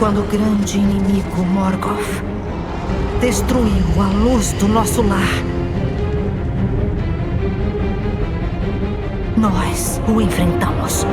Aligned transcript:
quando 0.00 0.20
o 0.22 0.26
grande 0.28 0.78
inimigo 0.78 1.44
Morgoth 1.44 2.24
destruiu 3.20 3.84
a 4.00 4.06
luz 4.06 4.54
do 4.54 4.66
nosso 4.66 5.02
lar. 5.02 5.28
Nós 9.36 10.00
o 10.08 10.18
enfrentamos. 10.22 11.06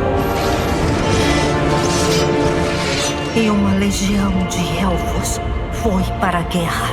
E 3.35 3.49
uma 3.49 3.75
legião 3.75 4.31
de 4.47 4.79
elfos 4.79 5.41
foi 5.73 6.03
para 6.21 6.39
a 6.39 6.43
guerra. 6.43 6.87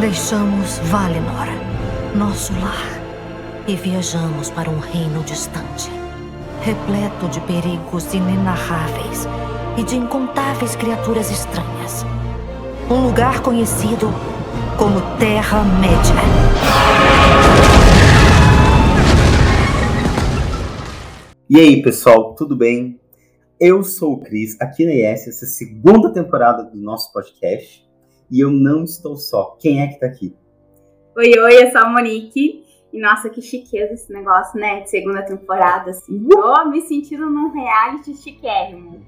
Deixamos 0.00 0.78
Valinor, 0.84 1.48
nosso 2.14 2.52
lar, 2.60 2.93
e 3.66 3.74
viajamos 3.76 4.50
para 4.50 4.68
um 4.68 4.78
reino 4.78 5.22
distante, 5.24 5.90
repleto 6.60 7.28
de 7.28 7.40
perigos 7.40 8.12
inenarráveis 8.12 9.26
e 9.78 9.82
de 9.82 9.96
incontáveis 9.96 10.76
criaturas 10.76 11.30
estranhas. 11.30 12.04
Um 12.90 13.06
lugar 13.06 13.40
conhecido 13.42 14.08
como 14.78 15.00
Terra-média. 15.18 16.14
E 21.48 21.58
aí, 21.58 21.82
pessoal, 21.82 22.34
tudo 22.34 22.54
bem? 22.54 23.00
Eu 23.58 23.82
sou 23.82 24.14
o 24.14 24.20
Cris, 24.20 24.60
aqui 24.60 24.84
na 24.84 24.92
IES, 24.92 25.28
essa 25.28 25.44
é 25.44 25.48
a 25.48 25.50
segunda 25.50 26.12
temporada 26.12 26.64
do 26.64 26.76
nosso 26.76 27.10
podcast. 27.12 27.82
E 28.30 28.40
eu 28.40 28.50
não 28.50 28.84
estou 28.84 29.16
só. 29.16 29.56
Quem 29.58 29.80
é 29.80 29.86
que 29.86 30.00
tá 30.00 30.06
aqui? 30.06 30.34
Oi, 31.16 31.38
oi, 31.38 31.62
eu 31.62 31.70
sou 31.70 31.80
a 31.80 31.88
Monique. 31.88 32.63
E 32.94 33.00
nossa, 33.00 33.28
que 33.28 33.42
chiqueza 33.42 33.92
esse 33.92 34.12
negócio, 34.12 34.56
né? 34.56 34.82
De 34.82 34.88
segunda 34.88 35.20
temporada, 35.20 35.90
assim. 35.90 36.28
Tô 36.28 36.64
me 36.66 36.80
sentindo 36.80 37.28
num 37.28 37.50
reality 37.50 38.14
chiquérrimo. 38.14 39.00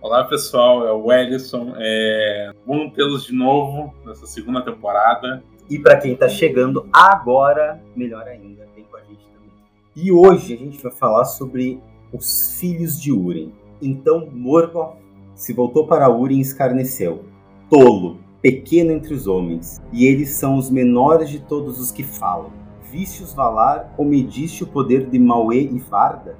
Olá, 0.00 0.24
pessoal. 0.24 0.84
É 0.84 0.92
o 0.92 1.12
Ellison. 1.12 1.72
É... 1.76 2.50
Bom 2.66 2.90
tê-los 2.90 3.26
de 3.26 3.32
novo 3.32 3.94
nessa 4.04 4.26
segunda 4.26 4.60
temporada. 4.60 5.40
E 5.70 5.78
para 5.78 6.00
quem 6.00 6.16
tá 6.16 6.28
chegando 6.28 6.88
agora, 6.92 7.80
melhor 7.94 8.26
ainda, 8.26 8.66
vem 8.74 8.82
com 8.90 8.96
a 8.96 9.02
gente 9.02 9.24
também. 9.32 9.52
E 9.94 10.10
hoje 10.10 10.54
a 10.54 10.56
gente 10.56 10.82
vai 10.82 10.90
falar 10.90 11.24
sobre 11.24 11.80
os 12.12 12.58
filhos 12.58 13.00
de 13.00 13.12
Uren. 13.12 13.52
Então, 13.80 14.28
Morgoth 14.32 14.96
se 15.32 15.52
voltou 15.52 15.86
para 15.86 16.10
Uren 16.10 16.38
e 16.38 16.40
escarneceu. 16.40 17.24
Tolo, 17.70 18.18
pequeno 18.40 18.90
entre 18.90 19.14
os 19.14 19.28
homens, 19.28 19.80
e 19.92 20.06
eles 20.06 20.30
são 20.30 20.56
os 20.56 20.68
menores 20.68 21.30
de 21.30 21.38
todos 21.38 21.78
os 21.78 21.92
que 21.92 22.02
falam. 22.02 22.61
Vistes 22.92 23.32
Valar 23.32 23.94
ou 23.96 24.04
mediste 24.04 24.62
o 24.62 24.66
poder 24.66 25.08
de 25.08 25.18
Mauê 25.18 25.62
e 25.62 25.78
Varda? 25.78 26.36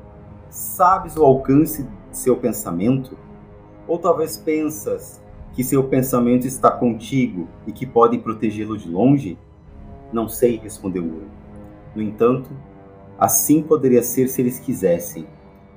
Sabes 0.50 1.16
o 1.16 1.24
alcance 1.24 1.82
de 1.82 2.18
seu 2.18 2.36
pensamento? 2.36 3.16
Ou 3.88 3.98
talvez 3.98 4.36
pensas 4.36 5.18
que 5.54 5.64
seu 5.64 5.82
pensamento 5.84 6.46
está 6.46 6.70
contigo 6.70 7.48
e 7.66 7.72
que 7.72 7.86
pode 7.86 8.18
protegê-lo 8.18 8.76
de 8.76 8.86
longe? 8.86 9.38
Não 10.12 10.28
sei, 10.28 10.58
respondeu 10.58 11.02
Ur. 11.02 11.22
No 11.96 12.02
entanto, 12.02 12.50
assim 13.18 13.62
poderia 13.62 14.02
ser 14.02 14.28
se 14.28 14.42
eles 14.42 14.58
quisessem, 14.58 15.26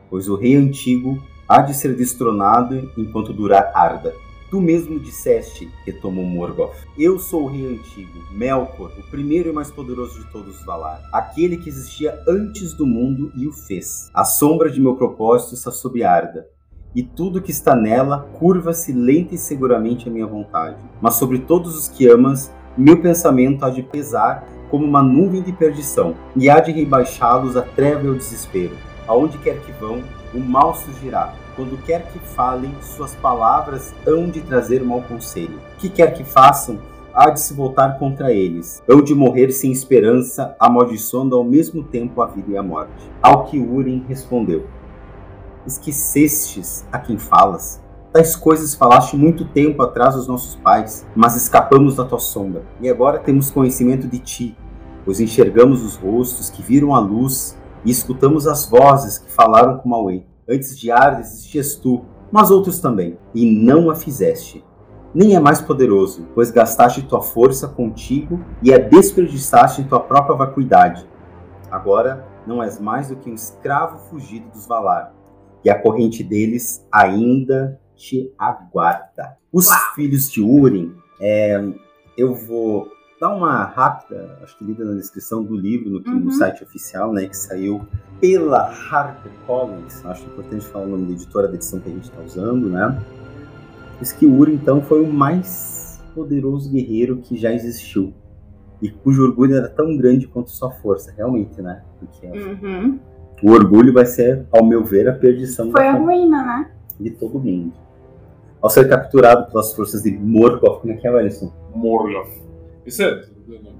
pois 0.09 0.27
o 0.27 0.35
rei 0.35 0.57
antigo 0.57 1.17
há 1.47 1.61
de 1.61 1.73
ser 1.73 1.95
destronado 1.95 2.91
enquanto 2.97 3.31
durar 3.31 3.71
Arda. 3.73 4.13
Tu 4.49 4.61
mesmo 4.61 4.99
disseste, 4.99 5.71
retomou 5.85 6.23
Morgoth. 6.23 6.75
Eu 6.97 7.17
sou 7.17 7.43
o 7.43 7.47
rei 7.47 7.65
antigo, 7.65 8.23
Melkor, 8.31 8.91
o 8.97 9.09
primeiro 9.09 9.49
e 9.49 9.51
mais 9.51 9.71
poderoso 9.71 10.19
de 10.19 10.31
todos 10.31 10.59
os 10.59 10.65
Valar. 10.65 11.01
Aquele 11.11 11.57
que 11.57 11.69
existia 11.69 12.21
antes 12.27 12.73
do 12.73 12.85
mundo 12.85 13.31
e 13.35 13.47
o 13.47 13.51
fez. 13.51 14.09
A 14.13 14.23
sombra 14.23 14.69
de 14.69 14.79
meu 14.79 14.95
propósito 14.95 15.55
está 15.55 15.71
sob 15.71 16.03
Arda. 16.03 16.47
E 16.93 17.03
tudo 17.03 17.41
que 17.41 17.51
está 17.51 17.75
nela 17.75 18.29
curva-se 18.39 18.93
lenta 18.93 19.35
e 19.35 19.37
seguramente 19.37 20.07
à 20.07 20.11
minha 20.11 20.27
vontade. 20.27 20.77
Mas 21.01 21.15
sobre 21.15 21.39
todos 21.39 21.75
os 21.75 21.87
que 21.89 22.07
amas, 22.07 22.53
meu 22.77 23.01
pensamento 23.01 23.65
há 23.65 23.69
de 23.69 23.81
pesar 23.81 24.47
como 24.69 24.85
uma 24.85 25.01
nuvem 25.01 25.41
de 25.41 25.53
perdição, 25.53 26.15
e 26.35 26.49
há 26.49 26.59
de 26.59 26.71
rebaixá-los 26.71 27.55
à 27.55 27.61
treva 27.61 28.03
e 28.03 28.07
ao 28.07 28.15
desespero. 28.15 28.75
Aonde 29.07 29.37
quer 29.37 29.61
que 29.61 29.71
vão, 29.73 30.03
o 30.33 30.39
mal 30.39 30.75
surgirá, 30.75 31.33
quando 31.55 31.81
quer 31.83 32.07
que 32.11 32.19
falem, 32.19 32.73
suas 32.81 33.15
palavras 33.15 33.93
hão 34.05 34.29
de 34.29 34.41
trazer 34.41 34.83
mau 34.83 35.01
conselho. 35.01 35.59
Que 35.77 35.89
quer 35.89 36.13
que 36.13 36.23
façam, 36.23 36.79
há 37.13 37.29
de 37.29 37.39
se 37.39 37.53
voltar 37.53 37.97
contra 37.97 38.33
eles. 38.33 38.83
Hão 38.87 39.01
de 39.01 39.15
morrer 39.15 39.51
sem 39.51 39.71
esperança, 39.71 40.55
amaldiçoando 40.59 41.35
ao 41.35 41.43
mesmo 41.43 41.83
tempo 41.83 42.21
a 42.21 42.25
vida 42.25 42.51
e 42.51 42.57
a 42.57 42.63
morte. 42.63 43.09
Ao 43.21 43.45
que 43.45 43.57
Urim 43.57 44.05
respondeu: 44.07 44.67
Esquecestes 45.65 46.85
a 46.91 46.99
quem 46.99 47.17
falas? 47.17 47.81
Tais 48.11 48.35
coisas 48.35 48.75
falaste 48.75 49.15
muito 49.17 49.45
tempo 49.45 49.81
atrás 49.81 50.15
aos 50.15 50.27
nossos 50.27 50.55
pais, 50.55 51.05
mas 51.15 51.35
escapamos 51.35 51.95
da 51.95 52.05
tua 52.05 52.19
sombra. 52.19 52.63
E 52.79 52.89
agora 52.89 53.19
temos 53.19 53.51
conhecimento 53.51 54.07
de 54.07 54.19
ti, 54.19 54.57
pois 55.03 55.19
enxergamos 55.19 55.83
os 55.83 55.95
rostos 55.95 56.49
que 56.49 56.61
viram 56.61 56.95
a 56.95 56.99
luz 56.99 57.57
e 57.83 57.91
escutamos 57.91 58.47
as 58.47 58.69
vozes 58.69 59.17
que 59.17 59.31
falaram 59.31 59.77
com 59.77 59.89
Mauê. 59.89 60.23
Antes 60.47 60.77
de 60.77 60.91
Arda 60.91 61.21
existias 61.21 61.75
tu, 61.75 62.05
mas 62.31 62.51
outros 62.51 62.79
também, 62.79 63.17
e 63.33 63.45
não 63.45 63.89
a 63.89 63.95
fizeste. 63.95 64.63
Nem 65.13 65.35
é 65.35 65.39
mais 65.39 65.59
poderoso, 65.59 66.27
pois 66.35 66.51
gastaste 66.51 67.01
tua 67.03 67.21
força 67.21 67.67
contigo 67.67 68.39
e 68.61 68.73
a 68.73 68.77
desperdiçaste 68.77 69.81
em 69.81 69.87
tua 69.87 69.99
própria 69.99 70.35
vacuidade. 70.35 71.07
Agora 71.71 72.27
não 72.45 72.61
és 72.61 72.79
mais 72.79 73.07
do 73.07 73.15
que 73.15 73.29
um 73.29 73.33
escravo 73.33 73.97
fugido 74.09 74.47
dos 74.49 74.67
Valar, 74.67 75.15
e 75.63 75.69
a 75.69 75.81
corrente 75.81 76.23
deles 76.23 76.85
ainda 76.91 77.79
te 77.95 78.31
aguarda. 78.37 79.37
Os 79.51 79.67
Uau. 79.67 79.79
filhos 79.95 80.29
de 80.29 80.41
Urim, 80.41 80.93
é, 81.19 81.59
eu 82.17 82.35
vou 82.35 82.87
dar 83.25 83.35
uma 83.35 83.63
rápida, 83.65 84.37
acho 84.43 84.57
que 84.57 84.63
lida 84.63 84.85
na 84.85 84.93
descrição 84.93 85.43
do 85.43 85.55
livro 85.55 85.89
no, 85.89 85.99
no 85.99 86.25
Uhum. 86.25 86.31
site 86.31 86.63
oficial, 86.63 87.11
né, 87.11 87.25
que 87.27 87.35
saiu 87.35 87.81
pela 88.21 88.69
HarperCollins. 88.69 90.05
Acho 90.05 90.25
importante 90.25 90.65
falar 90.67 90.85
o 90.85 90.89
nome 90.89 91.07
da 91.07 91.11
editora 91.13 91.47
da 91.47 91.55
edição 91.55 91.79
que 91.79 91.89
a 91.89 91.93
gente 91.93 92.03
está 92.09 92.21
usando, 92.21 92.69
né? 92.69 92.97
Diz 93.99 94.11
que 94.11 94.25
Uri, 94.25 94.53
então, 94.53 94.81
foi 94.81 95.01
o 95.01 95.11
mais 95.11 96.01
poderoso 96.13 96.69
guerreiro 96.71 97.17
que 97.17 97.35
já 97.37 97.51
existiu. 97.51 98.13
E 98.81 98.89
cujo 98.89 99.23
orgulho 99.23 99.55
era 99.55 99.67
tão 99.69 99.97
grande 99.97 100.27
quanto 100.27 100.49
sua 100.51 100.69
força, 100.69 101.13
realmente, 101.15 101.61
né? 101.61 101.81
Porque 101.99 102.27
Uhum. 102.27 102.99
o 103.41 103.51
orgulho 103.51 103.91
vai 103.93 104.05
ser, 104.05 104.45
ao 104.51 104.63
meu 104.65 104.83
ver, 104.83 105.07
a 105.09 105.13
perdição 105.13 105.71
Foi 105.71 105.81
da 105.81 105.91
a 105.91 105.93
ruína, 105.97 106.43
né? 106.43 106.71
de 106.99 107.09
todo 107.09 107.39
mundo. 107.39 107.73
Ao 108.61 108.69
ser 108.69 108.87
capturado 108.87 109.49
pelas 109.51 109.73
forças 109.73 110.01
de 110.03 110.11
Morgoth, 110.11 110.81
como 110.81 110.93
é 110.93 110.97
que 110.97 111.07
é, 111.07 111.09
Alisson? 111.19 111.51
Morgoth. 111.73 112.44
Isso 112.85 113.03
é. 113.03 113.23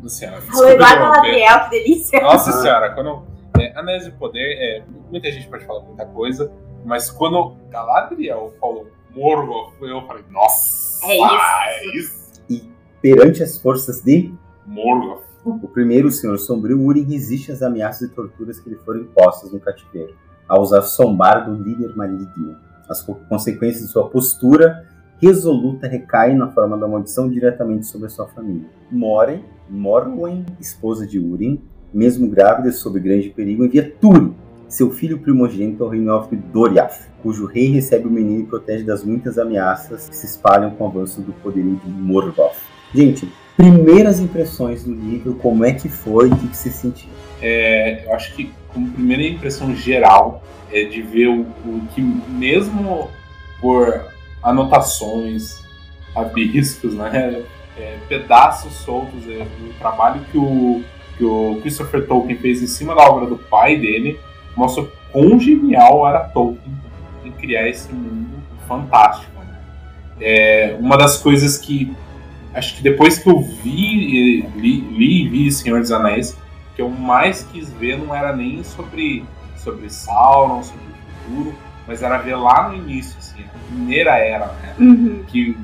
Assim, 0.06 0.28
Falou 0.28 0.70
igual 0.70 0.90
a. 0.90 0.96
Galadriel, 0.96 1.60
que 1.66 1.70
delícia. 1.70 2.22
Nossa 2.22 2.50
Ah. 2.50 2.54
senhora, 2.62 2.92
quando. 2.94 3.24
É, 3.60 3.78
Anéis 3.80 4.04
de 4.04 4.12
Poder, 4.12 4.58
é, 4.60 4.84
muita 5.10 5.32
gente 5.32 5.48
pode 5.48 5.66
falar 5.66 5.80
muita 5.82 6.06
coisa, 6.06 6.52
mas 6.84 7.10
quando 7.10 7.56
Galadriel 7.70 8.54
falou 8.60 8.90
Morgoth, 9.16 9.74
eu 9.82 10.02
falei, 10.06 10.24
nossa! 10.30 11.06
É 11.06 11.16
isso. 11.16 11.32
É 11.68 11.98
isso! 11.98 12.72
Perante 13.02 13.42
as 13.44 13.58
forças 13.58 14.02
de 14.02 14.34
Morgoth. 14.66 15.24
o 15.46 15.68
primeiro, 15.70 16.10
o 16.10 16.12
Senhor 16.12 16.38
Sombrio, 16.38 16.82
Urim 16.82 17.04
resiste 17.04 17.50
às 17.52 17.62
ameaças 17.62 18.10
e 18.10 18.14
torturas 18.14 18.60
que 18.60 18.70
lhe 18.70 18.76
foram 18.78 19.02
impostas 19.02 19.52
no 19.54 19.60
cativeiro, 19.60 20.16
ao 20.50 20.62
usar 20.62 20.82
sombar 20.82 21.46
do 21.46 21.54
líder 21.64 21.96
maligno. 21.96 22.58
As 22.90 23.02
co- 23.02 23.16
consequências 23.30 23.86
de 23.86 23.90
sua 23.92 24.10
postura 24.10 24.86
resoluta 25.22 25.88
recaem 25.88 26.36
na 26.36 26.52
forma 26.52 26.78
da 26.78 26.88
maldição 26.88 27.30
diretamente 27.30 27.86
sobre 27.86 28.08
a 28.08 28.10
sua 28.10 28.28
família. 28.28 28.68
Moren, 28.92 29.42
Morwen, 29.70 30.46
esposa 30.60 31.06
de 31.08 31.20
Urim, 31.20 31.62
mesmo 31.94 32.28
grávida 32.28 32.72
sob 32.72 33.00
grande 33.00 33.30
perigo, 33.30 33.66
envia 33.66 33.94
Túrin, 34.02 34.34
seu 34.68 34.92
filho 34.92 35.20
primogênito 35.20 35.84
ao 35.84 35.90
reino 35.90 36.28
de 36.30 36.36
Doriath, 36.36 37.10
cujo 37.22 37.46
rei 37.46 37.70
recebe 37.70 38.08
o 38.08 38.12
menino 38.12 38.42
e 38.42 38.46
protege 38.46 38.84
das 38.84 39.04
muitas 39.04 39.38
ameaças 39.38 40.10
que 40.10 40.16
se 40.16 40.26
espalham 40.26 40.72
com 40.72 40.84
o 40.84 40.88
avanço 40.88 41.22
do 41.22 41.32
poderio 41.34 41.80
de 41.84 41.90
Morgoth. 41.90 42.58
Gente, 42.94 43.32
primeiras 43.56 44.20
impressões 44.20 44.84
do 44.84 44.94
livro, 44.94 45.36
como 45.36 45.64
é 45.64 45.74
que 45.74 45.88
foi, 45.88 46.30
o 46.30 46.36
que, 46.36 46.48
que 46.48 46.58
você 46.58 46.70
sentiu? 46.70 47.10
É, 47.42 48.06
eu 48.06 48.14
acho 48.14 48.36
que, 48.36 48.52
como 48.74 48.92
primeira 48.92 49.24
impressão 49.24 49.74
geral, 49.74 50.44
é 50.72 50.84
de 50.84 51.02
ver 51.02 51.28
o, 51.28 51.42
o 51.42 51.82
que, 51.94 52.02
mesmo 52.02 53.10
por 53.62 54.15
anotações, 54.46 55.64
rabiscos, 56.16 56.94
né, 56.94 57.44
é, 57.76 57.98
pedaços 58.08 58.72
soltos, 58.74 59.28
é, 59.28 59.46
o 59.62 59.74
trabalho 59.80 60.22
que 60.32 60.38
o, 60.38 60.84
que 61.18 61.26
o 61.26 61.60
Christopher 61.62 62.08
Tolkien 62.08 62.38
fez 62.38 62.62
em 62.62 62.68
cima 62.68 62.94
da 62.96 63.04
obra 63.04 63.26
do 63.26 63.38
pai 63.38 63.76
dele, 63.78 64.20
mostra 64.56 64.86
quão 65.12 65.40
genial 65.40 66.08
era 66.08 66.20
Tolkien 66.20 66.74
em 67.26 67.32
criar 67.32 67.68
esse 67.68 67.92
mundo 67.92 68.38
fantástico. 68.68 69.32
né. 69.40 69.60
É, 70.22 70.78
uma 70.80 70.96
das 70.96 71.18
coisas 71.18 71.58
que 71.58 71.92
acho 72.54 72.76
que 72.78 72.84
depois 72.84 73.18
que 73.18 73.28
eu 73.28 73.42
vi, 73.42 74.48
li, 74.56 74.80
li 74.80 75.26
e 75.26 75.28
vi 75.28 75.52
Senhor 75.52 75.82
dos 75.82 75.92
Anéis, 75.92 76.38
que 76.76 76.82
eu 76.82 76.90
mais 76.90 77.44
quis 77.52 77.70
ver 77.74 77.98
não 77.98 78.16
era 78.16 78.34
nem 78.34 78.64
sobre, 78.64 79.26
sobre 79.58 79.90
Sauron, 79.90 80.64
sobre 80.64 80.86
o 80.86 81.42
futuro, 81.42 81.56
mas 81.88 82.02
era 82.02 82.18
ver 82.18 82.36
lá 82.36 82.70
no 82.70 82.76
início, 82.76 83.18
assim, 83.18 83.44
a 83.44 83.68
primeira 83.68 84.18
era, 84.18 84.48
né? 84.54 84.76
Uhum. 84.80 85.24
Que, 85.28 85.58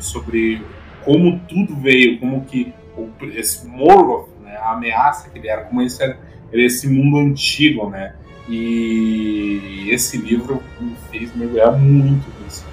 sobre 0.00 0.62
como 1.04 1.40
tudo 1.48 1.76
veio, 1.76 2.18
como 2.18 2.44
que 2.44 2.72
o, 2.96 3.08
esse 3.34 3.66
Morgoth, 3.66 4.28
né, 4.42 4.56
a 4.56 4.72
ameaça 4.72 5.28
que 5.28 5.38
ele 5.38 5.48
era, 5.48 5.64
como 5.64 5.82
esse 5.82 6.02
era, 6.02 6.18
esse 6.52 6.88
mundo 6.88 7.18
antigo, 7.18 7.90
né? 7.90 8.14
E 8.48 9.88
esse 9.90 10.18
livro 10.18 10.62
me 10.80 10.94
fez 11.10 11.34
mergulhar 11.34 11.72
muito 11.78 12.26
nisso. 12.42 12.66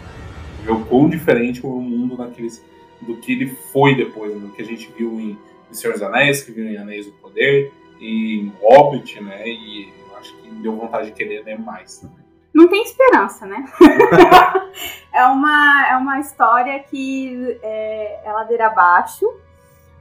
Ver 0.63 0.71
o 0.71 0.85
quão 0.85 1.09
diferente 1.09 1.61
foi 1.61 1.71
o 1.71 1.81
mundo 1.81 2.17
naqueles, 2.17 2.63
do 3.01 3.17
que 3.17 3.31
ele 3.31 3.47
foi 3.47 3.95
depois, 3.95 4.39
do 4.39 4.49
que 4.49 4.61
a 4.61 4.65
gente 4.65 4.91
viu 4.97 5.19
em, 5.19 5.37
em 5.69 5.73
Senhor 5.73 5.93
dos 5.93 6.01
Anéis, 6.01 6.43
que 6.43 6.51
viu 6.51 6.67
em 6.67 6.77
Anéis 6.77 7.05
do 7.05 7.13
Poder, 7.13 7.71
e 7.99 8.41
em 8.41 8.53
Hobbit, 8.61 9.21
né? 9.21 9.47
E 9.47 9.93
acho 10.19 10.35
que 10.37 10.49
deu 10.49 10.75
vontade 10.75 11.07
de 11.07 11.13
querer 11.13 11.43
ler 11.43 11.59
mais 11.59 11.97
também. 11.97 12.20
Não 12.53 12.67
tem 12.67 12.83
esperança, 12.83 13.45
né? 13.45 13.65
é, 15.13 15.25
uma, 15.25 15.87
é 15.89 15.97
uma 15.97 16.19
história 16.19 16.79
que 16.79 17.57
é, 17.63 18.21
é 18.25 18.31
ladeira 18.33 18.67
abaixo, 18.67 19.25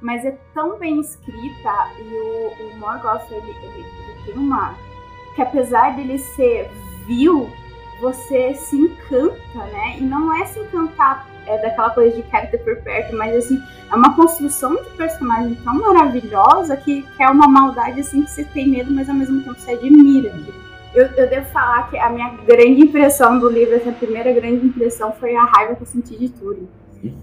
mas 0.01 0.25
é 0.25 0.37
tão 0.53 0.79
bem 0.79 1.01
escrita 1.01 1.89
e 1.99 2.03
o, 2.03 2.67
o 2.67 2.79
Morgoth, 2.79 3.31
ele, 3.31 3.51
ele, 3.51 3.87
ele 4.09 4.23
tem 4.25 4.35
uma... 4.35 4.75
que 5.37 5.43
apesar 5.43 5.95
dele 5.95 6.19
ser 6.19 6.71
vil, 7.07 7.49
você 8.01 8.55
se 8.55 8.77
encanta, 8.77 9.59
né? 9.73 9.99
E 9.99 10.01
não 10.01 10.35
é 10.35 10.45
se 10.47 10.59
encantar 10.59 11.27
é, 11.47 11.59
daquela 11.59 11.91
coisa 11.91 12.17
de 12.17 12.23
quero 12.23 12.51
ter 12.51 12.59
por 12.59 12.77
perto, 12.83 13.17
mas 13.17 13.37
assim, 13.37 13.63
é 13.91 13.95
uma 13.95 14.15
construção 14.15 14.75
de 14.75 14.91
personagem 14.91 15.55
tão 15.57 15.75
maravilhosa 15.75 16.77
que, 16.77 17.03
que 17.03 17.23
é 17.23 17.29
uma 17.29 17.47
maldade 17.47 18.01
assim 18.01 18.23
que 18.23 18.31
você 18.31 18.45
tem 18.45 18.69
medo, 18.69 18.91
mas 18.93 19.09
ao 19.09 19.15
mesmo 19.15 19.43
tempo 19.43 19.59
você 19.59 19.73
admira. 19.73 20.33
Eu, 20.95 21.07
eu 21.07 21.29
devo 21.31 21.47
falar 21.51 21.89
que 21.89 21.97
a 21.99 22.11
minha 22.11 22.31
grande 22.45 22.81
impressão 22.83 23.39
do 23.39 23.49
livro, 23.49 23.75
essa 23.75 23.93
primeira 23.93 24.33
grande 24.33 24.67
impressão, 24.67 25.13
foi 25.13 25.37
a 25.37 25.45
raiva 25.45 25.77
que 25.77 25.83
eu 25.83 25.87
senti 25.87 26.19
de 26.19 26.29
Turing. 26.31 26.69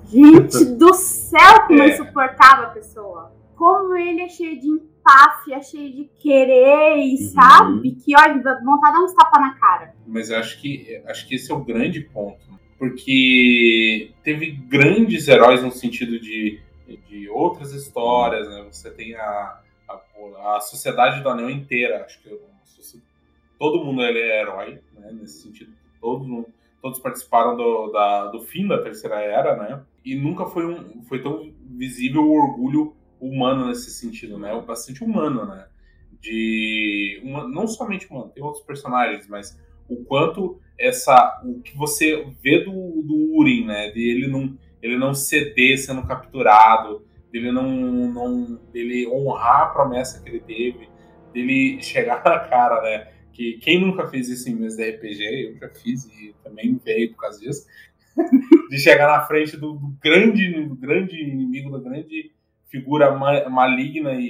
Gente 0.09 0.65
do 0.77 0.93
céu, 0.93 1.65
como 1.67 1.79
eu 1.83 1.89
É. 1.89 1.97
suportava 1.97 2.63
a 2.63 2.69
pessoa. 2.69 3.31
Como 3.55 3.95
ele 3.95 4.21
é 4.21 4.29
cheio 4.29 4.59
de 4.59 4.67
empáfia, 4.67 5.55
é 5.57 5.61
cheio 5.61 5.91
de 5.93 6.05
querer, 6.19 6.97
e 6.97 7.11
Uhum. 7.13 7.29
sabe? 7.31 7.91
Que, 7.95 8.15
olha, 8.15 8.35
vontade 8.63 8.93
de 8.93 8.99
dar 8.99 9.03
uns 9.03 9.13
tapas 9.13 9.41
na 9.41 9.53
cara. 9.55 9.93
Mas 10.05 10.31
acho 10.31 10.61
que, 10.61 11.01
acho 11.05 11.27
que 11.27 11.35
esse 11.35 11.51
é 11.51 11.55
o 11.55 11.59
grande 11.63 12.01
ponto. 12.01 12.47
Porque 12.77 14.11
teve 14.23 14.51
grandes 14.51 15.27
heróis 15.27 15.63
no 15.63 15.71
sentido 15.71 16.19
de, 16.19 16.61
de 17.09 17.27
outras 17.29 17.73
histórias, 17.73 18.47
né? 18.47 18.65
Você 18.71 18.89
tem 18.91 19.15
a, 19.15 19.59
a, 19.89 20.55
a 20.55 20.59
Sociedade 20.61 21.21
do 21.21 21.29
Anel 21.29 21.49
inteira. 21.49 22.03
Acho 22.05 22.21
que 22.21 22.29
eu- 22.29 22.39
todo 23.57 23.83
mundo 23.83 24.01
ele 24.01 24.19
é 24.19 24.42
herói, 24.42 24.81
né? 24.94 25.12
Nesse 25.13 25.42
sentido. 25.42 25.71
Todo 26.01 26.45
todos 26.81 27.00
participaram 27.00 27.57
do, 27.57 27.92
da- 27.92 28.27
do 28.27 28.42
fim 28.42 28.68
da 28.68 28.81
Terceira 28.81 29.19
Era, 29.19 29.56
né? 29.57 29.83
E 30.06 30.15
nunca 30.15 30.45
foi, 30.45 30.65
um, 30.65 31.01
foi 31.04 31.21
tão 31.21 31.51
visível 31.65 32.21
o 32.24 32.31
orgulho 32.33 32.95
humano 33.19 33.68
nesse 33.68 33.89
sentido, 33.92 34.38
né? 34.38 34.54
O 34.54 34.62
bastante 34.62 35.04
humano, 35.04 35.45
né? 35.45 35.68
De 36.21 37.19
uma, 37.24 37.48
não 37.48 37.68
somente 37.68 38.07
humano, 38.09 38.31
tem 38.33 38.44
outros 38.44 38.63
personagens, 38.63 39.27
mas 39.27 39.60
o 39.88 40.03
quanto 40.03 40.60
essa 40.80 41.42
o 41.45 41.62
que 41.62 41.75
você 41.77 42.25
vê 42.42 42.63
do, 42.63 42.71
do 42.71 43.36
Urim, 43.38 43.65
né? 43.65 43.92
De 43.92 44.01
ele 44.10 44.27
não 44.27 44.57
ele 44.81 44.98
não 44.98 45.13
ceder 45.13 45.77
sendo 45.80 46.06
capturado, 46.06 47.06
dele 47.31 47.51
não 47.51 47.69
não 47.69 48.56
dele 48.71 49.07
honrar 49.07 49.63
a 49.63 49.65
promessa 49.68 50.21
que 50.21 50.30
ele 50.30 50.39
teve, 50.39 50.89
dele 51.33 51.81
chegar 51.83 52.24
na 52.24 52.39
cara, 52.39 52.81
né? 52.81 53.07
Que 53.38 53.54
quem 53.60 53.80
nunca 53.80 54.07
fez 54.07 54.28
isso 54.30 54.50
em 54.50 54.56
mesa 54.56 54.78
de 54.78 54.89
RPG, 54.89 55.24
eu 55.51 55.57
já 55.60 55.69
fiz 55.69 56.06
e 56.06 56.34
também 56.44 56.75
veio 56.84 57.12
por 57.12 57.18
causa 57.18 57.39
disso. 57.39 57.68
de 58.72 58.80
chegar 58.80 59.07
na 59.07 59.22
frente 59.28 59.56
do, 59.56 59.74
do 59.74 59.95
grande 60.01 60.66
do 60.66 60.75
grande 60.75 61.16
inimigo, 61.22 61.69
da 61.69 61.78
grande 61.80 62.31
figura 62.68 63.16
ma- 63.16 63.48
maligna 63.48 64.16
e, 64.16 64.25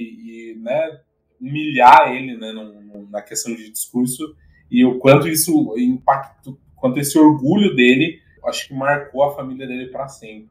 e, 0.52 0.54
né, 0.60 1.00
humilhar 1.40 2.12
ele 2.14 2.36
né, 2.36 2.52
num- 2.52 3.08
na 3.10 3.22
questão 3.22 3.54
de 3.54 3.70
discurso 3.70 4.36
e 4.70 4.84
o 4.84 4.98
quanto 4.98 5.26
isso 5.26 5.74
impactou, 5.78 6.58
quanto 6.76 7.00
esse 7.00 7.18
orgulho 7.18 7.74
dele, 7.74 8.20
acho 8.44 8.68
que 8.68 8.74
marcou 8.74 9.24
a 9.24 9.34
família 9.34 9.66
dele 9.66 9.86
para 9.86 10.06
sempre. 10.08 10.50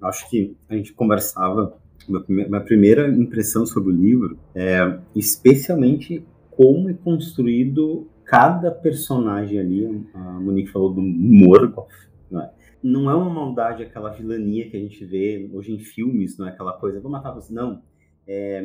Acho 0.00 0.30
que 0.30 0.56
a 0.68 0.76
gente 0.76 0.92
conversava. 0.92 1.76
Minha 2.28 2.60
primeira 2.60 3.08
impressão 3.08 3.66
sobre 3.66 3.92
o 3.92 3.96
livro 3.96 4.38
é 4.54 4.96
especialmente 5.16 6.24
como 6.50 6.88
é 6.88 6.94
construído 6.94 8.08
cada 8.24 8.70
personagem 8.70 9.58
ali. 9.58 10.06
A 10.14 10.40
Monique 10.40 10.70
falou 10.70 10.92
do 10.92 11.00
Morgoth, 11.02 11.88
não 12.30 12.42
é? 12.42 12.50
Não 12.82 13.10
é 13.10 13.14
uma 13.14 13.28
maldade 13.28 13.82
aquela 13.82 14.10
vilania 14.10 14.68
que 14.70 14.76
a 14.76 14.80
gente 14.80 15.04
vê 15.04 15.50
hoje 15.52 15.72
em 15.72 15.78
filmes, 15.78 16.38
não 16.38 16.46
é 16.46 16.50
aquela 16.50 16.72
coisa, 16.72 17.00
vou 17.00 17.10
matar 17.10 17.32
você. 17.32 17.52
Não. 17.52 17.82
É, 18.26 18.62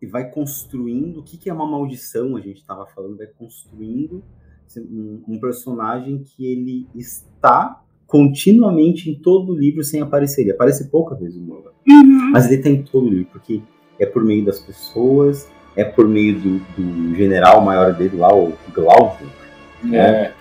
e 0.00 0.06
vai 0.06 0.30
construindo. 0.30 1.20
O 1.20 1.22
que, 1.22 1.36
que 1.36 1.50
é 1.50 1.52
uma 1.52 1.66
maldição? 1.66 2.36
A 2.36 2.40
gente 2.40 2.58
estava 2.58 2.86
falando, 2.86 3.16
vai 3.16 3.26
construindo 3.26 4.22
um, 4.76 5.22
um 5.28 5.40
personagem 5.40 6.22
que 6.22 6.46
ele 6.46 6.86
está 6.94 7.82
continuamente 8.06 9.10
em 9.10 9.14
todo 9.14 9.52
o 9.52 9.58
livro 9.58 9.84
sem 9.84 10.00
aparecer. 10.00 10.42
Ele 10.42 10.52
aparece 10.52 10.90
pouca 10.90 11.14
vez 11.14 11.36
no 11.36 11.42
Morgoth, 11.42 11.74
Uhum. 11.88 12.30
mas 12.32 12.46
ele 12.46 12.56
está 12.56 12.68
em 12.68 12.82
todo 12.82 13.06
o 13.06 13.10
livro, 13.10 13.28
porque 13.32 13.62
é 13.98 14.06
por 14.06 14.24
meio 14.24 14.44
das 14.44 14.60
pessoas, 14.60 15.48
é 15.80 15.84
por 15.84 16.06
meio 16.08 16.34
do, 16.38 16.58
do 16.76 17.14
general 17.16 17.60
maior 17.60 17.92
dele 17.94 18.16
lá, 18.16 18.34
o 18.34 18.52
Glauco. 18.74 19.24
É, 19.92 20.32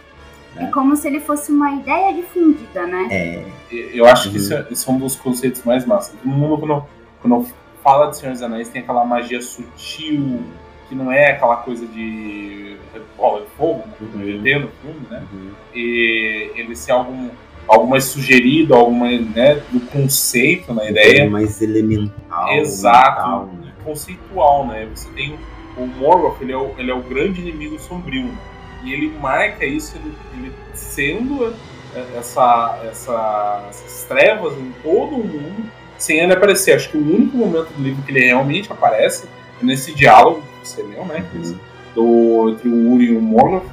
É 0.57 0.65
como 0.67 0.95
se 0.95 1.07
ele 1.07 1.19
fosse 1.19 1.51
uma 1.51 1.71
ideia 1.75 2.13
difundida, 2.13 2.87
né? 2.87 3.07
É, 3.11 3.45
eu 3.93 4.07
acho 4.07 4.29
que 4.31 4.37
Uhum. 4.37 4.43
isso 4.43 4.53
é, 4.53 4.65
esse 4.71 4.89
é 4.89 4.91
um 4.91 4.97
dos 4.97 5.15
conceitos 5.15 5.63
mais 5.63 5.85
massas. 5.85 6.15
Todo 6.21 6.27
mundo, 6.31 6.57
quando, 6.57 6.83
quando 7.21 7.47
fala 7.83 8.09
de 8.09 8.17
Senhor 8.17 8.31
dos 8.33 8.41
Anéis, 8.41 8.67
tem 8.69 8.81
aquela 8.81 9.05
magia 9.05 9.39
sutil, 9.41 10.41
que 10.89 10.95
não 10.95 11.11
é 11.11 11.31
aquela 11.31 11.57
coisa 11.57 11.85
de 11.85 12.75
bola 13.15 13.41
de 13.41 13.47
fogo, 13.57 13.83
né? 13.87 13.93
Uhum. 14.01 14.21
Ele 14.21 14.41
tem 14.41 14.59
no 14.59 14.69
filme, 14.81 15.07
né? 15.11 15.23
uhum, 15.31 15.49
e 15.75 16.51
ele 16.55 16.75
ser 16.75 16.93
algum, 16.93 17.29
algo 17.67 17.87
mais 17.87 18.05
sugerido, 18.05 18.73
algo 18.73 18.91
mais, 18.91 19.21
né, 19.35 19.61
do 19.71 19.79
conceito 19.81 20.73
na 20.73 20.85
é 20.85 20.89
ideia, 20.91 21.29
mais 21.29 21.61
elemental. 21.61 22.53
Exato. 22.53 23.21
mental, 23.21 23.45
né? 23.53 23.56
Conceitual, 23.87 24.67
né? 24.67 24.87
Você 24.93 25.09
tem 25.09 25.39
o, 25.77 25.85
Morgoth, 25.85 26.41
ele 26.41 26.51
é 26.51 26.57
o, 26.57 26.73
ele 26.77 26.91
é 26.91 26.93
o 26.93 27.01
grande 27.01 27.41
inimigo 27.41 27.79
sombrio, 27.79 28.25
né? 28.25 28.37
e 28.83 28.93
ele 28.93 29.09
marca 29.19 29.65
isso, 29.65 29.95
ele, 29.97 30.13
ele 30.33 30.53
sendo 30.73 31.53
é, 31.95 32.17
essa, 32.17 32.79
essa, 32.83 33.65
essas 33.69 34.03
trevas 34.03 34.53
em 34.57 34.71
todo 34.83 35.15
o 35.15 35.25
mundo, 35.25 35.71
sem 35.97 36.19
ele 36.19 36.33
aparecer. 36.33 36.75
Acho 36.75 36.89
que 36.89 36.97
o 36.97 37.01
único 37.01 37.37
momento 37.37 37.69
do 37.69 37.83
livro 37.83 38.03
que 38.03 38.11
ele 38.11 38.25
realmente 38.25 38.71
aparece 38.71 39.27
é 39.61 39.65
nesse 39.65 39.93
diálogo 39.93 40.41
que 40.41 40.67
você 40.67 40.83
leu, 40.83 41.05
né? 41.05 41.25
Uhum. 41.33 41.57
do, 41.95 42.49
entre 42.49 42.69
o 42.69 42.93
Uri 42.93 43.05
e 43.05 43.17
o 43.17 43.21
Morgoth. 43.21 43.65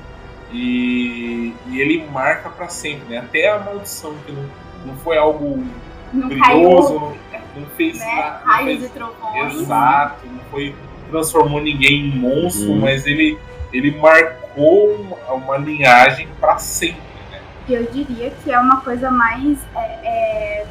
E, 0.52 1.52
e 1.68 1.80
ele 1.80 2.06
marca 2.12 2.48
pra 2.48 2.68
sempre, 2.68 3.08
né? 3.08 3.18
Até 3.18 3.50
a 3.50 3.58
maldição, 3.58 4.14
que 4.24 4.32
não, 4.32 4.44
não 4.86 4.96
foi 4.96 5.18
algo 5.18 5.64
Não 6.12 6.28
brilhoso, 6.28 6.88
caiu, 6.88 7.00
não, 7.00 7.16
não 7.60 7.66
fez 7.76 7.98
né? 7.98 8.06
nada. 8.06 8.40
não 8.44 8.52
Raios 8.52 8.78
fez- 8.80 8.90
e 8.90 8.94
trovões. 8.94 9.54
Exato, 9.60 10.26
não 10.26 10.40
foi 10.50 10.74
transformou 11.10 11.60
ninguém 11.60 12.06
em 12.06 12.18
monstro, 12.18 12.70
Uhum. 12.72 12.80
mas 12.80 13.06
ele, 13.06 13.38
ele 13.72 13.90
marcou 13.98 14.94
uma, 14.96 15.32
uma 15.34 15.56
linhagem 15.58 16.26
pra 16.40 16.58
sempre. 16.58 17.00
Né? 17.30 17.40
Eu 17.68 17.84
diria 17.92 18.32
que 18.42 18.50
é 18.50 18.58
uma 18.58 18.80
coisa 18.80 19.10
mais 19.10 19.58
é, 19.76 19.80
é, 19.80 20.66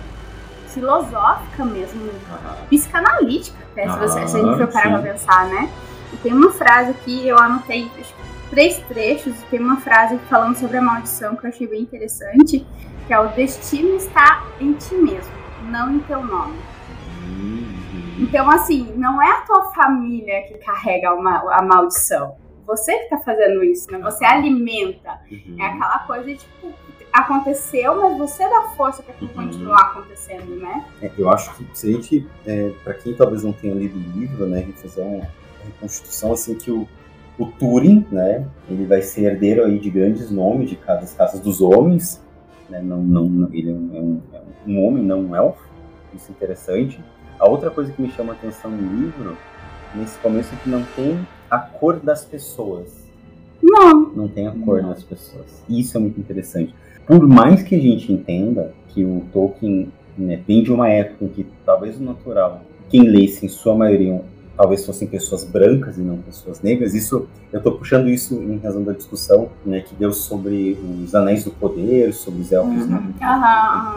filosófica 0.68 1.64
mesmo, 1.64 2.10
Aham. 2.32 2.56
psicanalítica, 2.70 3.58
até, 3.72 3.90
se, 3.90 4.00
você, 4.00 4.28
se 4.28 4.38
a 4.38 4.40
gente 4.42 4.54
Ah, 4.56 4.58
for 4.58 4.68
parar 4.68 4.90
pra 5.02 5.12
pensar, 5.14 5.46
né? 5.48 5.70
E 6.12 6.18
tem 6.18 6.34
uma 6.34 6.52
frase 6.52 6.92
aqui, 6.92 7.28
eu 7.28 7.38
anotei 7.38 7.90
acho 8.00 8.14
três 8.50 8.78
trechos, 8.88 9.34
e 9.40 9.46
tem 9.50 9.60
uma 9.60 9.78
frase 9.78 10.18
falando 10.30 10.56
sobre 10.58 10.78
a 10.78 10.82
maldição 10.82 11.36
que 11.36 11.46
eu 11.46 11.50
achei 11.50 11.68
bem 11.68 11.82
interessante, 11.82 12.66
que 13.08 13.14
é 13.14 13.20
o 13.20 13.28
destino 13.30 13.96
está 13.96 14.44
em 14.60 14.74
ti 14.74 14.94
mesmo, 14.96 15.32
não 15.70 15.92
em 15.92 16.00
teu 16.00 16.24
nome. 16.24 16.56
Uhum. 17.24 17.64
Então, 18.20 18.50
assim, 18.50 18.94
não 18.96 19.22
é 19.22 19.30
a 19.32 19.42
tua 19.42 19.72
família 19.72 20.44
que 20.44 20.56
carrega 20.60 21.14
uma, 21.14 21.40
a 21.54 21.62
maldição. 21.62 22.36
Você 22.66 22.98
que 23.00 23.10
tá 23.10 23.18
fazendo 23.20 23.64
isso, 23.64 23.92
né? 23.92 24.00
Você 24.00 24.24
alimenta. 24.24 25.20
Uhum. 25.32 25.56
É 25.60 25.66
aquela 25.66 26.00
coisa 26.00 26.26
de, 26.26 26.36
tipo, 26.38 26.72
aconteceu, 27.12 27.96
mas 28.02 28.18
você 28.18 28.44
dá 28.50 28.70
força 28.76 29.04
pra 29.04 29.14
que 29.14 29.26
Uhum. 29.26 29.32
continuar 29.34 29.82
acontecendo, 29.82 30.56
né? 30.56 30.86
É, 31.02 31.12
eu 31.18 31.30
acho 31.30 31.54
que 31.56 31.66
se 31.78 31.90
a 31.90 31.92
gente, 31.92 32.28
é, 32.46 32.72
para 32.84 32.94
quem 32.96 33.14
talvez 33.14 33.44
não 33.44 33.54
tenha 33.54 33.74
lido 33.74 33.98
o 33.98 34.20
livro, 34.20 34.46
né, 34.48 34.60
a 34.60 34.62
gente 34.62 34.80
fazer 34.80 35.02
uma 35.02 35.28
reconstrução 35.64 36.32
assim 36.34 36.56
que 36.56 36.72
o, 36.72 36.88
o 37.38 37.46
Turing, 37.46 38.06
né, 38.12 38.46
ele 38.70 38.86
vai 38.86 39.02
ser 39.02 39.26
herdeiro 39.26 39.64
aí 39.66 39.78
de 39.78 39.90
grandes 39.90 40.32
nomes 40.32 40.70
de 40.70 40.76
cada- 40.76 41.02
das 41.02 41.14
casas 41.14 41.40
dos 41.40 41.62
homens, 41.62 42.24
né, 42.70 42.82
não, 42.82 43.04
não, 43.04 43.26
não- 43.26 43.50
ele 43.54 43.70
é 43.70 43.74
um, 43.74 43.92
é 43.96 44.00
um- 44.00 44.22
é 44.34 44.42
um 44.72 44.84
homem, 44.88 45.04
não 45.04 45.20
um 45.22 45.36
elfo, 45.36 45.62
isso 46.16 46.28
é 46.30 46.32
interessante. 46.32 47.00
A 47.40 47.48
outra 47.48 47.70
coisa 47.70 47.92
que 47.92 48.02
me 48.02 48.12
chama 48.12 48.34
a 48.34 48.36
atenção 48.36 48.72
no 48.72 49.02
livro, 49.02 49.38
nesse 49.96 50.18
começo, 50.20 50.54
é 50.54 50.58
que 50.64 50.70
não 50.70 50.84
tem 50.96 51.26
a 51.50 51.58
cor 51.58 52.00
das 52.00 52.24
pessoas. 52.24 53.04
Não. 53.62 54.12
Não 54.14 54.28
tem 54.28 54.48
a 54.48 54.52
cor 54.52 54.82
nas 54.82 55.04
pessoas. 55.04 55.64
Isso 55.70 55.98
é 55.98 56.00
muito 56.00 56.20
interessante. 56.20 56.74
Por 57.06 57.28
mais 57.28 57.64
que 57.64 57.76
a 57.76 57.80
gente 57.80 58.12
entenda 58.12 58.74
que 58.90 59.04
o 59.04 59.24
Tolkien 59.32 59.92
né, 60.18 60.42
vem 60.48 60.64
de 60.64 60.72
uma 60.72 60.90
época 60.90 61.26
em 61.26 61.28
que 61.28 61.46
talvez 61.66 62.00
o 62.00 62.04
natural, 62.04 62.62
quem 62.90 63.04
lesse 63.04 63.46
em 63.46 63.50
sua 63.50 63.76
maioria 63.76 64.22
talvez 64.56 64.86
fossem 64.86 65.08
pessoas 65.08 65.44
brancas 65.44 65.98
e 65.98 66.02
não 66.02 66.18
pessoas 66.18 66.62
negras. 66.62 66.94
Isso 66.94 67.28
eu 67.52 67.58
estou 67.58 67.74
puxando 67.74 68.08
isso 68.08 68.36
em 68.36 68.58
razão 68.60 68.84
da 68.84 68.94
discussão 68.94 69.50
né, 69.66 69.82
que 69.82 69.96
deu 69.96 70.14
sobre 70.14 70.78
os 71.04 71.14
Anéis 71.16 71.44
do 71.44 71.52
Poder, 71.52 72.14
sobre 72.14 72.42
os 72.42 72.52
elfos, 72.52 72.84
Uhum. 72.84 72.88
né, 72.90 73.04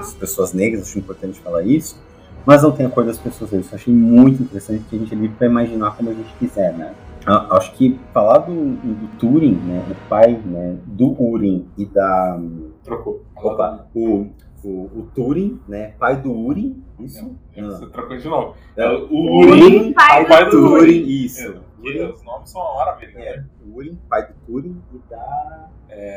as 0.00 0.14
pessoas 0.14 0.52
negras. 0.52 0.82
Acho 0.82 0.98
importante 0.98 1.38
falar 1.40 1.62
isso. 1.62 1.96
Mas 2.44 2.62
não 2.62 2.70
tem 2.70 2.86
a 2.86 2.88
cor 2.88 3.04
das 3.04 3.18
pessoas 3.18 3.50
negras. 3.50 3.72
Eu 3.72 3.76
achei 3.76 3.92
muito 3.92 4.42
interessante 4.42 4.84
que 4.88 4.96
a 4.96 4.98
gente 5.00 5.12
é 5.12 5.16
livre 5.16 5.36
para 5.36 5.46
imaginar 5.48 5.96
como 5.96 6.10
a 6.10 6.14
gente 6.14 6.32
quiser, 6.38 6.72
né? 6.74 6.92
Acho 7.26 7.72
que 7.74 7.98
falar 8.14 8.38
do, 8.38 8.52
do 8.54 9.08
Túrin, 9.18 9.54
né, 9.54 9.84
o 9.90 10.08
pai 10.08 10.40
né, 10.46 10.76
do 10.86 11.20
Urim 11.20 11.66
e 11.76 11.84
da 11.84 12.38
Trocou. 12.84 13.24
Opa, 13.34 13.84
o, 13.92 14.26
o, 14.64 14.68
o 15.00 15.08
Túrin, 15.14 15.60
né? 15.68 15.92
Pai 15.98 16.20
do 16.20 16.32
Urim, 16.32 16.82
isso? 17.00 17.36
Você 17.54 17.84
Ah. 17.84 17.88
trocou 17.92 18.16
de 18.16 18.28
novo. 18.28 18.54
É, 18.76 18.88
o 18.88 19.38
Urim, 19.40 19.62
Urim, 19.62 19.92
pai 19.92 20.26
pai 20.26 20.44
do 20.46 20.50
do 20.50 20.68
Túrin, 20.68 20.82
Urim. 20.82 21.06
isso. 21.24 21.42
É, 21.48 21.54
porque 21.76 22.02
os 22.02 22.22
nomes 22.24 22.50
são 22.50 22.60
uma 22.62 22.74
maravilha, 22.76 23.12
É, 23.18 23.36
né? 23.36 23.44
o 23.66 23.76
Urim, 23.76 23.98
pai 24.08 24.26
do 24.26 24.34
Túrin 24.46 24.80
e 24.94 25.10
da 25.10 25.68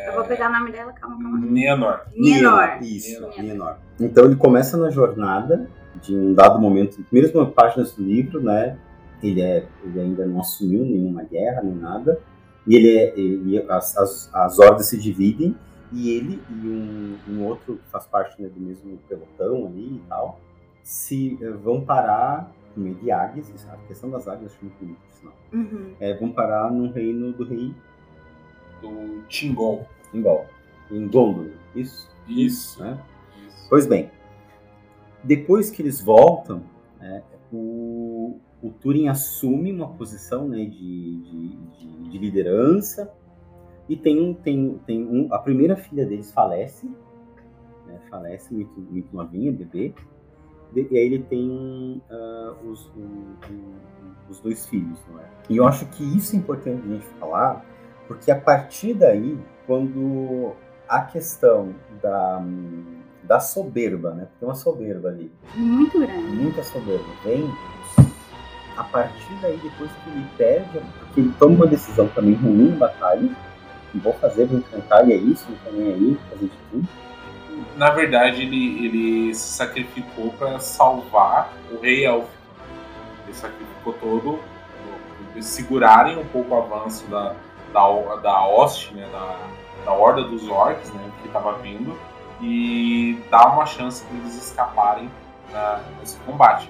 Eu 0.07 0.13
vou 0.15 0.23
pegar 0.25 0.49
o 0.49 0.53
nome 0.53 0.71
dela, 0.71 0.91
calma, 0.93 1.17
calma. 1.21 1.39
Nienor. 1.39 2.01
Nienor. 2.15 2.77
Isso. 2.81 3.27
Nienor. 3.41 3.75
Então 3.99 4.25
ele 4.25 4.35
começa 4.35 4.75
na 4.77 4.89
jornada 4.89 5.69
de 6.01 6.15
um 6.15 6.33
dado 6.33 6.59
momento, 6.59 7.01
primeiras 7.03 7.31
páginas 7.53 7.93
do 7.93 8.03
livro, 8.03 8.41
né? 8.41 8.77
Ele, 9.21 9.41
é, 9.41 9.65
ele 9.83 9.99
ainda 9.99 10.25
não 10.25 10.39
assumiu 10.39 10.83
nenhuma 10.85 11.23
guerra, 11.23 11.61
nem 11.61 11.75
nada. 11.75 12.19
E 12.65 12.75
ele 12.75 12.97
é, 12.97 13.19
ele- 13.19 13.65
as, 13.69 13.97
as, 13.97 14.33
as 14.33 14.59
hordas 14.59 14.87
se 14.87 14.97
dividem 14.97 15.55
e 15.91 16.09
ele 16.11 16.41
e 16.49 16.67
um, 16.67 17.17
um 17.27 17.45
outro 17.45 17.77
que 17.77 17.89
faz 17.89 18.05
parte 18.05 18.41
né, 18.41 18.47
do 18.49 18.59
mesmo 18.59 18.97
pelotão 19.07 19.65
ali 19.67 19.95
e 19.95 20.01
tal, 20.07 20.39
se 20.83 21.37
eh, 21.41 21.49
vão 21.51 21.81
parar 21.81 22.51
no 22.75 22.83
meio 22.83 22.95
de 22.95 23.11
águias, 23.11 23.51
a 23.69 23.77
questão 23.87 24.09
das 24.09 24.27
águias 24.27 24.51
eu 24.51 24.57
acho 24.57 24.65
muito 24.65 24.77
bonito, 24.79 24.99
sinal. 25.09 25.33
Uhum. 25.51 25.93
É, 25.99 26.13
vão 26.15 26.31
parar 26.31 26.71
no 26.71 26.91
reino 26.91 27.31
do 27.33 27.43
rei 27.43 27.73
Do 28.81 29.23
Tingol. 29.27 29.85
Ingol, 30.13 30.45
em 30.89 31.07
Gondolin, 31.07 31.53
isso? 31.75 32.09
Isso. 32.27 32.81
Né? 32.81 32.99
Isso. 33.47 33.67
Pois 33.69 33.85
bem, 33.85 34.09
depois 35.23 35.69
que 35.69 35.81
eles 35.81 36.01
voltam, 36.01 36.63
né, 36.99 37.21
o, 37.51 38.39
o 38.61 38.69
Turing 38.69 39.07
assume 39.07 39.71
uma 39.71 39.89
posição 39.89 40.47
né, 40.47 40.65
de, 40.65 41.17
de, 41.17 41.47
de- 41.77 42.09
de 42.09 42.17
liderança 42.17 43.11
e 43.89 43.97
tem 43.97 44.21
um, 44.21 44.33
tem, 44.33 44.79
tem 44.85 45.03
um, 45.05 45.27
a 45.33 45.39
primeira 45.39 45.75
filha 45.75 46.05
deles 46.05 46.31
falece, 46.31 46.87
né, 47.87 47.99
falece 48.09 48.53
muito, 48.53 48.79
muito 48.79 49.13
novinha, 49.15 49.51
bebê, 49.51 49.93
e 50.75 50.79
aí 50.97 51.05
ele 51.05 51.23
tem 51.23 52.01
ah, 52.11 52.53
os, 52.63 52.85
o- 52.89 52.99
o- 53.51 54.29
os 54.29 54.39
dois 54.39 54.65
filhos, 54.67 54.99
não 55.11 55.19
é? 55.19 55.23
E 55.49 55.57
eu 55.57 55.67
acho 55.67 55.87
que 55.87 56.03
isso 56.15 56.35
é 56.35 56.39
importante 56.39 56.83
a 56.85 56.89
gente 56.89 57.05
falar, 57.19 57.65
porque 58.07 58.29
a 58.29 58.39
partir 58.39 58.93
daí, 58.93 59.35
quando 59.65 60.51
a 60.87 61.01
questão 61.01 61.73
da, 62.01 62.39
da 63.23 63.39
soberba, 63.39 64.13
né? 64.13 64.27
Tem 64.39 64.47
uma 64.47 64.55
soberba 64.55 65.09
ali, 65.09 65.31
Muito 65.55 65.99
grande. 65.99 66.23
muita 66.35 66.63
soberba, 66.63 67.05
vem 67.23 67.43
a 68.77 68.83
partir 68.83 69.33
daí, 69.41 69.57
depois 69.57 69.91
que 69.91 70.09
ele 70.09 70.25
perde, 70.37 70.79
porque 70.99 71.19
ele 71.21 71.33
toma 71.37 71.55
uma 71.55 71.67
decisão 71.67 72.07
também 72.09 72.33
ruim 72.35 72.69
em 72.69 72.77
batalha, 72.77 73.29
vou 73.97 74.13
fazer, 74.13 74.45
vou 74.45 74.59
enfrentar, 74.59 75.07
e 75.07 75.13
é 75.13 75.15
isso, 75.15 75.47
não 75.65 75.71
nem 75.73 75.93
aí, 75.93 76.17
fazer 76.29 76.45
de 76.45 76.57
tudo. 76.71 76.87
Na 77.75 77.89
verdade, 77.89 78.41
ele, 78.43 78.85
ele 78.85 79.33
se 79.33 79.53
sacrificou 79.53 80.31
para 80.33 80.59
salvar 80.59 81.51
o 81.71 81.79
rei 81.81 82.05
Elfo. 82.05 82.27
Ele 83.25 83.33
sacrificou 83.33 83.93
todo, 83.93 84.39
eles 85.33 85.45
segurarem 85.45 86.17
um 86.17 86.25
pouco 86.25 86.53
o 86.53 86.57
avanço 86.57 87.05
da, 87.07 87.35
da, 87.73 88.15
da 88.17 88.45
hoste, 88.47 88.93
né, 88.93 89.07
da, 89.11 89.37
da 89.85 89.93
horda 89.93 90.23
dos 90.23 90.47
orcs, 90.49 90.91
né, 90.91 91.11
que 91.21 91.27
estava 91.27 91.53
vindo, 91.59 91.97
e 92.41 93.21
dar 93.29 93.53
uma 93.53 93.65
chance 93.65 94.03
para 94.03 94.17
eles 94.17 94.35
escaparem 94.35 95.09
na, 95.51 95.81
nesse 95.99 96.17
combate. 96.19 96.69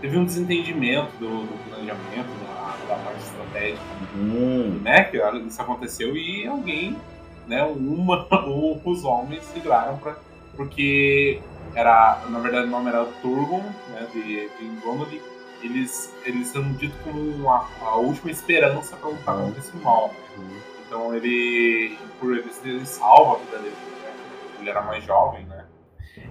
Teve 0.00 0.18
um 0.18 0.24
desentendimento 0.24 1.16
do, 1.18 1.46
do 1.46 1.70
planejamento, 1.70 2.28
da, 2.44 2.53
da 2.86 2.96
parte 2.96 3.22
estratégica. 3.22 3.82
Hum, 4.16 4.80
né, 4.82 5.04
que 5.04 5.16
isso 5.16 5.62
aconteceu 5.62 6.16
e 6.16 6.46
alguém, 6.46 6.96
né, 7.46 7.62
uma, 7.64 8.26
ou 8.46 8.80
os 8.84 9.04
homens 9.04 9.44
seguraram 9.44 9.96
para 9.98 10.16
porque 10.56 11.40
era, 11.74 12.22
na 12.28 12.38
verdade 12.38 12.68
o 12.68 12.70
nome 12.70 12.88
era 12.88 13.04
Turgon, 13.20 13.62
né, 13.90 14.06
de, 14.12 14.48
de 14.48 15.20
eles 15.62 16.14
eles 16.24 16.48
são 16.48 16.62
dito 16.74 16.94
como 17.02 17.50
a, 17.50 17.66
a 17.80 17.96
última 17.96 18.30
esperança 18.30 18.96
para 18.96 19.08
lutar 19.08 19.36
contra 19.36 19.58
esse 19.58 19.76
mal. 19.78 20.12
Então 20.86 21.14
ele, 21.14 21.98
por 22.20 22.36
eles 22.36 22.56
terem 22.58 22.84
salvo 22.84 23.36
a 23.36 23.38
vida 23.38 23.58
dele, 23.58 23.74
né, 24.02 24.12
ele 24.60 24.70
era 24.70 24.82
mais 24.82 25.02
jovem, 25.02 25.44
né, 25.46 25.64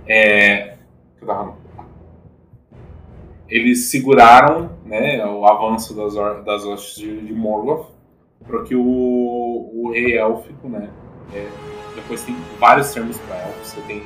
é, 0.08 0.78
que 1.18 1.24
eu 1.24 1.28
tava 1.28 1.64
eles 3.54 3.92
seguraram 3.92 4.80
né, 5.00 5.26
o 5.26 5.46
avanço 5.46 5.94
das, 5.96 6.14
das 6.46 6.66
hostes 6.66 6.96
de, 6.98 7.22
de 7.26 7.34
Morgoth 7.34 7.88
para 8.46 8.64
que 8.64 8.76
o, 8.76 8.82
o 8.84 9.92
rei 9.92 10.18
élfico, 10.18 10.68
né, 10.68 10.90
é, 11.34 11.48
depois 11.96 12.24
tem 12.24 12.36
vários 12.60 12.94
termos 12.94 13.18
para 13.20 13.38
elfos, 13.38 13.68
você 13.68 13.82
tem, 13.82 14.02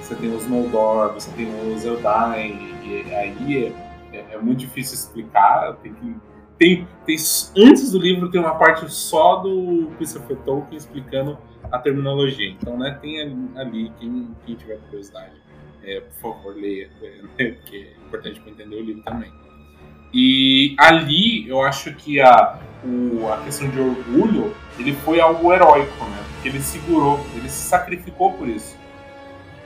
você 0.00 0.14
tem 0.14 0.34
os 0.34 0.46
Noldor, 0.48 1.12
você 1.12 1.30
tem 1.32 1.46
os 1.74 1.84
Eldain, 1.84 2.52
e, 2.84 3.04
e 3.08 3.14
aí 3.14 3.66
é, 4.12 4.16
é- 4.16 4.34
é 4.34 4.38
muito 4.38 4.58
difícil 4.60 4.94
explicar, 4.94 5.74
tem 5.82 5.92
que 5.94 6.16
tem, 6.58 6.88
tem, 7.04 7.16
antes 7.58 7.92
do 7.92 7.98
livro 7.98 8.30
tem 8.30 8.40
uma 8.40 8.54
parte 8.54 8.90
só 8.90 9.36
do 9.36 9.90
Christopher 9.98 10.38
Tolkien 10.38 10.78
explicando 10.78 11.36
a 11.70 11.78
terminologia. 11.78 12.48
Então, 12.48 12.78
né, 12.78 12.98
tem 12.98 13.20
ali, 13.56 13.92
quem, 14.00 14.30
quem 14.46 14.54
tiver 14.54 14.78
curiosidade, 14.88 15.34
é, 15.84 16.00
por 16.00 16.32
favor, 16.32 16.56
leia, 16.56 16.88
né, 17.02 17.10
porque 17.60 17.76
é 17.76 18.06
importante 18.06 18.40
para 18.40 18.52
entender 18.52 18.76
o 18.76 18.80
livro 18.82 19.02
também. 19.02 19.30
E 20.18 20.74
ali 20.78 21.46
eu 21.46 21.60
acho 21.60 21.92
que 21.94 22.18
a, 22.20 22.58
o- 22.82 23.30
a 23.30 23.36
questão 23.44 23.68
de 23.68 23.78
orgulho 23.78 24.54
ele 24.78 24.94
foi 25.04 25.20
algo 25.20 25.52
heróico, 25.52 26.04
né? 26.06 26.24
Porque 26.32 26.48
ele 26.48 26.60
segurou, 26.60 27.20
ele 27.34 27.48
se 27.50 27.68
sacrificou 27.68 28.32
por 28.32 28.48
isso. 28.48 28.74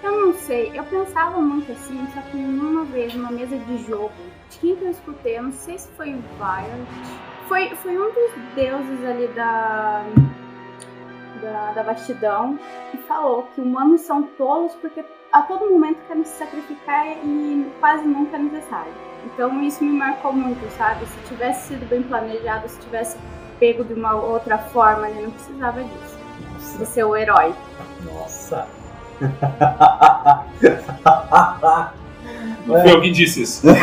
Eu 0.03 0.27
não 0.27 0.35
sei, 0.35 0.73
eu 0.75 0.83
pensava 0.85 1.41
muito 1.41 1.71
assim, 1.71 2.05
só 2.13 2.21
que 2.23 2.37
uma 2.37 2.85
vez, 2.85 3.15
numa 3.15 3.31
mesa 3.31 3.57
de 3.57 3.79
jogo, 3.85 4.11
de 4.51 4.59
quem 4.59 4.75
que 4.75 4.85
eu 4.85 4.91
escutei, 4.91 5.39
eu 5.39 5.43
não 5.45 5.53
sei 5.53 5.79
se 5.79 5.89
foi 5.97 6.15
o 6.15 6.23
Violet, 6.39 6.89
foi, 7.47 7.69
foi 7.77 7.97
um 7.97 8.07
dos 8.11 8.31
deuses 8.57 9.05
ali 9.05 9.29
da, 9.29 10.03
da, 11.43 11.73
da 11.73 11.83
vastidão, 11.83 12.59
que 12.91 12.97
falou 12.99 13.47
que 13.55 13.61
humanos 13.61 14.01
são 14.01 14.23
tolos 14.39 14.75
porque 14.81 15.05
a 15.33 15.43
todo 15.43 15.71
momento 15.71 15.99
querem 16.09 16.25
se 16.25 16.39
sacrificar 16.39 17.07
e 17.07 17.71
quase 17.79 18.05
nunca 18.09 18.37
é 18.37 18.41
necessário. 18.41 19.10
Então 19.25 19.63
isso 19.63 19.85
me 19.85 19.97
marcou 19.97 20.33
muito, 20.33 20.69
sabe? 20.77 21.07
Se 21.07 21.29
tivesse 21.29 21.69
sido 21.69 21.89
bem 21.89 22.03
planejado, 22.03 22.69
se 22.69 22.79
tivesse 22.81 23.17
pego 23.59 23.85
de 23.85 23.93
uma 23.93 24.15
outra 24.15 24.59
forma, 24.59 25.09
ele 25.09 25.23
não 25.23 25.31
precisava 25.31 25.83
disso. 25.83 26.19
De 26.79 26.87
ser 26.87 27.05
o 27.05 27.17
herói. 27.17 27.55
Nossa! 28.05 28.67
Não 32.67 32.81
foi 32.83 32.93
eu 32.93 33.01
que 33.01 33.11
disse 33.11 33.43
isso. 33.43 33.67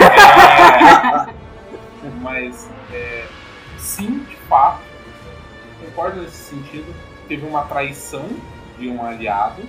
É, 2.03 2.09
mas, 2.21 2.69
é, 2.93 3.25
sim, 3.77 4.19
de 4.19 4.35
fato, 4.47 4.81
concordo 5.83 6.21
nesse 6.21 6.37
sentido. 6.37 6.93
Teve 7.27 7.45
uma 7.45 7.63
traição 7.63 8.25
de 8.77 8.87
um 8.87 9.03
aliado, 9.03 9.63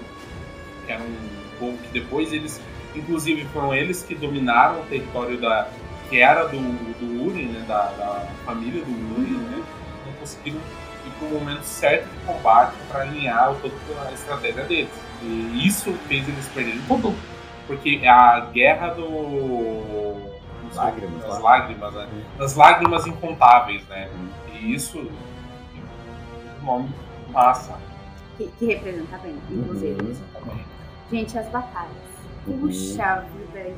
que 0.85 0.93
era 0.93 1.03
um 1.03 1.17
povo 1.59 1.79
que 1.79 1.89
depois 1.89 2.33
eles, 2.33 2.61
inclusive 2.99 3.45
foram 3.47 3.75
eles 3.75 4.03
que 4.03 4.15
dominaram 4.15 4.81
o 4.81 4.85
território 4.85 5.41
da 5.41 5.69
que 6.09 6.19
era 6.19 6.47
do, 6.47 6.57
do 6.57 7.27
Urim, 7.27 7.49
né, 7.49 7.65
da, 7.69 7.83
da 7.91 8.27
família 8.45 8.83
do 8.83 9.21
Urim, 9.21 9.37
né, 9.37 9.63
não 10.07 10.13
conseguiram 10.15 10.57
ir 10.57 11.11
para 11.19 11.29
o 11.29 11.31
momento 11.33 11.63
certo 11.65 12.09
de 12.09 12.27
combate 12.27 12.75
para 12.89 13.03
alinhar 13.03 13.55
toda 13.61 14.09
a 14.09 14.13
estratégia 14.13 14.65
deles. 14.65 14.91
E 15.23 15.67
isso 15.67 15.93
fez 16.07 16.27
eles 16.27 16.49
perderem 16.49 16.81
tudo. 16.89 17.15
Porque 17.67 18.01
a 18.07 18.41
guerra 18.53 18.95
do. 18.95 20.27
Lágrimas, 20.75 21.23
das 21.23 21.31
lá. 21.31 21.39
lágrimas, 21.39 21.95
né? 21.95 22.09
Das 22.39 22.55
lágrimas 22.55 23.07
incontáveis, 23.07 23.87
né? 23.89 24.09
E 24.55 24.75
isso. 24.75 24.99
Um 26.61 26.65
nome 26.65 26.91
massa 27.31 27.79
Que, 28.37 28.49
que 28.59 28.67
representa 28.67 29.19
bem, 29.19 29.37
inclusive. 29.51 30.03
Uhum. 30.03 30.17
também. 30.33 30.65
Gente, 31.11 31.39
as 31.39 31.49
batalhas. 31.49 32.18
Uhum. 32.49 32.61
Puxa 32.61 33.25
vida. 33.53 33.75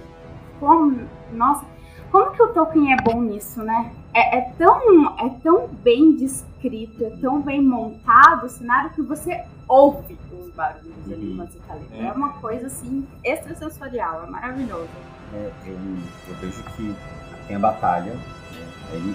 Como. 0.58 1.08
Nossa, 1.32 1.64
como 2.10 2.32
que 2.32 2.42
o 2.42 2.48
Tolkien 2.48 2.92
é 2.92 2.96
bom 2.96 3.22
nisso, 3.22 3.62
né? 3.62 3.92
É, 4.12 4.38
é 4.38 4.40
tão, 4.58 5.16
é 5.18 5.28
tão 5.42 5.68
bem 5.68 6.16
descrito, 6.16 7.04
é 7.04 7.10
tão 7.20 7.40
bem 7.40 7.62
montado 7.62 8.46
o 8.46 8.48
cenário 8.48 8.90
que 8.90 9.02
você 9.02 9.44
ouve 9.68 10.18
os 10.32 10.50
barulhos 10.52 11.12
ali 11.12 11.36
quando 11.36 11.52
você 11.52 11.58
tá 11.60 11.74
lendo. 11.74 11.94
É. 11.94 12.08
é 12.08 12.12
uma 12.12 12.30
coisa 12.34 12.66
assim 12.66 13.06
extrasensorial, 13.24 14.24
é 14.24 14.26
maravilhoso. 14.30 14.88
É, 15.32 15.50
eu, 15.66 15.74
eu, 16.28 16.34
vejo 16.40 16.62
que 16.74 16.96
tem 17.46 17.54
a 17.54 17.60
batalha, 17.60 18.12
né? 18.12 18.68
ele 18.92 19.14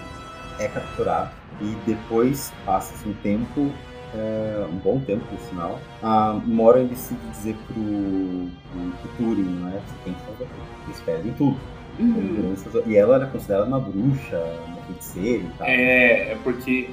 é 0.59 0.69
capturado 0.69 1.29
e 1.59 1.75
depois 1.85 2.53
passa-se 2.65 3.07
um 3.09 3.13
tempo 3.15 3.71
é, 4.15 4.65
um 4.72 4.77
bom 4.77 5.00
tempo, 5.00 5.25
por 5.25 5.39
sinal, 5.39 5.79
a 6.01 6.34
Moran 6.45 6.86
decide 6.86 7.19
dizer 7.31 7.55
pro, 7.67 7.75
pro, 7.75 8.91
pro 9.01 9.12
Turing, 9.17 9.43
não 9.43 9.69
é? 9.69 9.74
Você 9.74 9.95
tem 10.03 10.13
que 10.13 10.22
fazer 10.22 10.48
Eles 10.86 11.01
pedem 11.01 11.34
tudo. 11.34 11.57
Uhum. 12.00 12.53
E 12.86 12.95
ela 12.98 13.15
era 13.15 13.25
considerada 13.27 13.67
uma 13.67 13.79
bruxa, 13.79 14.41
uma 14.67 14.81
feiticeira 14.84 15.43
e 15.43 15.50
tal. 15.57 15.67
É, 15.67 16.31
é 16.31 16.38
porque 16.43 16.89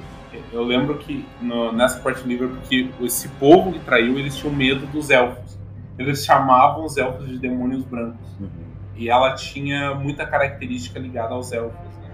eu 0.51 0.63
lembro 0.63 0.97
que 0.97 1.25
no, 1.41 1.71
nessa 1.71 1.99
parte 1.99 2.21
do 2.21 2.27
livro, 2.27 2.49
porque 2.49 2.89
esse 3.01 3.27
povo 3.29 3.73
que 3.73 3.79
traiu, 3.79 4.17
eles 4.17 4.35
tinham 4.37 4.53
medo 4.53 4.85
dos 4.87 5.09
elfos. 5.09 5.57
Eles 5.97 6.25
chamavam 6.25 6.85
os 6.85 6.97
elfos 6.97 7.27
de 7.27 7.37
demônios 7.37 7.83
brancos. 7.83 8.27
Uhum. 8.39 8.49
E 8.95 9.09
ela 9.09 9.33
tinha 9.35 9.93
muita 9.93 10.25
característica 10.25 10.99
ligada 10.99 11.33
aos 11.33 11.51
elfos. 11.51 11.97
Né? 11.97 12.09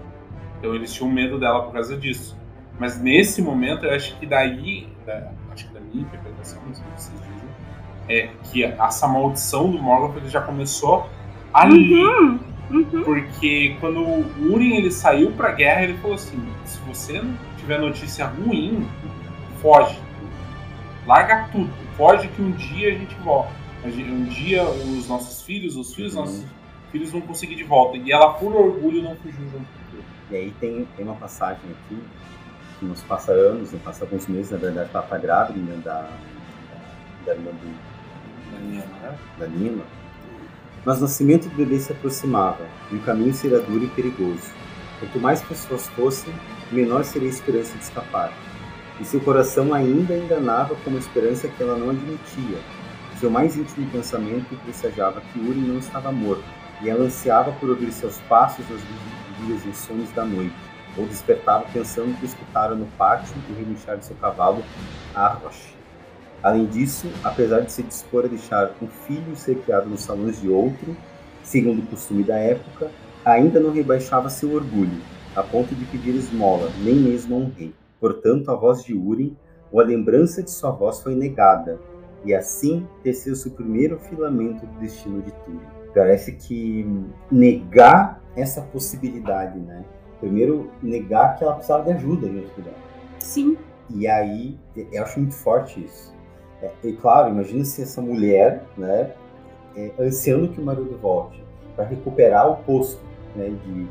Então 0.58 0.74
eles 0.74 0.92
tinham 0.92 1.10
medo 1.10 1.38
dela 1.38 1.62
por 1.62 1.72
causa 1.72 1.96
disso. 1.96 2.36
Mas 2.80 2.98
nesse 2.98 3.42
momento, 3.42 3.84
eu 3.84 3.94
acho 3.94 4.18
que 4.18 4.24
daí, 4.24 4.88
da, 5.04 5.30
acho 5.52 5.68
que 5.68 5.74
da 5.74 5.80
minha 5.80 6.02
interpretação, 6.02 6.62
não 6.66 6.74
sei 6.74 6.82
o 6.82 6.94
que 6.94 7.02
vocês 7.02 7.20
dizem, 7.20 7.48
é 8.08 8.30
que 8.44 8.64
essa 8.64 9.06
maldição 9.06 9.70
do 9.70 9.78
Morgoth 9.78 10.16
ele 10.16 10.30
já 10.30 10.40
começou 10.40 11.06
ali. 11.52 11.94
Uhum, 12.02 12.40
uhum. 12.70 13.02
Porque 13.04 13.76
quando 13.80 14.00
o 14.00 14.50
Urim 14.50 14.76
ele 14.76 14.90
saiu 14.90 15.30
pra 15.32 15.52
guerra, 15.52 15.82
ele 15.82 15.98
falou 15.98 16.14
assim: 16.14 16.42
se 16.64 16.80
você 16.80 17.20
não 17.20 17.36
tiver 17.58 17.78
notícia 17.78 18.24
ruim, 18.24 18.88
foge. 19.60 20.00
Larga 21.06 21.50
tudo. 21.52 21.70
Foge 21.98 22.28
que 22.28 22.40
um 22.40 22.52
dia 22.52 22.88
a 22.88 22.98
gente 22.98 23.14
volta. 23.16 23.52
Um 23.84 24.24
dia 24.24 24.64
os 24.64 25.06
nossos 25.06 25.42
filhos, 25.42 25.76
os 25.76 25.94
filhos 25.94 26.14
dos 26.14 26.20
nossos 26.20 26.46
filhos 26.90 27.10
vão 27.10 27.20
conseguir 27.20 27.56
de 27.56 27.64
volta. 27.64 27.98
E 27.98 28.10
ela, 28.10 28.32
por 28.32 28.54
orgulho, 28.54 29.02
não 29.02 29.14
fugiu 29.16 29.44
junto 29.52 29.66
com 29.66 30.34
E 30.34 30.36
aí 30.36 30.54
tem, 30.58 30.88
tem 30.96 31.04
uma 31.04 31.16
passagem 31.16 31.60
aqui 31.70 32.02
nos 32.84 33.02
passa 33.02 33.32
anos, 33.32 33.72
nos 33.72 33.82
passa 33.82 34.04
alguns 34.04 34.26
meses, 34.26 34.50
na 34.50 34.58
verdade, 34.58 34.90
ela 34.92 35.04
está 35.04 35.18
grávida 35.18 35.58
né, 35.58 35.80
da, 35.84 36.08
da 37.26 37.32
irmã 37.32 37.50
do, 37.50 38.52
da 38.52 38.58
Nina, 38.58 38.84
né? 39.02 39.18
Da 39.38 39.46
Nina. 39.46 39.82
Mas 40.84 40.98
o 40.98 41.02
nascimento 41.02 41.48
do 41.48 41.56
bebê 41.56 41.78
se 41.78 41.92
aproximava 41.92 42.66
e 42.90 42.96
o 42.96 43.00
caminho 43.00 43.34
seria 43.34 43.60
duro 43.60 43.84
e 43.84 43.88
perigoso. 43.88 44.50
Quanto 44.98 45.20
mais 45.20 45.42
pessoas 45.42 45.86
fossem, 45.88 46.32
menor 46.72 47.04
seria 47.04 47.28
a 47.28 47.32
esperança 47.32 47.76
de 47.76 47.84
escapar. 47.84 48.32
E 48.98 49.04
seu 49.04 49.20
coração 49.20 49.72
ainda 49.72 50.16
enganava 50.16 50.74
com 50.76 50.90
uma 50.90 50.98
esperança 50.98 51.48
que 51.48 51.62
ela 51.62 51.76
não 51.76 51.90
admitia. 51.90 52.58
Seu 53.18 53.30
mais 53.30 53.56
íntimo 53.56 53.90
pensamento 53.90 54.56
pressagiava 54.64 55.20
que 55.20 55.38
Uri 55.38 55.60
não 55.60 55.78
estava 55.78 56.10
morto, 56.10 56.44
e 56.82 56.88
ela 56.88 57.04
ansiava 57.04 57.52
por 57.52 57.68
ouvir 57.68 57.92
seus 57.92 58.18
passos 58.28 58.64
nas 58.68 58.80
vigílias 58.80 59.66
insônias 59.66 60.10
da 60.12 60.24
noite 60.24 60.69
ou 61.00 61.06
despertava 61.06 61.64
pensando 61.72 62.16
que 62.18 62.26
escutara 62.26 62.74
no 62.74 62.86
pátio 62.98 63.34
o 63.48 63.54
relinchar 63.54 63.98
de 63.98 64.04
seu 64.04 64.16
cavalo 64.16 64.62
a 65.14 65.28
rocha. 65.28 65.74
Além 66.42 66.66
disso, 66.66 67.08
apesar 67.22 67.60
de 67.60 67.72
se 67.72 67.82
dispor 67.82 68.24
a 68.24 68.28
deixar 68.28 68.72
um 68.80 68.86
filho 68.86 69.36
ser 69.36 69.56
criado 69.58 69.88
nos 69.88 70.02
salões 70.02 70.40
de 70.40 70.48
outro, 70.48 70.96
segundo 71.42 71.80
o 71.80 71.86
costume 71.86 72.22
da 72.22 72.36
época, 72.36 72.90
ainda 73.24 73.60
não 73.60 73.72
rebaixava 73.72 74.30
seu 74.30 74.52
orgulho, 74.54 75.00
a 75.36 75.42
ponto 75.42 75.74
de 75.74 75.84
pedir 75.86 76.14
esmola, 76.14 76.70
nem 76.82 76.94
mesmo 76.94 77.34
a 77.34 77.38
um 77.38 77.50
rei. 77.50 77.74
Portanto, 78.00 78.50
a 78.50 78.54
voz 78.54 78.82
de 78.82 78.94
Urim, 78.94 79.36
ou 79.70 79.80
a 79.80 79.84
lembrança 79.84 80.42
de 80.42 80.50
sua 80.50 80.70
voz 80.70 81.00
foi 81.00 81.14
negada, 81.14 81.78
e 82.24 82.34
assim 82.34 82.86
teceu-se 83.02 83.48
o 83.48 83.52
primeiro 83.52 83.98
filamento 83.98 84.66
do 84.66 84.80
destino 84.80 85.22
de 85.22 85.30
Túrin. 85.32 85.60
Parece 85.94 86.32
que 86.32 86.86
negar 87.30 88.22
essa 88.36 88.62
possibilidade, 88.62 89.58
né? 89.58 89.84
Primeiro 90.20 90.70
negar 90.82 91.36
que 91.36 91.44
ela 91.44 91.54
precisava 91.54 91.84
de 91.84 91.92
ajuda 91.92 92.26
em 92.26 92.36
outro 92.38 92.52
lugar. 92.58 92.74
Sim. 93.18 93.56
E 93.94 94.06
aí, 94.06 94.56
eu 94.76 95.02
acho 95.02 95.18
muito 95.18 95.34
forte 95.34 95.84
isso. 95.84 96.14
É, 96.62 96.70
e 96.84 96.92
claro, 96.92 97.30
imagina 97.30 97.64
se 97.64 97.82
essa 97.82 98.00
mulher, 98.00 98.64
né, 98.76 99.12
é, 99.74 99.92
ansiando 99.98 100.48
que 100.48 100.60
o 100.60 100.64
marido 100.64 100.96
volte 101.00 101.42
para 101.74 101.84
recuperar 101.84 102.50
o 102.50 102.56
posto 102.56 103.02
né, 103.34 103.50
de, 103.64 103.86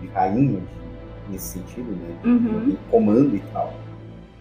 de 0.00 0.12
rainha, 0.12 0.60
de, 0.60 1.32
nesse 1.32 1.58
sentido, 1.58 1.92
né, 1.92 2.16
uhum. 2.24 2.70
de 2.70 2.76
comando 2.90 3.36
e 3.36 3.40
tal. 3.52 3.72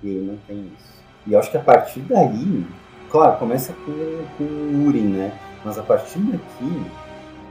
E 0.02 0.10
aí 0.10 0.22
não 0.22 0.38
tem 0.48 0.72
isso. 0.74 1.04
E 1.28 1.34
eu 1.34 1.40
acho 1.40 1.52
que 1.52 1.58
a 1.58 1.62
partir 1.62 2.02
daí, 2.02 2.66
claro, 3.10 3.38
começa 3.38 3.74
com, 3.74 4.26
com 4.38 4.44
o 4.44 4.86
Urim, 4.88 5.14
né, 5.14 5.38
mas 5.64 5.78
a 5.78 5.84
partir 5.84 6.20
daqui 6.20 6.86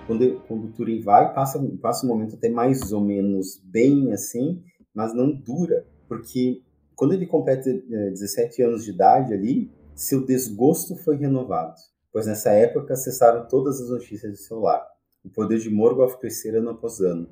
quando, 0.06 0.40
quando 0.46 0.64
o 0.66 0.72
Turing 0.72 1.00
vai, 1.00 1.32
passa, 1.32 1.62
passa 1.80 2.04
um 2.04 2.08
momento 2.08 2.34
até 2.34 2.48
mais 2.48 2.92
ou 2.92 3.00
menos 3.00 3.60
bem 3.64 4.12
assim, 4.12 4.62
mas 4.94 5.14
não 5.14 5.32
dura, 5.32 5.86
porque 6.08 6.62
quando 6.94 7.14
ele 7.14 7.26
completa 7.26 7.72
17 7.72 8.62
anos 8.62 8.84
de 8.84 8.90
idade 8.90 9.32
ali, 9.32 9.70
seu 9.94 10.24
desgosto 10.24 10.96
foi 10.96 11.16
renovado, 11.16 11.74
pois 12.12 12.26
nessa 12.26 12.50
época 12.50 12.96
cessaram 12.96 13.46
todas 13.46 13.80
as 13.80 13.88
notícias 13.88 14.32
do 14.32 14.38
seu 14.38 14.60
lar. 14.60 14.86
O 15.24 15.30
poder 15.30 15.58
de 15.58 15.70
Morgoth 15.70 16.18
crescera 16.18 16.58
ano 16.58 16.70
após 16.70 17.00
ano, 17.00 17.28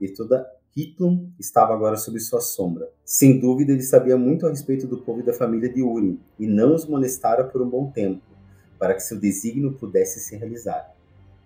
e 0.00 0.08
toda 0.08 0.46
Hitlum 0.76 1.30
estava 1.38 1.72
agora 1.72 1.96
sob 1.96 2.18
sua 2.18 2.40
sombra. 2.40 2.90
Sem 3.04 3.38
dúvida, 3.38 3.72
ele 3.72 3.82
sabia 3.82 4.16
muito 4.16 4.46
a 4.46 4.50
respeito 4.50 4.86
do 4.86 5.02
povo 5.02 5.20
e 5.20 5.24
da 5.24 5.32
família 5.32 5.72
de 5.72 5.82
Urim, 5.82 6.18
e 6.38 6.46
não 6.46 6.74
os 6.74 6.86
molestara 6.86 7.44
por 7.44 7.62
um 7.62 7.68
bom 7.68 7.90
tempo, 7.90 8.22
para 8.78 8.94
que 8.94 9.00
seu 9.00 9.20
desígnio 9.20 9.74
pudesse 9.74 10.18
se 10.20 10.36
realizar 10.36 10.93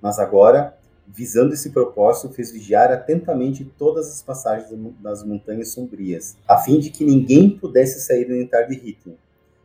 mas 0.01 0.19
agora, 0.19 0.77
visando 1.07 1.55
esse 1.55 1.71
propósito, 1.71 2.33
fez 2.33 2.51
vigiar 2.51 2.91
atentamente 2.93 3.65
todas 3.77 4.09
as 4.09 4.23
passagens 4.23 4.69
das 5.01 5.25
montanhas 5.25 5.73
sombrias, 5.73 6.37
a 6.47 6.59
fim 6.59 6.79
de 6.79 6.91
que 6.91 7.05
ninguém 7.05 7.51
pudesse 7.51 8.01
sair 8.01 8.25
do 8.25 8.35
entrar 8.35 8.63
de 8.63 8.77
ritmo, 8.77 9.17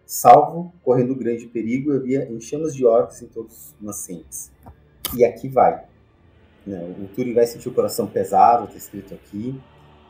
salvo, 0.06 0.74
correndo 0.84 1.16
grande 1.16 1.46
perigo, 1.48 1.94
havia 1.94 2.30
enxamas 2.32 2.76
de 2.76 2.86
orcs 2.86 3.22
em 3.22 3.28
todos 3.28 3.54
os 3.54 3.76
nascentes. 3.82 4.52
E 5.16 5.24
aqui 5.24 5.48
vai. 5.48 5.84
Né? 6.66 6.96
O 7.00 7.08
Turi 7.08 7.34
vai 7.34 7.46
sentir 7.46 7.70
o 7.70 7.74
coração 7.74 8.08
pesado, 8.08 8.66
está 8.66 8.78
escrito 8.78 9.14
aqui. 9.14 9.60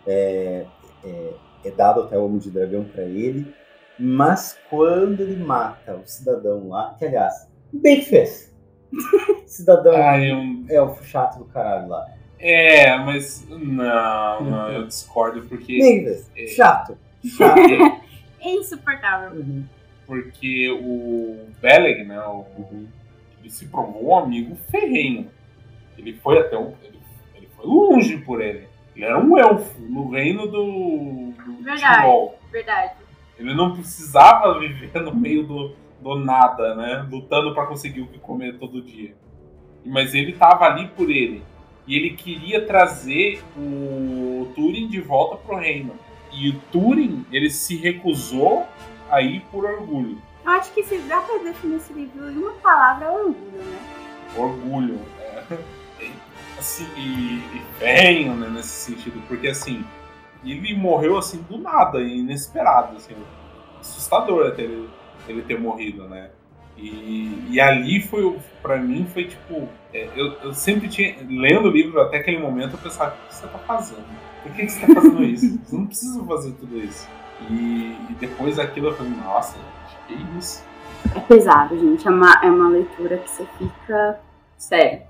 É, 0.05 0.65
é, 1.03 1.33
é 1.65 1.71
dado 1.71 2.01
até 2.01 2.17
o 2.17 2.25
Homem 2.25 2.39
de 2.39 2.51
Dragão 2.51 2.85
para 2.85 3.03
ele. 3.03 3.53
Mas 3.99 4.57
quando 4.69 5.21
ele 5.21 5.35
mata 5.35 5.95
o 5.95 6.05
cidadão 6.05 6.69
lá, 6.69 6.95
que 6.97 7.05
aliás, 7.05 7.47
bem 7.71 7.99
que 7.99 8.07
fez 8.07 8.52
Cidadão 9.45 9.93
ah, 9.95 10.19
eu... 10.19 10.65
é 10.69 10.81
o 10.81 10.95
chato 11.03 11.39
do 11.39 11.45
caralho 11.45 11.87
lá. 11.87 12.07
É, 12.39 12.97
mas 12.97 13.47
não, 13.49 14.43
não, 14.43 14.71
eu 14.71 14.85
discordo 14.85 15.43
porque. 15.43 15.77
Negas, 15.77 16.29
é... 16.35 16.47
chato. 16.47 16.97
Chato. 17.23 17.59
é 18.41 18.49
insuportável. 18.51 19.39
Uhum. 19.39 19.63
Porque 20.05 20.69
o 20.69 21.47
Beleg, 21.61 22.03
né? 22.03 22.19
O, 22.19 22.45
uhum. 22.57 22.87
Ele 23.39 23.49
se 23.49 23.67
provou 23.67 24.09
um 24.09 24.17
amigo 24.17 24.55
ferrenho. 24.69 25.29
Ele 25.97 26.13
foi 26.13 26.39
até 26.39 26.57
um. 26.57 26.73
Ele, 26.83 26.99
ele, 27.35 27.47
foi 27.55 27.65
longe 27.65 28.17
por 28.17 28.41
ele. 28.41 28.67
Ele 28.95 29.05
era 29.05 29.17
um 29.17 29.37
elfo 29.37 29.81
no 29.81 30.09
reino 30.09 30.45
do. 30.45 31.33
do 31.45 31.63
verdade, 31.63 32.31
verdade. 32.51 32.93
Ele 33.39 33.53
não 33.53 33.73
precisava 33.73 34.59
viver 34.59 35.01
no 35.01 35.15
meio 35.15 35.43
do, 35.47 35.75
do 36.03 36.19
nada, 36.19 36.75
né? 36.75 37.07
Lutando 37.09 37.53
para 37.53 37.65
conseguir 37.65 38.01
o 38.01 38.07
que 38.07 38.19
comer 38.19 38.59
todo 38.59 38.81
dia. 38.81 39.15
Mas 39.85 40.13
ele 40.13 40.33
tava 40.33 40.65
ali 40.65 40.89
por 40.89 41.09
ele. 41.09 41.41
E 41.87 41.95
ele 41.95 42.11
queria 42.11 42.65
trazer 42.65 43.41
o 43.57 44.51
Turing 44.55 44.87
de 44.87 45.01
volta 45.01 45.37
pro 45.37 45.55
reino. 45.55 45.93
E 46.31 46.49
o 46.49 46.59
Turing, 46.71 47.25
ele 47.31 47.49
se 47.49 47.75
recusou 47.75 48.65
a 49.09 49.21
ir 49.21 49.41
por 49.51 49.65
orgulho. 49.65 50.21
Eu 50.45 50.51
acho 50.51 50.73
que 50.73 50.83
se 50.83 50.97
dá 50.99 51.21
pra 51.21 51.37
definir 51.37 51.77
esse 51.77 51.93
livro 51.93 52.29
em 52.29 52.37
uma 52.37 52.53
palavra, 52.53 53.05
é 53.05 53.11
orgulho, 53.11 53.57
né? 53.57 53.79
Orgulho. 54.35 54.99
É. 55.19 55.57
Assim, 56.57 56.87
e, 56.97 57.39
e 57.39 57.61
venho, 57.79 58.35
né, 58.35 58.49
nesse 58.49 58.91
sentido. 58.91 59.21
Porque, 59.27 59.47
assim, 59.47 59.83
ele 60.43 60.75
morreu, 60.75 61.17
assim, 61.17 61.41
do 61.43 61.57
nada, 61.57 62.01
inesperado, 62.01 62.97
assim. 62.97 63.15
Assustador 63.79 64.47
até 64.47 64.63
ele 64.63 64.89
ele 65.27 65.41
ter 65.41 65.59
morrido, 65.59 66.07
né? 66.07 66.29
E, 66.77 67.49
e 67.51 67.61
ali 67.61 68.01
foi, 68.01 68.39
para 68.61 68.77
mim, 68.77 69.05
foi 69.05 69.25
tipo. 69.25 69.67
É, 69.93 70.09
eu, 70.15 70.33
eu, 70.43 70.53
sempre 70.53 70.87
tinha. 70.87 71.15
Lendo 71.29 71.67
o 71.67 71.71
livro 71.71 72.01
até 72.01 72.17
aquele 72.17 72.39
momento, 72.39 72.73
eu 72.73 72.79
pensava: 72.79 73.15
o 73.15 73.27
que 73.27 73.35
você 73.35 73.47
tá 73.47 73.59
fazendo? 73.59 74.05
Por 74.41 74.51
que, 74.53 74.65
que 74.65 74.71
você 74.71 74.87
tá 74.87 74.93
fazendo 74.93 75.23
isso? 75.25 75.59
Você 75.63 75.75
não 75.75 75.85
precisa 75.85 76.23
fazer 76.23 76.51
tudo 76.53 76.77
isso. 76.79 77.07
E, 77.49 77.95
e 78.09 78.15
depois 78.19 78.57
daquilo 78.57 78.87
eu 78.87 78.93
falei: 78.95 79.13
nossa, 79.13 79.57
gente, 79.57 79.97
que 80.07 80.37
isso? 80.39 80.65
É 81.15 81.19
pesado, 81.19 81.77
gente. 81.77 82.07
É 82.07 82.11
uma, 82.11 82.41
é 82.43 82.49
uma 82.49 82.69
leitura 82.69 83.17
que 83.17 83.29
você 83.29 83.45
fica. 83.57 84.19
Sério. 84.57 85.01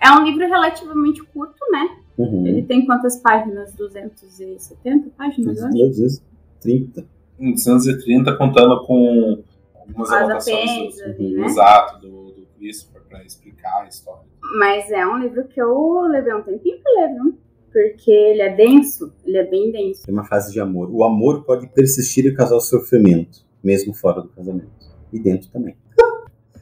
É 0.00 0.10
um 0.12 0.24
livro 0.24 0.46
relativamente 0.46 1.22
curto, 1.24 1.58
né? 1.70 1.96
Uhum. 2.16 2.46
Ele 2.46 2.62
tem 2.62 2.86
quantas 2.86 3.18
páginas? 3.20 3.74
270 3.74 5.10
páginas, 5.10 5.60
200. 5.60 6.20
230. 6.60 7.15
Em 7.38 7.52
230, 7.52 8.36
contando 8.36 8.84
com 8.84 9.42
algumas 9.74 10.10
As 10.10 10.22
anotações 10.22 10.96
do, 10.96 11.14
do 11.14 11.40
né? 11.40 11.46
exato 11.46 12.00
do, 12.00 12.30
do 12.32 12.46
Christopher 12.56 13.02
para 13.08 13.24
explicar 13.24 13.82
a 13.82 13.88
história. 13.88 14.26
Mas 14.58 14.90
é 14.90 15.06
um 15.06 15.18
livro 15.18 15.46
que 15.48 15.60
eu 15.60 16.02
levei 16.02 16.32
um 16.34 16.42
tempinho 16.42 16.78
pra 16.80 16.92
ler, 16.92 17.14
viu? 17.14 17.38
Porque 17.72 18.10
ele 18.10 18.42
é 18.42 18.54
denso, 18.54 19.12
ele 19.24 19.36
é 19.36 19.44
bem 19.44 19.70
denso. 19.70 20.04
Tem 20.06 20.14
uma 20.14 20.24
fase 20.24 20.52
de 20.52 20.60
amor. 20.60 20.88
O 20.90 21.04
amor 21.04 21.44
pode 21.44 21.66
persistir 21.68 22.24
e 22.24 22.34
causar 22.34 22.58
sofrimento, 22.60 23.44
mesmo 23.62 23.92
fora 23.92 24.22
do 24.22 24.28
casamento. 24.28 24.70
E 25.12 25.18
dentro 25.18 25.50
também. 25.50 25.76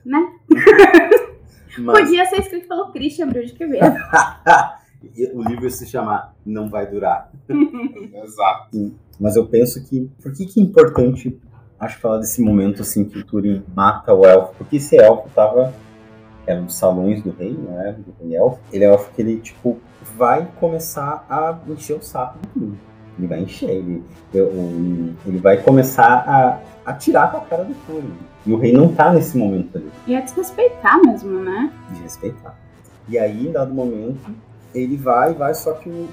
Né? 0.05 0.33
Mas 1.79 2.01
Podia 2.01 2.25
ser 2.27 2.41
escrito 2.41 2.69
pelo 2.69 2.93
Christian 2.93 3.29
Bril 3.29 3.45
de 3.45 3.53
Quevedo. 3.53 3.97
O 5.35 5.43
livro 5.43 5.71
se 5.71 5.87
chama 5.87 6.33
Não 6.45 6.69
Vai 6.69 6.87
Durar. 6.87 7.31
Exato. 7.49 8.93
Mas 9.19 9.37
eu 9.37 9.47
penso 9.47 9.85
que. 9.85 10.11
Por 10.23 10.33
que, 10.33 10.47
que 10.47 10.61
é 10.61 10.62
importante, 10.62 11.38
acho, 11.79 11.99
falar 11.99 12.19
desse 12.19 12.43
momento 12.43 12.83
assim 12.83 13.05
que 13.05 13.19
o 13.19 13.25
Turing 13.25 13.62
mata 13.75 14.12
o 14.14 14.25
elfo? 14.25 14.55
Porque 14.59 14.77
esse 14.77 14.97
elfo 14.97 15.29
tava. 15.35 15.73
Era 16.47 16.61
nos 16.61 16.75
salões 16.77 17.23
do 17.23 17.31
rei, 17.31 17.53
né? 17.53 17.97
Do 17.99 18.14
rei 18.21 18.37
elfo. 18.37 18.61
Ele 18.71 18.85
é 18.85 18.88
elfo 18.88 19.11
que 19.14 19.23
ele, 19.23 19.40
tipo, 19.40 19.79
vai 20.17 20.47
começar 20.61 21.25
a 21.29 21.59
encher 21.69 21.97
o 21.97 22.03
saco 22.03 22.38
do 22.38 22.49
Turing. 22.49 22.79
Ele 23.17 23.27
vai 23.29 23.40
encher, 23.40 23.71
ele, 23.71 24.03
ele 24.33 25.38
vai 25.38 25.62
começar 25.62 26.25
a 26.27 26.61
atirar 26.85 27.31
com 27.31 27.38
a 27.38 27.40
cara 27.43 27.64
do 27.64 27.75
Turing. 27.87 28.12
E 28.45 28.53
o 28.53 28.59
rei 28.59 28.73
não 28.73 28.93
tá 28.95 29.12
nesse 29.12 29.38
momento 29.38 29.79
ali 29.79 29.90
E 30.07 30.14
é 30.14 30.21
desrespeitar 30.21 31.01
mesmo, 31.03 31.40
né? 31.40 31.73
de 31.90 32.03
respeitar. 32.03 32.59
E 33.09 33.19
aí, 33.19 33.47
em 33.47 33.53
dado 33.53 33.73
momento, 33.73 34.31
ele 34.75 34.97
vai, 34.97 35.33
vai, 35.35 35.55
só 35.55 35.73
que 35.75 35.89
o. 35.89 36.09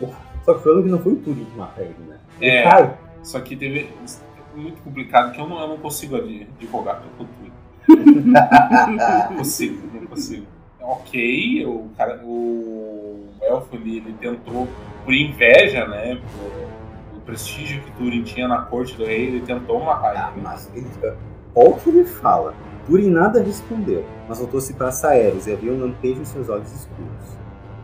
Só 0.46 0.54
que 0.56 0.68
o 0.70 0.84
que 0.84 0.90
não 0.90 1.00
foi 1.00 1.14
o 1.14 1.16
Turing 1.18 1.46
que 1.46 1.58
mata 1.58 1.82
ele, 1.82 1.96
né? 2.08 2.18
Ele 2.40 2.52
É. 2.52 2.64
cai. 2.64 2.98
Só 3.24 3.40
que 3.40 3.56
teve. 3.56 3.82
é 3.82 4.58
Muito 4.60 4.82
complicado 4.82 5.32
que 5.34 5.40
eu 5.40 5.48
não, 5.48 5.60
eu 5.62 5.68
não 5.70 5.78
consigo 5.78 6.16
ad- 6.16 6.48
divulgar 6.60 7.02
pelo 7.02 7.30
Twitter. 7.30 8.26
Não 8.26 9.38
consigo, 9.38 9.88
não 9.94 10.08
consigo. 10.08 10.46
Ok, 10.82 11.66
o 11.68 11.90
cara, 11.96 12.20
o 12.24 13.26
elfo 13.42 13.76
ali, 13.76 13.98
ele 13.98 14.14
tentou, 14.20 14.68
por 15.06 15.14
inveja, 15.14 15.88
né? 15.88 16.16
Por, 16.16 17.18
o 17.18 17.22
prestígio 17.22 17.82
que 17.84 17.92
Turing 17.92 18.24
tinha 18.24 18.48
na 18.48 18.64
corte 18.64 18.96
do 18.98 19.06
rei, 19.06 19.28
ele 19.28 19.42
tentou 19.42 19.80
matar 19.84 20.16
Ah, 20.16 20.32
ele. 20.34 20.42
mas 20.44 20.70
ele, 20.74 20.88
olha 21.56 21.70
o 21.70 21.74
que 21.76 21.90
ele 21.90 22.04
fala. 22.04 22.54
Turing 22.88 23.12
nada 23.12 23.42
respondeu, 23.44 24.04
mas 24.28 24.40
voltou-se 24.40 24.74
para 24.74 24.92
Saeros 24.92 25.46
e 25.46 25.54
havia 25.54 25.72
um 25.72 25.80
lampejo 25.80 26.20
em 26.22 26.26
seus 26.26 26.50
olhos 26.50 26.72
escuros. 26.74 27.38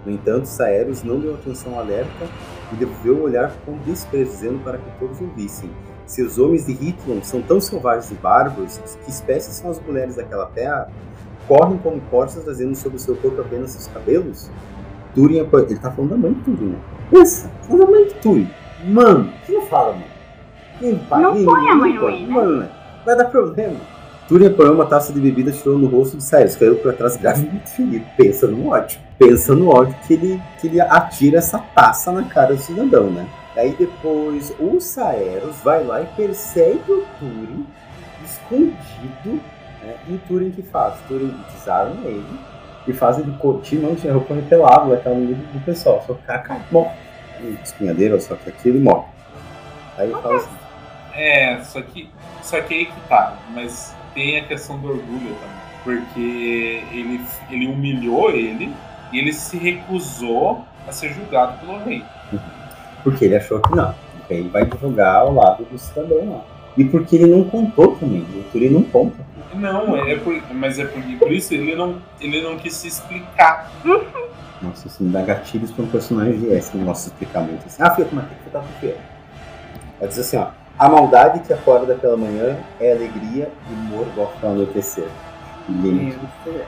No 0.07 0.13
entanto, 0.13 0.45
Saeros 0.45 1.03
não 1.03 1.19
deu 1.19 1.33
atenção 1.33 1.73
ao 1.73 1.81
alerta 1.81 2.25
e 2.71 2.75
devolveu 2.77 3.15
o 3.17 3.23
olhar 3.23 3.51
com 3.65 3.77
desprezo, 3.79 4.31
dizendo 4.31 4.63
para 4.63 4.77
que 4.77 4.89
todos 4.97 5.19
ouvissem. 5.19 5.69
Se 6.05 6.21
os 6.23 6.39
homens 6.39 6.65
de 6.65 6.71
Hitlon 6.71 7.21
são 7.21 7.41
tão 7.41 7.59
selvagens 7.59 8.09
e 8.09 8.13
bárbaros, 8.13 8.79
que 9.03 9.11
espécies 9.11 9.55
são 9.55 9.69
as 9.69 9.81
mulheres 9.81 10.15
daquela 10.15 10.45
terra? 10.45 10.87
Correm 11.45 11.77
como 11.79 11.99
corças, 12.09 12.41
trazendo 12.45 12.73
sobre 12.73 12.95
o 12.95 12.99
seu 13.01 13.17
corpo 13.17 13.41
apenas 13.41 13.71
seus 13.71 13.87
cabelos? 13.87 14.49
Turing, 15.13 15.41
apo- 15.41 15.59
ele 15.59 15.77
tá 15.77 15.91
falando 15.91 16.11
da 16.11 16.17
mãe 16.17 16.31
de 16.31 16.39
Turing, 16.41 16.69
né? 16.69 16.79
Pensa, 17.11 17.49
tá 17.49 17.63
falando 17.67 17.85
da 17.85 17.91
mãe 17.91 18.05
de 18.07 18.13
Turing. 18.15 18.49
Mano, 18.85 19.29
o 19.29 19.45
que 19.45 19.51
não 19.51 19.61
fala, 19.63 19.91
mano? 19.91 20.05
Nem 20.79 20.95
pai, 20.99 21.21
Não 21.21 21.43
põe 21.43 21.69
a 21.69 21.75
mãe 21.75 21.93
no 21.93 22.05
meio, 22.05 22.27
né? 22.27 22.33
Mano, 22.33 22.69
vai 23.05 23.17
dar 23.17 23.25
problema. 23.25 23.75
Turing 24.29 24.47
apoiou 24.47 24.73
uma 24.73 24.85
taça 24.85 25.11
de 25.11 25.19
bebida, 25.19 25.51
tirou 25.51 25.77
no 25.77 25.87
rosto 25.87 26.15
de 26.15 26.23
Saeros, 26.23 26.55
caiu 26.55 26.77
para 26.77 26.93
trás 26.93 27.17
gravemente 27.17 27.69
ferido. 27.71 28.05
Pensa 28.15 28.47
no 28.47 28.69
ódio. 28.69 28.99
Pensa 29.17 29.55
no 29.55 29.69
ódio 29.69 29.95
que 30.05 30.13
ele, 30.13 30.41
que 30.59 30.67
ele 30.67 30.79
atira 30.79 31.39
essa 31.39 31.59
taça 31.59 32.11
na 32.11 32.23
cara 32.23 32.53
do 32.53 32.61
cidadão, 32.61 33.09
né? 33.09 33.27
Aí 33.55 33.75
depois 33.77 34.53
o 34.59 34.79
Saeros 34.79 35.57
vai 35.63 35.83
lá 35.83 36.01
e 36.01 36.05
persegue 36.15 36.91
o 36.91 37.05
Turing, 37.19 37.65
escondido, 38.23 39.41
né? 39.81 39.95
E 40.07 40.13
o 40.13 40.19
Turing 40.27 40.51
que 40.51 40.61
faz? 40.61 40.99
Turing 41.07 41.33
desarma 41.51 42.05
ele 42.05 42.39
e 42.87 42.93
faz 42.93 43.17
ele 43.17 43.31
curtir, 43.39 43.75
não 43.75 43.95
tinha 43.95 44.13
roupa 44.13 44.33
repelado, 44.33 44.89
vai 44.89 44.97
estar 44.97 45.09
no 45.09 45.17
meio 45.17 45.35
do 45.35 45.65
pessoal. 45.65 46.03
Só 46.07 46.13
que 46.13 46.51
o 46.51 46.61
morre. 46.71 46.95
Um 47.41 47.53
espinhadeiro, 47.63 48.19
só 48.19 48.35
que 48.35 48.49
aqui 48.49 48.69
ele 48.69 48.79
morre. 48.79 49.05
Aí 49.97 50.09
ele 50.09 50.21
fala 50.21 50.37
assim, 50.37 50.49
É, 51.13 51.63
só 51.63 51.81
que, 51.81 52.09
só 52.41 52.61
que 52.61 52.73
aí 52.73 52.85
que 52.85 52.99
tá. 53.09 53.37
Mas 53.53 53.93
tem 54.13 54.39
a 54.39 54.45
questão 54.45 54.79
do 54.79 54.89
orgulho 54.89 55.35
também. 55.35 55.67
Porque 55.83 56.83
ele, 56.91 57.21
ele 57.49 57.67
humilhou 57.67 58.31
ele 58.31 58.73
e 59.11 59.19
ele 59.19 59.33
se 59.33 59.57
recusou 59.57 60.63
a 60.87 60.91
ser 60.91 61.13
julgado 61.13 61.59
pelo 61.59 61.83
rei. 61.83 62.03
Porque 63.03 63.25
ele 63.25 63.35
achou 63.35 63.59
que 63.61 63.75
não. 63.75 63.89
O 63.89 64.29
rei 64.29 64.47
vai 64.49 64.65
divulgar 64.65 65.15
ao 65.15 65.33
lado 65.33 65.63
do 65.65 65.77
cidadão 65.77 66.29
lá. 66.29 66.41
E 66.77 66.83
porque 66.85 67.15
ele 67.15 67.25
não 67.27 67.43
contou 67.43 67.95
também. 67.95 68.21
O 68.21 68.43
Turing 68.51 68.69
não 68.69 68.83
conta. 68.83 69.25
Não, 69.55 69.97
é 69.97 70.15
por, 70.17 70.39
mas 70.53 70.77
é 70.77 70.85
por, 70.85 71.01
por 71.17 71.31
isso 71.31 71.53
ele 71.53 71.75
não, 71.75 72.01
ele 72.21 72.41
não 72.41 72.57
quis 72.57 72.75
se 72.75 72.87
explicar. 72.87 73.71
Nossa, 74.61 74.87
isso 74.87 75.03
me 75.03 75.09
dá 75.09 75.21
gatilhos 75.21 75.71
para 75.71 75.85
um 75.85 75.87
personagem 75.87 76.39
de 76.39 76.53
S. 76.53 76.75
Não 76.75 76.85
gosto 76.85 77.05
de 77.05 77.09
explicar 77.09 77.41
muito 77.41 77.65
assim. 77.65 77.81
Ah, 77.81 77.91
filho, 77.91 78.07
como 78.09 78.21
é 78.21 78.25
que 78.25 78.43
você 78.43 78.49
tá 78.51 78.59
com 78.59 78.79
feio? 78.79 78.97
Vai 79.99 80.07
dizer 80.09 80.21
assim, 80.21 80.37
ó. 80.37 80.47
A 80.77 80.89
maldade 80.89 81.39
que 81.39 81.51
acorda 81.51 81.95
pela 81.95 82.15
manhã 82.15 82.55
é 82.79 82.91
alegria 82.91 83.51
e 83.67 83.73
Morgoth 83.89 84.35
ao 84.43 84.51
anoitecer. 84.51 85.07
Lindo. 85.67 86.19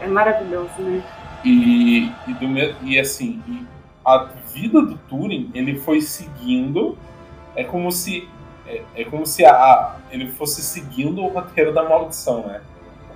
É 0.02 0.08
maravilhoso, 0.08 0.72
né? 0.80 1.04
E, 1.44 2.12
e, 2.28 2.34
do, 2.34 2.86
e 2.86 3.00
assim, 3.00 3.42
e 3.48 3.66
a 4.06 4.30
vida 4.54 4.82
do 4.82 4.98
Turing, 5.10 5.52
ele 5.54 5.78
foi 5.80 6.02
seguindo. 6.02 6.98
É 7.56 7.64
como 7.64 7.92
se. 7.92 8.28
É, 8.68 8.82
é 8.96 9.04
como 9.06 9.26
se 9.26 9.46
a, 9.46 9.98
ele 10.12 10.28
fosse 10.28 10.62
seguindo 10.62 11.22
o 11.24 11.28
roteiro 11.30 11.74
da 11.74 11.84
maldição, 11.88 12.46
né? 12.46 12.62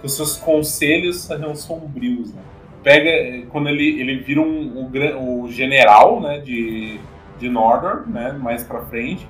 Os 0.04 0.16
seus 0.16 0.38
conselhos 0.38 1.22
seriam 1.22 1.56
sombrios, 1.56 2.34
né? 2.34 2.42
Pega. 2.84 3.10
é, 3.10 3.42
Quando 3.50 3.70
ele, 3.70 4.00
ele 4.00 4.18
vira 4.20 4.42
um, 4.42 4.90
gran- 4.90 5.18
o 5.18 5.50
general, 5.52 6.20
né? 6.22 6.40
De, 6.40 7.00
de 7.40 7.50
Northern, 7.50 8.12
né? 8.12 8.32
Mais 8.34 8.64
pra 8.64 8.82
frente. 8.86 9.28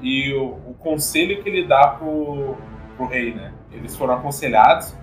E 0.00 0.32
o, 0.34 0.44
o 0.70 0.74
conselho 0.78 1.42
que 1.42 1.48
ele 1.48 1.64
dá 1.66 1.88
pro, 1.88 2.56
pro 2.96 3.06
rei, 3.06 3.32
né? 3.34 3.52
Eles 3.72 3.96
foram 3.96 4.14
aconselhados, 4.14 4.94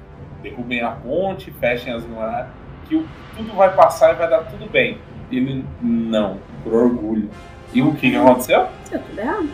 derrubem 0.42 0.82
a 0.82 0.92
ponte, 0.92 1.52
fechem 1.52 1.94
as 1.94 2.06
muralhas, 2.06 2.50
que 2.90 2.96
o- 2.98 3.06
tudo 3.38 3.54
vai 3.56 3.74
passar 3.74 4.14
e 4.14 4.18
vai 4.18 4.30
dar 4.30 4.40
tudo 4.44 4.70
bem. 4.70 4.98
Ele, 5.32 5.64
não, 5.82 6.40
por 6.64 6.74
orgulho. 6.74 7.30
E 7.74 7.82
o 7.82 7.94
que, 7.94 8.10
que 8.10 8.16
aconteceu? 8.18 8.68
Deu 8.90 9.00
tudo 9.00 9.20
errado. 9.20 9.50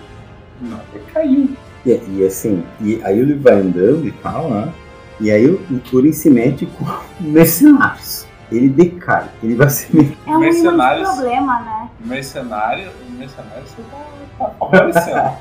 Não, 0.61 0.79
ele 0.93 1.03
caiu. 1.13 1.49
E, 1.85 1.91
e 2.17 2.25
assim, 2.25 2.65
e 2.81 2.99
aí 3.03 3.19
ele 3.19 3.35
vai 3.35 3.55
andando 3.55 4.07
e 4.07 4.11
tal, 4.13 4.49
né? 4.49 4.71
E 5.19 5.29
aí 5.29 5.45
o, 5.47 5.55
o 5.69 5.79
Turing 5.79 6.13
se 6.13 6.29
mete 6.29 6.65
com 6.65 6.85
mercenários. 7.19 8.25
Ele 8.51 8.69
decai, 8.69 9.25
ele 9.43 9.55
vai 9.55 9.69
se 9.69 9.93
meter. 9.95 10.15
É 10.27 10.31
um 10.31 10.39
Mercenários. 10.39 11.09
problema, 11.09 11.59
né? 11.61 11.89
Mercenário, 11.99 12.89
mercenário 13.17 13.63
você 13.65 13.81
tá, 13.89 14.45
tá 14.45 14.51
aparecendo. 14.61 15.33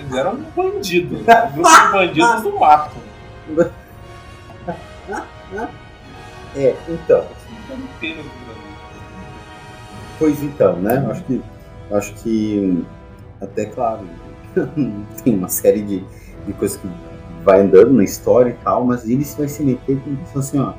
Eles 0.00 0.14
eram 0.14 0.36
bandidos, 0.56 1.22
né? 1.24 1.50
Eles 1.54 1.68
são 1.68 1.92
bandidos 1.92 2.42
do 2.42 2.58
mato. 2.58 2.96
É, 6.56 6.74
então. 6.88 7.24
Pois 10.18 10.42
então, 10.42 10.76
né? 10.76 11.06
Acho 11.10 11.24
que, 11.24 11.42
acho 11.92 12.14
que 12.14 12.84
até 13.40 13.66
claro, 13.66 14.06
tem 15.24 15.34
uma 15.34 15.48
série 15.48 15.82
de, 15.82 16.04
de 16.46 16.52
coisas 16.54 16.76
que 16.76 16.88
vai 17.42 17.60
andando 17.60 17.92
na 17.92 18.04
história 18.04 18.50
e 18.50 18.64
tal, 18.64 18.84
mas 18.84 19.08
ele 19.08 19.24
se 19.24 19.38
vai 19.38 19.48
se 19.48 19.62
meter 19.62 19.98
com 20.00 20.12
isso 20.22 20.38
assim, 20.38 20.58
ó, 20.58 20.74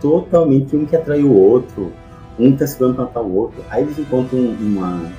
totalmente 0.00 0.76
um 0.76 0.84
que 0.84 0.94
atrai 0.94 1.22
o 1.22 1.32
outro, 1.32 1.92
um 2.38 2.54
tá 2.54 2.66
se 2.66 2.78
dando 2.78 2.98
matar 2.98 3.20
o 3.20 3.34
outro. 3.34 3.64
Aí 3.70 3.82
eles 3.82 3.98
encontram 3.98 4.38
uma 4.38 5.10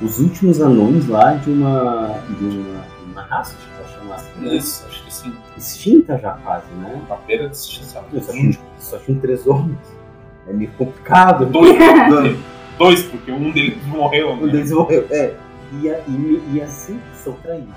os 0.00 0.18
últimos 0.18 0.60
anões 0.60 1.06
lá 1.06 1.34
de 1.34 1.50
uma 1.50 2.18
de 2.38 2.44
uma, 2.44 2.84
uma 3.12 3.22
raça, 3.22 3.54
pra 3.76 3.86
chamar 3.86 4.14
assim, 4.16 4.56
Isso, 4.56 4.84
acho 4.88 5.04
que 5.04 5.14
sim. 5.14 5.32
extinta 5.56 6.18
já 6.18 6.32
quase, 6.44 6.66
né? 6.74 7.00
Uma 7.06 7.16
beira 7.18 7.48
de 7.48 7.56
extinção. 7.56 8.02
Tinha, 8.10 8.58
só 8.84 8.98
tinha 8.98 9.18
três 9.20 9.46
homens. 9.46 9.78
É 10.48 10.52
meio 10.52 10.70
complicado. 10.72 11.46
Dois, 11.52 12.36
dois, 12.78 13.02
porque 13.04 13.30
um 13.30 13.50
deles 13.50 13.84
morreu, 13.86 14.32
Um 14.32 14.46
né? 14.46 14.52
deles 14.52 14.72
morreu. 14.72 15.06
É. 15.10 15.34
E, 15.80 15.86
e, 15.86 16.42
e 16.54 16.60
assim 16.62 16.98
são 17.14 17.32
traídos. 17.34 17.68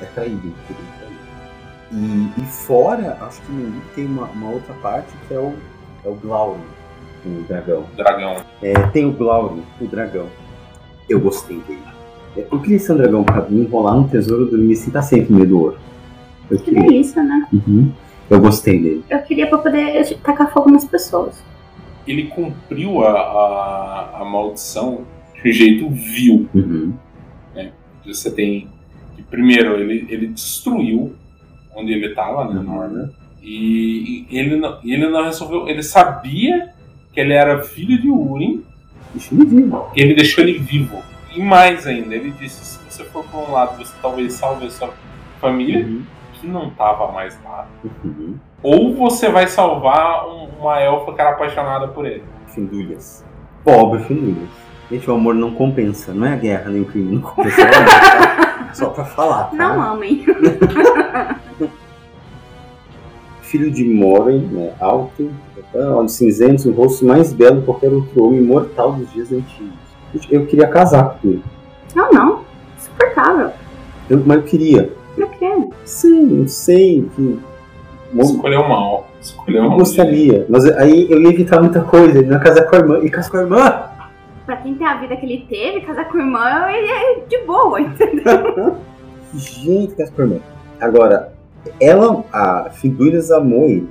É 0.00 0.04
traído, 0.06 0.48
é 0.48 0.72
traído. 0.98 1.14
E, 1.92 2.40
e 2.40 2.44
fora, 2.46 3.16
acho 3.20 3.40
que 3.42 3.52
no 3.52 3.64
livro 3.66 3.82
tem 3.94 4.06
uma, 4.06 4.24
uma 4.26 4.50
outra 4.50 4.74
parte 4.82 5.08
que 5.28 5.34
é 5.34 5.38
o, 5.38 5.54
é 6.04 6.08
o 6.08 6.14
Glaurung, 6.14 6.58
o 7.24 7.44
dragão. 7.46 7.84
Dragão. 7.96 8.36
É, 8.62 8.72
tem 8.88 9.04
o 9.06 9.12
Glaurung, 9.12 9.62
o 9.80 9.86
dragão. 9.86 10.26
Eu 11.08 11.20
gostei 11.20 11.60
dele. 11.60 11.82
Eu 12.36 12.58
queria 12.60 12.80
ser 12.80 12.92
um 12.94 12.96
dragão 12.96 13.22
pra 13.22 13.42
me 13.42 13.60
enrolar 13.60 13.94
no 13.96 14.08
tesouro 14.08 14.46
e 14.48 14.50
dormir 14.50 14.72
assim, 14.72 14.90
tá 14.90 15.02
sempre 15.02 15.30
no 15.30 15.36
meio 15.36 15.48
do 15.48 15.60
ouro. 15.60 15.76
Eu 16.50 16.58
Que 16.58 16.64
queria. 16.64 16.82
delícia, 16.82 17.22
né? 17.22 17.46
Uhum. 17.52 17.92
Eu 18.30 18.40
gostei 18.40 18.78
dele. 18.80 19.04
Eu 19.10 19.20
queria 19.22 19.46
pra 19.46 19.58
poder 19.58 20.16
tacar 20.22 20.52
fogo 20.52 20.70
nas 20.70 20.84
pessoas. 20.84 21.42
Ele 22.06 22.24
cumpriu 22.24 23.02
a, 23.04 23.10
a, 23.12 24.20
a 24.20 24.24
maldição 24.24 25.04
de 25.42 25.50
um 25.50 25.52
jeito 25.52 25.90
vil. 25.90 26.48
Uhum. 26.54 26.94
Você 28.06 28.30
tem 28.30 28.68
primeiro 29.30 29.74
ele, 29.80 30.06
ele 30.10 30.26
destruiu 30.28 31.14
onde 31.74 31.92
ele 31.92 32.06
estava, 32.06 32.52
né, 32.52 32.60
Uhum. 32.60 33.10
E, 33.42 34.26
e 34.30 34.38
ele, 34.38 34.56
não, 34.56 34.78
ele 34.84 35.08
não 35.08 35.24
resolveu. 35.24 35.68
Ele 35.68 35.82
sabia 35.82 36.70
que 37.12 37.20
ele 37.20 37.32
era 37.32 37.62
filho 37.62 38.00
de 38.00 38.08
Urim, 38.08 38.62
Deixa 39.12 39.34
ele 39.34 39.44
vivo. 39.44 39.86
e 39.94 40.00
ele 40.00 40.14
deixou 40.14 40.44
ele 40.44 40.58
vivo. 40.58 41.02
E 41.34 41.42
mais 41.42 41.86
ainda, 41.86 42.14
ele 42.14 42.30
disse: 42.38 42.64
se 42.64 42.78
você 42.88 43.04
for 43.04 43.24
por 43.24 43.48
um 43.48 43.52
lado, 43.52 43.76
você 43.76 43.92
talvez 44.00 44.32
salve 44.34 44.66
a 44.66 44.70
sua 44.70 44.94
família, 45.40 45.84
Uhum. 45.84 46.02
Que 46.44 46.50
não 46.50 46.68
estava 46.68 47.10
mais 47.10 47.38
lá. 47.44 47.66
Uhum. 48.04 48.34
Ou 48.62 48.94
você 48.94 49.28
vai 49.30 49.46
salvar 49.46 50.26
um- 50.28 50.48
uma 50.60 50.78
elfa 50.80 51.12
que 51.12 51.20
era 51.20 51.30
apaixonada 51.30 51.88
por 51.88 52.04
ele. 52.06 52.22
Findulhas. 52.48 53.24
Pobre 53.64 54.02
Findulhas. 54.04 54.48
Gente, 54.90 55.10
o 55.10 55.14
amor 55.14 55.34
não 55.34 55.54
compensa. 55.54 56.12
Não 56.12 56.26
é 56.26 56.34
a 56.34 56.36
guerra 56.36 56.70
nem 56.70 56.82
o 56.82 56.84
crime. 56.84 57.14
Não 57.16 57.22
compensa. 57.22 57.62
É 57.62 57.66
tá? 57.70 58.70
Só 58.74 58.90
pra 58.90 59.04
falar, 59.04 59.44
tá? 59.44 59.56
Não 59.56 59.80
amem. 59.94 60.24
Filho 63.42 63.70
de 63.70 63.84
Moren, 63.84 64.40
né, 64.50 64.72
alto, 64.80 65.30
olhos 65.72 66.12
cinzentos, 66.14 66.66
o 66.66 66.72
rosto 66.72 67.04
mais 67.04 67.32
belo 67.32 67.60
que 67.60 67.66
qualquer 67.66 67.92
outro 67.92 68.24
homem 68.24 68.42
mortal 68.42 68.92
dos 68.94 69.12
dias 69.12 69.30
antigos. 69.30 69.72
Eu 70.28 70.44
queria 70.46 70.66
casar 70.66 71.18
com 71.20 71.28
ele. 71.28 71.44
Não, 71.94 72.10
não. 72.10 72.40
Insuportável. 72.76 73.52
Eu, 74.10 74.22
mas 74.26 74.38
eu 74.38 74.42
queria. 74.42 74.92
Por 75.14 75.30
quê? 75.30 75.68
Sim, 75.84 76.22
não 76.22 76.48
sei. 76.48 77.08
Que... 77.14 77.38
Bom, 78.12 78.22
Escolheu 78.22 78.68
mal. 78.68 79.08
Escolheu 79.20 79.62
eu 79.64 79.68
mal. 79.70 79.78
gostaria. 79.78 80.46
Mas 80.48 80.64
aí 80.76 81.10
eu 81.10 81.20
ia 81.20 81.28
evitar 81.28 81.60
muita 81.60 81.80
coisa. 81.82 82.18
Ele 82.18 82.28
não 82.28 82.36
ia 82.36 82.42
casar 82.42 82.64
com 82.64 82.76
a 82.76 82.78
irmã. 82.78 82.98
E 83.02 83.10
casar 83.10 83.30
com 83.30 83.36
a 83.36 83.40
irmã? 83.40 83.84
Pra 84.46 84.56
quem 84.56 84.74
tem 84.74 84.86
a 84.86 84.96
vida 84.96 85.16
que 85.16 85.24
ele 85.24 85.46
teve, 85.48 85.80
casar 85.80 86.06
com 86.08 86.18
o 86.18 86.20
irmão, 86.20 86.68
ele 86.68 86.86
é 86.86 87.20
de 87.26 87.38
boa, 87.46 87.80
entendeu? 87.80 88.76
Gente, 89.34 89.94
casar 89.94 90.12
com 90.12 90.22
a 90.22 90.24
irmã. 90.26 90.40
Agora, 90.80 91.32
ela, 91.80 92.24
a 92.32 92.70
Figuras 92.70 93.30
amou 93.30 93.64
ele. 93.64 93.88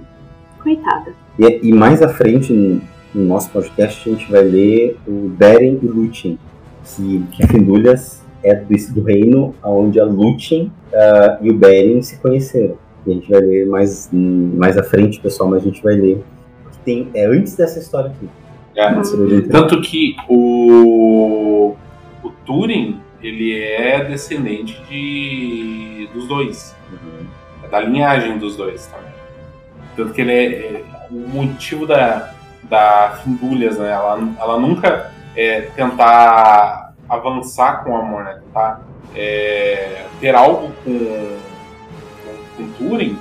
Coitada. 0.62 1.14
E, 1.40 1.70
e 1.70 1.74
mais 1.74 2.02
à 2.02 2.10
frente, 2.10 2.54
no, 2.54 2.82
no 3.14 3.26
nosso 3.26 3.50
podcast, 3.50 4.08
a 4.08 4.14
gente 4.14 4.32
vai 4.32 4.44
ler 4.44 4.98
o 5.08 5.28
Beren 5.30 5.80
e 5.82 5.88
Lúthien, 5.88 6.38
que, 6.84 7.24
que 7.32 7.44
a 7.44 7.48
Findulhas 7.48 8.23
é 8.44 8.56
do, 8.56 8.94
do 8.94 9.04
reino 9.04 9.56
onde 9.64 10.00
a 10.00 10.06
Lúthien 10.06 10.72
ah, 10.94 11.38
e 11.42 11.50
o 11.50 11.54
Beren 11.54 12.02
se 12.02 12.20
conheceram. 12.20 12.78
E 13.06 13.12
a 13.12 13.14
gente 13.14 13.30
vai 13.30 13.42
ler 13.42 13.68
mais, 13.68 14.10
mais 14.12 14.78
à 14.78 14.84
frente, 14.84 15.20
pessoal, 15.20 15.50
mas 15.50 15.62
a 15.62 15.66
gente 15.66 15.82
vai 15.84 15.96
ler. 15.96 16.24
Que 16.72 16.78
tem, 16.80 17.10
é 17.14 17.26
antes 17.26 17.56
dessa 17.56 17.80
história 17.80 18.12
aqui. 18.12 18.30
É. 18.76 19.42
Tanto 19.52 19.82
que 19.82 20.16
o, 20.28 21.76
o 22.24 22.30
Turing, 22.46 23.00
ele 23.22 23.62
é 23.62 24.04
descendente 24.04 24.82
de, 24.90 26.10
dos 26.14 26.28
dois. 26.28 26.76
Uhum. 26.92 27.26
É 27.64 27.68
da 27.68 27.82
linhagem 27.82 28.38
dos 28.38 28.56
dois 28.56 28.88
também. 28.88 29.14
Tanto 29.96 30.14
que 30.14 30.22
ele 30.22 30.32
é, 30.32 30.46
é- 30.46 30.84
o 31.12 31.28
motivo 31.30 31.86
da, 31.86 32.34
da 32.64 33.20
Findulhas, 33.24 33.78
né? 33.78 33.92
Ela, 33.92 34.20
ela 34.40 34.60
nunca 34.60 35.12
é 35.36 35.62
tentar 35.62 36.83
avançar 37.10 37.84
com 37.84 37.92
o 37.92 37.96
amor, 37.96 38.24
né? 38.24 38.40
Tentar 38.44 38.82
é, 39.16 40.06
ter 40.20 40.36
algo 40.36 40.72
com, 40.84 41.38
com, 42.26 42.58
com 42.58 42.72
Turing, 42.74 43.18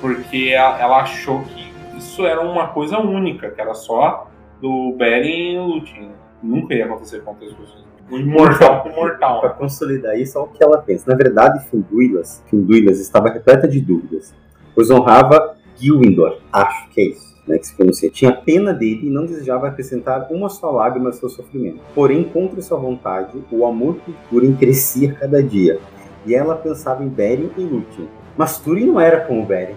porque 0.00 0.52
ela, 0.54 0.78
ela 0.78 1.00
achou 1.02 1.42
que 1.42 1.70
isso 1.96 2.26
era 2.26 2.40
uma 2.40 2.68
coisa 2.68 2.98
única, 2.98 3.50
que 3.50 3.60
era 3.60 3.74
só 3.74 4.28
do 4.60 4.94
Beren 4.96 5.54
e 5.54 5.58
o 5.58 5.64
Lúthien. 5.64 6.10
Nunca 6.42 6.74
ia 6.74 6.86
acontecer 6.86 7.22
com 7.22 7.30
outras 7.30 7.52
pessoas. 7.52 7.84
Imortal 8.10 8.82
com 8.82 8.90
mortal. 8.96 9.40
Para 9.40 9.50
consolidar 9.50 10.18
isso, 10.18 10.38
olha 10.38 10.48
o 10.48 10.52
que 10.52 10.64
ela 10.64 10.78
pensa. 10.78 11.10
Na 11.10 11.16
verdade, 11.16 11.64
Finduilas, 11.68 12.42
Finduilas 12.48 12.98
estava 12.98 13.28
repleta 13.28 13.68
de 13.68 13.80
dúvidas, 13.80 14.34
pois 14.74 14.90
honrava 14.90 15.56
Gilwindor, 15.76 16.40
acho 16.52 16.88
que 16.90 17.00
é 17.00 17.04
isso, 17.04 17.39
né, 17.50 17.58
que 17.58 17.66
se 17.66 17.74
pronuncia. 17.74 18.10
Tinha 18.10 18.32
pena 18.32 18.72
dele 18.72 19.08
e 19.08 19.10
não 19.10 19.26
desejava 19.26 19.68
acrescentar 19.68 20.28
uma 20.30 20.48
só 20.48 20.70
lágrima 20.70 21.06
ao 21.06 21.12
seu 21.12 21.28
sofrimento. 21.28 21.80
Porém, 21.94 22.24
contra 22.24 22.62
sua 22.62 22.78
vontade, 22.78 23.38
o 23.50 23.66
amor 23.66 23.96
por 23.96 24.14
Túrin 24.30 24.54
crescia 24.54 25.12
cada 25.12 25.42
dia, 25.42 25.78
e 26.26 26.34
ela 26.34 26.54
pensava 26.54 27.02
em 27.04 27.08
Beren 27.08 27.50
e 27.56 27.62
Lúthien. 27.62 28.08
Mas 28.36 28.58
Túrin 28.58 28.86
não 28.86 29.00
era 29.00 29.20
como 29.20 29.44
Beren. 29.44 29.76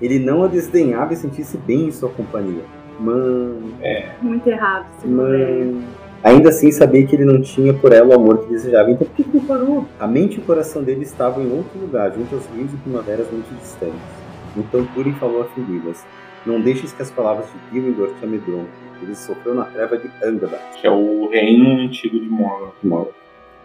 Ele 0.00 0.18
não 0.18 0.42
a 0.42 0.46
desdenhava 0.46 1.14
e 1.14 1.16
sentia-se 1.16 1.56
bem 1.56 1.86
em 1.86 1.90
sua 1.90 2.10
companhia. 2.10 2.62
Mano, 3.00 3.72
Muito 4.22 4.48
errado. 4.48 4.86
Mãe. 5.04 5.82
Ainda 6.22 6.48
assim, 6.48 6.72
sabia 6.72 7.06
que 7.06 7.14
ele 7.14 7.24
não 7.24 7.40
tinha 7.40 7.72
por 7.72 7.92
ela 7.92 8.08
o 8.08 8.14
amor 8.14 8.38
que 8.38 8.50
desejava. 8.50 8.90
Então, 8.90 9.06
por 9.06 9.14
que 9.14 9.24
não 9.32 9.44
parou? 9.44 9.86
A 9.98 10.06
mente 10.06 10.36
e 10.36 10.40
o 10.40 10.42
coração 10.42 10.82
dele 10.82 11.02
estavam 11.02 11.44
em 11.44 11.52
outro 11.52 11.78
lugar, 11.78 12.12
junto 12.12 12.34
aos 12.34 12.44
rios 12.46 12.72
e 12.72 12.76
primaveras 12.78 13.30
muito 13.30 13.48
distantes. 13.60 14.00
Então, 14.56 14.84
Turin 14.94 15.12
falou 15.14 15.42
a 15.42 15.44
Filidas: 15.46 16.04
Não 16.46 16.60
deixes 16.60 16.92
que 16.92 17.02
as 17.02 17.10
palavras 17.10 17.46
de 17.46 17.74
Gilmindor 17.74 18.14
te 18.18 18.24
amedrontem. 18.24 18.86
Ele 19.02 19.14
sofreu 19.14 19.54
na 19.54 19.64
treva 19.64 19.98
de 19.98 20.08
Angada. 20.24 20.58
Que 20.80 20.86
é 20.86 20.90
o 20.90 21.28
reino 21.28 21.82
antigo 21.82 22.18
de 22.18 22.28
Morgoth. 22.28 23.12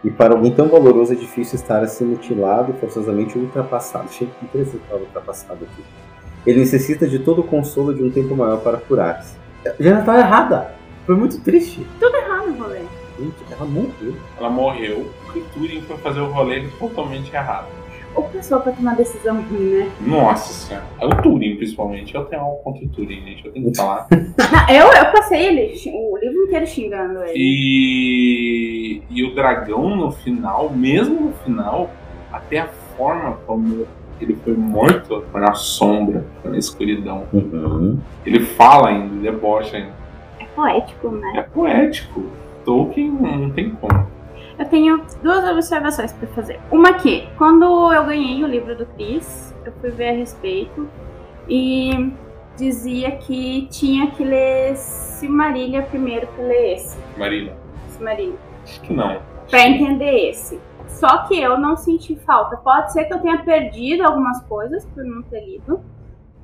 E 0.03 0.09
para 0.09 0.33
alguém 0.33 0.51
tão 0.51 0.67
valoroso 0.67 1.13
é 1.13 1.15
difícil 1.15 1.55
estar 1.55 1.83
assim 1.83 2.03
mutilado 2.05 2.71
e 2.71 2.79
forçosamente 2.79 3.37
ultrapassado. 3.37 4.05
Achei 4.05 4.27
interessante 4.41 4.81
falar 4.89 5.01
ultrapassado 5.01 5.63
aqui. 5.63 5.83
Ele 6.45 6.59
necessita 6.61 7.07
de 7.07 7.19
todo 7.19 7.41
o 7.41 7.43
consolo 7.43 7.93
de 7.93 8.03
um 8.03 8.09
tempo 8.09 8.35
maior 8.35 8.57
para 8.61 8.77
curar-se. 8.77 9.37
Já 9.79 9.99
estava 9.99 10.19
errada. 10.19 10.73
Foi 11.05 11.15
muito 11.15 11.39
triste. 11.41 11.85
Errado, 12.01 12.51
rolê. 12.57 12.79
Gente, 13.19 13.35
ela 13.51 13.65
morreu. 13.65 14.15
Ela 14.39 14.49
morreu 14.49 15.11
porque 15.23 15.43
Turing 15.53 15.81
foi 15.81 15.97
fazer 15.97 16.21
o 16.21 16.31
rolê 16.31 16.67
totalmente 16.79 17.31
errado. 17.31 17.67
Ou 18.15 18.23
pessoa 18.23 18.59
pra 18.61 18.71
tomar 18.71 18.95
decisão 18.95 19.41
ruim, 19.41 19.77
né? 19.77 19.91
Nossa 20.01 20.51
senhora. 20.51 20.85
É 20.99 21.05
o 21.05 21.21
Turing, 21.21 21.55
principalmente. 21.55 22.13
Eu 22.13 22.25
tenho 22.25 22.41
algo 22.41 22.57
contra 22.63 22.83
o 22.83 22.89
Turing, 22.89 23.21
gente. 23.21 23.45
Eu 23.45 23.51
tenho 23.51 23.71
que 23.71 23.77
falar. 23.77 24.07
Não, 24.11 24.69
eu, 24.75 24.87
eu 24.91 25.11
passei 25.11 25.45
ele, 25.45 25.73
o 25.93 26.17
livro 26.17 26.43
inteiro 26.43 26.67
xingando 26.67 27.23
ele. 27.23 27.33
E, 27.35 29.01
e 29.09 29.23
o 29.23 29.33
dragão 29.33 29.95
no 29.95 30.11
final, 30.11 30.69
mesmo 30.69 31.27
no 31.27 31.33
final, 31.33 31.89
até 32.31 32.59
a 32.59 32.67
forma 32.97 33.37
como 33.47 33.87
ele 34.19 34.35
foi 34.43 34.53
morto 34.53 35.23
foi 35.31 35.41
na 35.41 35.53
sombra, 35.53 36.25
foi 36.41 36.51
na 36.51 36.57
escuridão. 36.57 37.25
Uhum. 37.33 37.99
Ele 38.25 38.41
fala 38.41 38.89
ainda, 38.89 39.15
ele 39.15 39.31
debocha 39.31 39.77
ainda. 39.77 39.93
É 40.39 40.45
poético, 40.45 41.09
né? 41.09 41.33
É 41.35 41.41
poético. 41.41 42.23
Tolkien 42.63 43.11
não 43.11 43.49
tem 43.49 43.71
como. 43.71 44.07
Eu 44.61 44.69
tenho 44.69 45.03
duas 45.23 45.43
observações 45.49 46.13
pra 46.13 46.27
fazer. 46.27 46.59
Uma 46.71 46.93
que, 46.93 47.27
quando 47.35 47.91
eu 47.91 48.05
ganhei 48.05 48.43
o 48.43 48.47
livro 48.47 48.77
do 48.77 48.85
Chris, 48.85 49.55
eu 49.65 49.71
fui 49.81 49.89
ver 49.89 50.09
a 50.09 50.13
respeito 50.13 50.87
e 51.49 52.13
dizia 52.55 53.09
que 53.13 53.67
tinha 53.71 54.11
que 54.11 54.23
ler 54.23 54.75
Silmarillion 54.77 55.81
primeiro 55.85 56.27
pra 56.27 56.43
ler 56.43 56.75
esse. 56.75 56.95
Marília. 57.17 57.57
Silmarillion. 57.87 58.35
Acho 58.63 58.81
que 58.81 58.93
não. 58.93 59.19
Pra 59.49 59.67
entender 59.67 60.29
esse. 60.29 60.61
Só 60.85 61.25
que 61.25 61.41
eu 61.41 61.57
não 61.57 61.75
senti 61.75 62.15
falta. 62.17 62.55
Pode 62.57 62.93
ser 62.93 63.05
que 63.05 63.15
eu 63.15 63.19
tenha 63.19 63.43
perdido 63.43 64.03
algumas 64.03 64.43
coisas 64.43 64.85
por 64.85 65.03
não 65.03 65.23
ter 65.23 65.43
lido. 65.43 65.81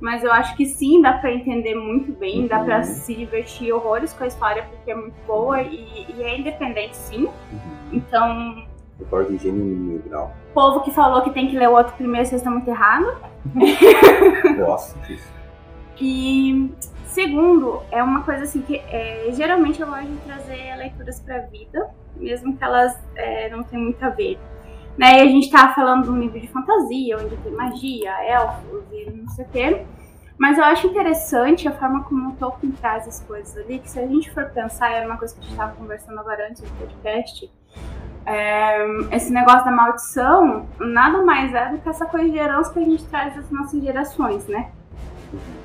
Mas 0.00 0.22
eu 0.22 0.32
acho 0.32 0.56
que 0.56 0.64
sim, 0.66 1.02
dá 1.02 1.14
pra 1.14 1.32
entender 1.32 1.74
muito 1.74 2.12
bem, 2.12 2.46
dá 2.46 2.60
pra 2.60 2.78
Uhum. 2.78 2.84
se 2.84 3.14
divertir 3.14 3.72
horrores 3.72 4.12
com 4.12 4.22
a 4.24 4.26
história, 4.28 4.62
porque 4.64 4.90
é 4.92 4.94
muito 4.94 5.16
boa 5.26 5.60
e, 5.60 6.06
e 6.16 6.22
é 6.22 6.38
independente 6.38 6.96
sim. 6.96 7.28
Então, 7.92 8.64
Concordo 8.98 9.32
em 9.34 9.38
gênero 9.38 9.64
no 9.64 9.98
grau. 10.00 10.32
o 10.50 10.54
povo 10.54 10.80
que 10.82 10.90
falou 10.92 11.22
que 11.22 11.30
tem 11.30 11.48
que 11.48 11.56
ler 11.58 11.68
o 11.68 11.72
outro 11.72 11.94
primeiro, 11.94 12.26
vocês 12.26 12.40
estão 12.40 12.52
muito 12.52 12.68
errados. 12.68 13.14
Gosto 14.56 14.98
disso. 15.06 15.28
E 16.00 16.70
segundo, 17.06 17.80
é 17.90 18.02
uma 18.02 18.22
coisa 18.22 18.44
assim 18.44 18.60
que 18.62 18.76
é, 18.76 19.28
geralmente 19.32 19.80
eu 19.80 19.86
gosto 19.88 20.06
de 20.06 20.16
trazer 20.18 20.76
leituras 20.76 21.20
pra 21.20 21.38
vida, 21.40 21.88
mesmo 22.16 22.56
que 22.56 22.62
elas 22.64 22.96
é, 23.16 23.48
não 23.50 23.62
tenham 23.64 23.84
muito 23.84 24.02
a 24.04 24.10
ver. 24.10 24.38
Né? 24.98 25.18
E 25.18 25.20
a 25.20 25.26
gente 25.26 25.50
tá 25.50 25.72
falando 25.74 26.04
de 26.04 26.10
um 26.10 26.18
livro 26.18 26.40
de 26.40 26.48
fantasia, 26.48 27.16
onde 27.16 27.36
tem 27.36 27.52
magia, 27.52 28.10
elfos 28.24 28.82
e 28.92 29.10
não 29.10 29.28
sei 29.28 29.44
o 29.44 29.48
quê. 29.48 29.86
Mas 30.36 30.58
eu 30.58 30.64
acho 30.64 30.86
interessante 30.86 31.66
a 31.66 31.72
forma 31.72 32.04
como 32.04 32.30
o 32.30 32.32
Tolkien 32.32 32.72
traz 32.72 33.06
as 33.08 33.20
coisas 33.20 33.56
ali, 33.56 33.78
que 33.78 33.90
se 33.90 33.98
a 33.98 34.06
gente 34.06 34.30
for 34.30 34.44
pensar, 34.46 34.90
era 34.90 35.06
uma 35.06 35.16
coisa 35.16 35.34
que 35.34 35.40
a 35.40 35.42
gente 35.42 35.52
estava 35.52 35.74
conversando 35.74 36.18
agora 36.20 36.48
antes 36.48 36.62
do 36.62 36.70
podcast, 36.78 37.50
é, 38.28 39.16
esse 39.16 39.32
negócio 39.32 39.64
da 39.64 39.70
maldição 39.70 40.66
nada 40.78 41.22
mais 41.22 41.54
é 41.54 41.70
do 41.70 41.78
que 41.78 41.88
essa 41.88 42.04
coisa 42.04 42.28
de 42.28 42.36
herança 42.36 42.70
que 42.72 42.78
a 42.78 42.84
gente 42.84 43.04
traz 43.06 43.34
das 43.34 43.50
nossas 43.50 43.82
gerações, 43.82 44.46
né? 44.46 44.70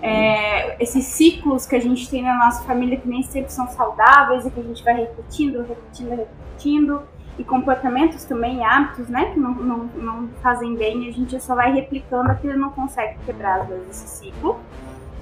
É, 0.02 0.82
esses 0.82 1.06
ciclos 1.06 1.66
que 1.66 1.76
a 1.76 1.80
gente 1.80 2.10
tem 2.10 2.24
na 2.24 2.38
nossa 2.38 2.64
família 2.64 2.98
que 2.98 3.08
nem 3.08 3.22
sempre 3.24 3.52
são 3.52 3.68
saudáveis 3.68 4.46
e 4.46 4.52
que 4.52 4.60
a 4.60 4.64
gente 4.64 4.84
vai 4.84 4.96
repetindo, 4.96 5.62
repetindo, 5.62 6.10
repetindo. 6.10 7.02
E 7.38 7.44
comportamentos 7.44 8.24
também, 8.26 8.64
hábitos, 8.64 9.10
né, 9.10 9.32
que 9.32 9.40
não, 9.40 9.54
não, 9.56 9.78
não 9.96 10.28
fazem 10.42 10.76
bem, 10.76 11.06
e 11.06 11.10
a 11.10 11.12
gente 11.12 11.40
só 11.42 11.56
vai 11.56 11.74
replicando 11.74 12.38
e 12.44 12.48
não 12.54 12.70
consegue 12.70 13.18
quebrar, 13.26 13.62
às 13.62 13.68
vezes, 13.68 13.90
esse 13.90 14.08
ciclo. 14.26 14.60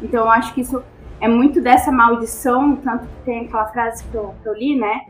Então, 0.02 0.26
eu 0.26 0.30
acho 0.30 0.54
que 0.54 0.62
isso 0.62 0.84
é 1.21 1.28
muito 1.28 1.62
dessa 1.62 1.91
maldição, 1.91 2.76
tanto 2.76 3.06
que 3.06 3.24
tem 3.24 3.45
aquela 3.45 3.67
frase 3.67 4.04
que 4.04 4.15
eu, 4.15 4.36
que 4.41 4.50
eu 4.50 4.54
li, 4.54 4.78
né, 4.78 5.06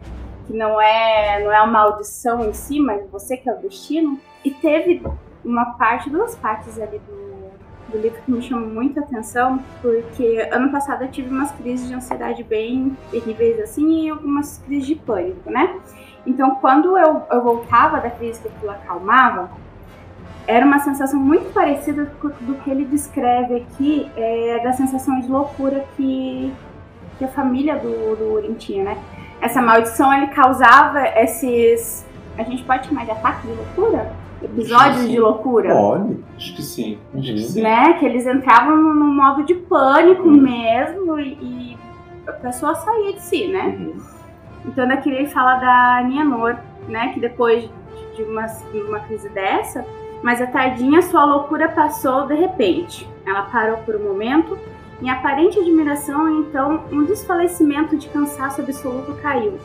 que 0.46 0.54
não 0.54 0.80
é, 0.80 1.44
não 1.44 1.52
é 1.52 1.62
uma 1.62 1.72
maldição 1.72 2.48
em 2.48 2.54
si, 2.54 2.80
mas 2.80 3.10
você 3.10 3.38
que 3.38 3.50
é 3.50 3.54
o 3.54 3.60
destino. 3.60 4.20
E 4.44 4.52
teve 4.52 5.02
uma 5.44 5.74
parte, 5.78 6.10
duas 6.10 6.36
partes 6.36 6.80
ali 6.80 7.00
do, 7.00 7.92
do 7.92 7.98
livro 7.98 8.22
que 8.22 8.32
me 8.32 8.42
chamam 8.42 8.68
muito 8.68 9.00
a 9.00 9.04
atenção, 9.04 9.60
porque 9.82 10.48
ano 10.52 10.72
passado 10.72 11.04
eu 11.04 11.12
tive 11.12 11.30
umas 11.30 11.52
crises 11.52 11.88
de 11.88 11.94
ansiedade 11.94 12.44
bem 12.44 12.96
terríveis 13.10 13.60
assim 13.60 14.06
e 14.06 14.10
algumas 14.10 14.58
crises 14.60 14.88
de 14.88 14.96
pânico, 14.96 15.50
né? 15.50 15.80
Então, 16.26 16.56
quando 16.56 16.98
eu, 16.98 17.24
eu 17.32 17.42
voltava 17.44 18.00
da 18.00 18.10
crise 18.10 18.42
que 18.42 18.48
aquilo 18.48 18.72
acalmava, 18.72 19.50
era 20.48 20.66
uma 20.66 20.80
sensação 20.80 21.20
muito 21.20 21.54
parecida 21.54 22.12
do 22.42 22.56
que 22.56 22.70
ele 22.70 22.86
descreve 22.86 23.56
aqui, 23.58 24.12
é, 24.16 24.60
da 24.64 24.74
sensação 24.74 25.20
de 25.20 25.28
loucura 25.28 25.86
que, 25.96 26.54
que 27.18 27.26
a 27.26 27.28
família 27.28 27.76
do, 27.78 28.16
do 28.16 28.34
Urim 28.34 28.54
tinha, 28.54 28.84
né? 28.84 28.98
Essa 29.40 29.62
maldição, 29.62 30.14
ele 30.14 30.28
causava 30.28 31.08
esses... 31.20 32.06
A 32.38 32.44
gente 32.44 32.64
pode 32.64 32.88
chamar 32.88 33.06
de 33.06 33.12
ataque 33.12 33.48
de 33.48 33.54
loucura? 33.54 34.12
Episódios 34.44 35.10
de 35.10 35.20
loucura? 35.20 35.74
Pode. 35.74 36.18
Acho 36.36 36.56
que 36.56 36.64
sim. 36.64 36.98
Acho 37.14 37.24
que 37.24 37.32
Uhum. 37.34 37.38
sim. 37.48 37.62
Né? 37.62 37.94
Que 37.94 38.06
eles 38.06 38.26
entravam 38.26 38.76
no, 38.76 38.94
no 38.94 39.06
modo 39.06 39.44
de 39.44 39.54
pânico 39.54 40.28
mesmo 40.28 41.20
e, 41.20 41.34
e 41.42 41.78
a 42.28 42.32
pessoa 42.34 42.74
saía 42.76 43.14
de 43.14 43.22
si, 43.22 43.48
né? 43.48 43.78
Uhum. 43.80 44.02
Então 44.65 44.88
daqui 44.88 45.10
ele 45.10 45.28
fala 45.28 45.56
da 45.56 46.04
Nienor, 46.08 46.58
né? 46.88 47.13
Que 47.13 47.19
depois 47.19 47.69
de 48.15 48.24
uma, 48.24 48.45
uma 48.88 49.00
crise 49.02 49.30
dessa, 49.30 49.86
mas 50.21 50.41
a 50.41 50.47
tardinha 50.47 51.02
sua 51.02 51.26
loucura 51.26 51.69
passou 51.69 52.28
de 52.28 52.36
repente. 52.36 53.10
Ela 53.26 53.43
parou 53.43 53.78
por 53.78 53.95
um 53.95 54.04
momento, 54.04 54.58
em 55.02 55.10
aparente 55.10 55.60
admiração, 55.60 56.41
então 56.41 56.84
um 56.91 57.04
desfalecimento 57.06 57.97
de 57.97 58.08
cansaço 58.10 58.62
absoluto 58.62 59.13
caiu, 59.21 59.58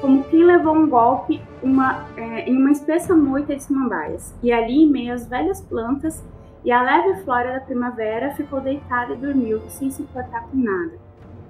como 0.00 0.24
quem 0.24 0.44
levou 0.44 0.74
um 0.74 0.88
golpe 0.88 1.40
uma, 1.62 2.04
é, 2.16 2.48
em 2.48 2.56
uma 2.56 2.70
espessa 2.70 3.14
moita 3.14 3.54
de 3.54 3.62
samambaias. 3.62 4.34
E 4.42 4.52
ali, 4.52 4.82
em 4.82 4.90
meio 4.90 5.14
às 5.14 5.26
velhas 5.26 5.60
plantas 5.60 6.22
e 6.62 6.70
à 6.70 6.82
leve 6.82 7.22
flora 7.22 7.54
da 7.54 7.60
primavera, 7.60 8.32
ficou 8.32 8.60
deitada 8.60 9.14
e 9.14 9.16
dormiu, 9.16 9.62
sem 9.68 9.90
se 9.90 10.02
importar 10.02 10.42
com 10.50 10.56
nada. 10.56 10.92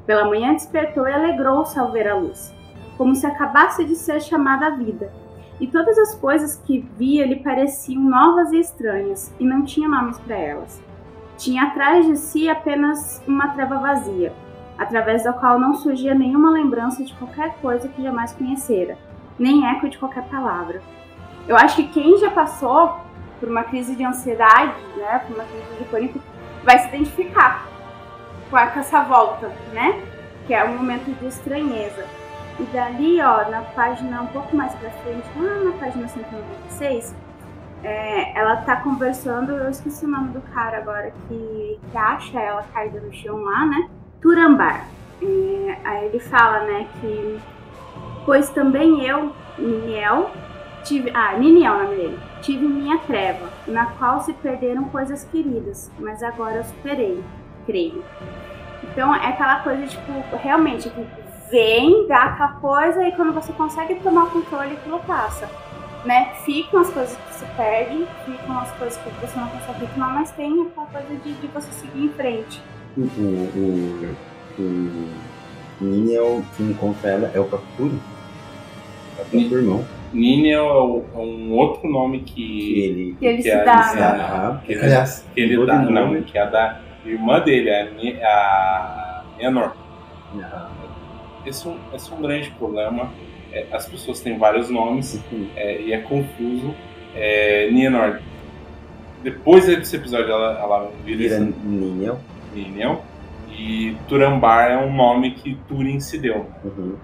Pela 0.07 0.27
manhã 0.27 0.53
despertou 0.53 1.09
e 1.09 1.13
alegrou-se 1.13 1.79
ao 1.79 1.91
ver 1.91 2.07
a 2.07 2.15
luz 2.15 2.55
como 2.97 3.15
se 3.15 3.27
acabasse 3.27 3.85
de 3.85 3.97
ser 3.97 4.21
chamada 4.21 4.67
à 4.67 4.71
vida. 4.71 5.13
E 5.61 5.67
todas 5.67 5.97
as 5.99 6.15
coisas 6.15 6.57
que 6.65 6.81
via 6.97 7.27
lhe 7.27 7.37
pareciam 7.37 8.03
novas 8.03 8.53
e 8.53 8.59
estranhas, 8.59 9.33
e 9.39 9.45
não 9.45 9.65
tinha 9.65 9.89
nomes 9.89 10.19
para 10.19 10.37
elas. 10.37 10.83
Tinha 11.37 11.65
atrás 11.65 12.07
de 12.07 12.17
si 12.17 12.49
apenas 12.49 13.23
uma 13.27 13.49
treva 13.49 13.79
vazia, 13.79 14.33
através 14.79 15.25
da 15.25 15.33
qual 15.33 15.59
não 15.59 15.75
surgia 15.75 16.15
nenhuma 16.15 16.51
lembrança 16.51 17.05
de 17.05 17.15
qualquer 17.15 17.57
coisa 17.63 17.89
que 17.89 18.03
jamais 18.03 18.33
conhecera, 18.33 18.99
nem 19.39 19.67
eco 19.69 19.89
de 19.89 19.99
qualquer 19.99 20.25
palavra. 20.25 20.83
Eu 21.47 21.57
acho 21.57 21.77
que 21.77 21.89
quem 21.89 22.19
já 22.19 22.31
passou 22.31 22.97
por 23.39 23.49
uma 23.49 23.65
crise 23.65 23.95
de 23.95 24.05
ansiedade, 24.05 24.75
né, 24.97 25.21
por 25.27 25.37
uma 25.37 25.45
crise 25.45 25.79
de 25.79 25.85
pânico, 25.85 26.19
vai 26.65 26.79
se 26.79 26.89
identificar 26.89 27.69
com 28.51 28.59
essa 28.59 29.03
volta, 29.03 29.49
né? 29.73 30.01
Que 30.47 30.55
é 30.55 30.65
um 30.65 30.77
momento 30.77 31.13
de 31.19 31.27
estranheza. 31.27 32.05
E 32.59 32.63
dali, 32.65 33.21
ó, 33.21 33.49
na 33.51 33.63
página 33.63 34.23
um 34.23 34.27
pouco 34.29 34.57
mais 34.57 34.73
pra 34.75 34.91
frente, 34.91 35.27
lá 35.37 35.65
na 35.65 35.73
página 35.73 36.07
196, 36.07 37.15
é, 37.83 38.39
ela 38.39 38.57
tá 38.59 38.77
conversando, 38.77 39.53
eu 39.53 39.71
esqueci 39.71 40.05
o 40.05 40.09
nome 40.09 40.29
do 40.29 40.41
cara 40.41 40.79
agora, 40.79 41.13
que, 41.29 41.81
que 41.91 41.99
acha 41.99 42.41
ela 42.41 42.63
caída 42.73 43.01
no 43.01 43.13
chão 43.13 43.43
lá, 43.43 43.67
né? 43.67 43.89
Turambar. 44.23 44.87
É, 45.21 45.79
aí 45.85 46.07
ele 46.07 46.21
fala, 46.21 46.61
né, 46.61 46.87
que 47.01 47.41
pois 48.25 48.49
também 48.51 49.05
eu, 49.05 49.33
Niniel, 49.59 50.31
tive. 50.85 51.11
Ah, 51.15 51.37
Niniel, 51.37 51.75
o 51.75 51.83
nome 51.85 51.97
dele. 51.97 52.19
Tive 52.41 52.67
minha 52.67 52.99
treva, 52.99 53.49
na 53.67 53.87
qual 53.87 54.21
se 54.21 54.33
perderam 54.35 54.85
coisas 54.85 55.25
queridas, 55.25 55.91
mas 55.99 56.23
agora 56.23 56.57
eu 56.57 56.65
superei, 56.65 57.23
creio. 57.67 58.05
Então 58.83 59.15
é 59.15 59.29
aquela 59.29 59.61
coisa, 59.61 59.87
tipo, 59.87 60.13
realmente, 60.37 60.89
que 60.91 61.07
vem, 61.51 62.07
dá 62.09 62.25
aquela 62.25 62.53
coisa 62.55 63.07
e 63.07 63.13
quando 63.13 63.33
você 63.33 63.53
consegue 63.53 63.95
tomar 63.97 64.25
o 64.25 64.31
controle, 64.31 64.73
aquilo 64.73 64.99
passa. 65.01 65.49
Né? 66.05 66.31
Ficam 66.45 66.81
as 66.81 66.91
coisas 66.91 67.17
que 67.17 67.35
se 67.35 67.45
perdem, 67.57 68.07
ficam 68.27 68.59
as 68.59 68.71
coisas 68.73 68.99
que 68.99 69.09
você 69.27 69.39
não 69.41 69.49
consegue 69.49 69.87
tomar, 69.95 70.13
mas 70.15 70.31
tem 70.33 70.67
aquela 70.67 70.87
coisa 70.87 71.15
de, 71.25 71.33
de 71.33 71.47
você 71.47 71.73
seguir 71.73 72.05
em 72.05 72.09
frente. 72.11 72.61
O, 72.97 73.01
o, 73.03 74.15
o, 74.59 74.65
que 76.57 76.63
encontra 76.63 77.11
ela 77.11 77.31
é 77.35 77.41
o 77.41 77.45
próprio 77.45 77.69
Turi. 77.77 77.99
É 79.19 79.23
o 79.23 79.25
próprio 79.25 79.59
irmão. 79.59 79.85
Niniel 80.13 81.05
é 81.15 81.19
é 81.19 81.19
um 81.25 81.53
outro 81.53 81.89
nome 81.91 82.21
Que 82.21 82.35
que, 82.35 82.81
ele. 82.81 83.17
Que 83.19 83.27
ele 83.27 83.37
que 83.39 83.43
se 83.43 83.51
a- 83.51 83.65
dá. 83.65 83.95
né? 83.95 84.03
Ah, 84.03 84.61
que 84.65 84.73
ele- 84.73 84.83
aliás, 84.85 85.27
que 85.35 85.41
ele 85.41 85.67
dá. 85.67 85.77
de 85.79 85.93
Não, 85.93 86.07
nome. 86.07 86.23
que 86.23 86.39
é 86.39 86.43
a 86.43 86.47
da 86.47 86.81
irmã 87.05 87.41
dele, 87.41 87.71
a, 87.71 87.83
a 88.27 89.25
Enor. 89.39 89.73
Ah, 90.43 90.69
Esse 91.47 91.67
é 91.67 91.71
um, 91.71 91.79
esse 91.95 92.13
é 92.13 92.15
um 92.15 92.23
grande 92.23 92.51
problema. 92.53 93.11
É, 93.53 93.67
as 93.73 93.87
pessoas 93.87 94.21
têm 94.21 94.39
vários 94.39 94.69
nomes 94.69 95.21
uhum. 95.31 95.49
é, 95.57 95.81
e 95.81 95.93
é 95.93 95.99
confuso. 95.99 96.75
É, 97.15 97.71
Nienor, 97.71 98.21
depois 99.23 99.67
desse 99.67 99.97
episódio, 99.97 100.31
ela, 100.31 100.59
ela 100.59 100.91
vira 101.05 101.19
Vira 101.19 101.35
esse 101.37 101.41
Niniel. 101.65 102.19
Niniel. 102.53 103.05
E 103.57 103.97
Turambar 104.09 104.71
é 104.71 104.77
um 104.77 104.93
nome 104.93 105.33
que 105.33 105.55
Turin 105.69 106.01
se 106.01 106.19
deu. 106.19 106.47
Uhum. 106.65 106.97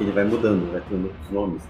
Ele 0.00 0.10
vai 0.10 0.24
mudando, 0.24 0.72
vai 0.72 0.82
tendo 0.88 1.04
outros 1.04 1.30
nomes. 1.30 1.62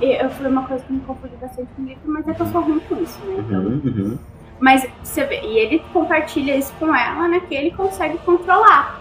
E 0.00 0.22
eu 0.22 0.28
foi 0.30 0.46
uma 0.46 0.66
coisa 0.66 0.84
que 0.84 0.92
me 0.92 1.00
confundiu 1.00 1.38
bastante 1.38 1.68
com 1.74 1.82
o 1.82 1.86
livro, 1.86 2.02
mas 2.04 2.28
é 2.28 2.34
que 2.34 2.40
eu 2.42 2.46
sou 2.46 2.60
ruim 2.60 2.80
com 2.80 3.02
isso, 3.02 3.18
né? 3.24 3.36
Então, 3.38 3.60
Uhum, 3.60 3.82
uhum. 3.84 4.18
Mas 4.60 4.86
você 5.02 5.24
vê, 5.24 5.40
e 5.40 5.58
ele 5.58 5.82
compartilha 5.92 6.56
isso 6.56 6.72
com 6.78 6.94
ela, 6.94 7.26
né? 7.26 7.40
Que 7.48 7.54
ele 7.54 7.70
consegue 7.72 8.18
controlar. 8.18 9.00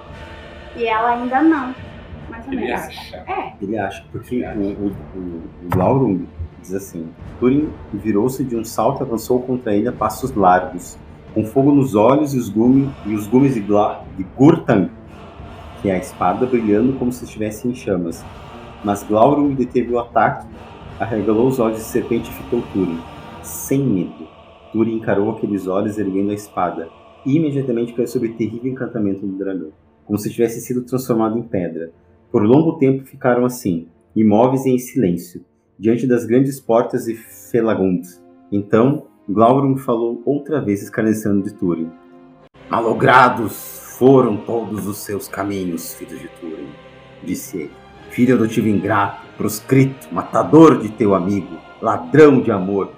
E 0.75 0.85
ela 0.85 1.11
ainda 1.11 1.41
não. 1.41 1.75
Mais 2.45 2.47
ou 2.47 2.53
Ele 2.53 2.61
menos. 2.65 2.81
acha. 2.81 3.17
É, 3.17 3.53
Ele 3.61 3.77
acha, 3.77 4.05
porque 4.11 4.43
o, 4.43 4.59
o, 4.61 4.87
o, 4.87 5.41
o 5.73 5.77
Laurung 5.77 6.25
diz 6.61 6.73
assim: 6.73 7.07
Turin 7.39 7.69
virou-se 7.93 8.43
de 8.43 8.55
um 8.55 8.63
salto 8.63 9.01
e 9.01 9.03
avançou 9.03 9.41
contra 9.41 9.75
ele 9.75 9.87
a 9.87 9.91
passos 9.91 10.33
largos, 10.35 10.97
com 11.33 11.43
fogo 11.45 11.71
nos 11.71 11.95
olhos 11.95 12.33
e 12.33 12.37
os, 12.37 12.49
gume, 12.49 12.89
e 13.05 13.13
os 13.13 13.27
gumes 13.27 13.53
de, 13.53 13.61
Gla, 13.61 14.03
de 14.17 14.23
Gurtang, 14.37 14.89
que 15.81 15.89
é 15.89 15.95
a 15.95 15.97
espada 15.97 16.45
brilhando 16.45 16.93
como 16.93 17.11
se 17.11 17.23
estivesse 17.25 17.67
em 17.67 17.73
chamas. 17.73 18.23
Mas 18.83 19.03
Glaurung 19.03 19.53
deteve 19.53 19.93
o 19.93 19.99
ataque, 19.99 20.47
arregalou 20.99 21.47
os 21.47 21.59
olhos 21.59 21.77
de 21.77 21.83
serpente 21.83 22.29
e 22.29 22.33
ficou 22.33 22.61
Turin, 22.73 22.99
sem 23.43 23.79
medo. 23.79 24.27
Turin 24.71 24.95
encarou 24.95 25.31
aqueles 25.31 25.67
olhos 25.67 25.97
erguendo 25.99 26.31
a 26.31 26.33
espada, 26.33 26.87
e 27.25 27.35
imediatamente 27.35 27.93
caiu 27.93 28.07
sobre 28.07 28.29
o 28.29 28.33
terrível 28.33 28.71
encantamento 28.71 29.25
do 29.25 29.37
dragão, 29.37 29.69
como 30.05 30.17
se 30.17 30.31
tivesse 30.31 30.59
sido 30.61 30.81
transformado 30.83 31.37
em 31.37 31.43
pedra. 31.43 31.91
Por 32.31 32.43
longo 32.43 32.77
tempo 32.77 33.03
ficaram 33.03 33.43
assim, 33.43 33.89
imóveis 34.15 34.65
e 34.65 34.69
em 34.69 34.79
silêncio, 34.79 35.43
diante 35.77 36.07
das 36.07 36.25
grandes 36.25 36.61
portas 36.61 37.03
de 37.03 37.13
Felagund. 37.13 38.07
Então, 38.49 39.07
Glaurung 39.27 39.75
falou 39.75 40.21
outra 40.25 40.61
vez 40.61 40.81
escarnecendo 40.81 41.43
de 41.43 41.53
Túrin. 41.53 41.89
Malogrados 42.69 43.95
foram 43.99 44.37
todos 44.37 44.87
os 44.87 44.99
seus 44.99 45.27
caminhos, 45.27 45.93
filhos 45.93 46.21
de 46.21 46.29
Túrin, 46.39 46.69
disse 47.21 47.57
ele. 47.57 47.71
Filho 48.11 48.35
adotivo 48.35 48.69
ingrato, 48.69 49.27
proscrito, 49.35 50.07
matador 50.13 50.79
de 50.79 50.87
teu 50.87 51.13
amigo, 51.13 51.57
ladrão 51.81 52.41
de 52.41 52.49
amor, 52.49 52.91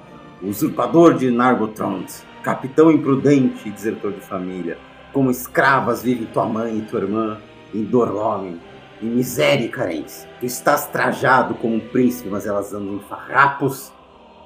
usurpador 0.43 1.15
de 1.15 1.32
Nargothrond, 1.32 2.06
capitão 2.43 2.91
imprudente 2.91 3.67
e 3.67 3.72
desertor 3.72 4.12
de 4.12 4.22
família, 4.22 4.78
como 5.12 5.32
escravas 5.32 6.04
vivem 6.04 6.28
tua 6.28 6.46
mãe 6.46 6.78
e 6.78 6.82
tua 6.82 7.02
irmã 7.02 7.38
em 7.74 7.84
Dorlomen, 7.84 8.60
em 9.04 9.10
miséria 9.10 9.66
e 9.66 9.70
carência. 9.70 10.30
Tu 10.39 10.45
estás 10.45 10.88
trajado 10.88 11.56
como 11.56 11.76
um 11.76 11.80
príncipe, 11.80 12.30
mas 12.30 12.47
elas 12.47 12.74
andam 12.74 12.95
em 12.95 12.99
farrapos. 13.01 13.91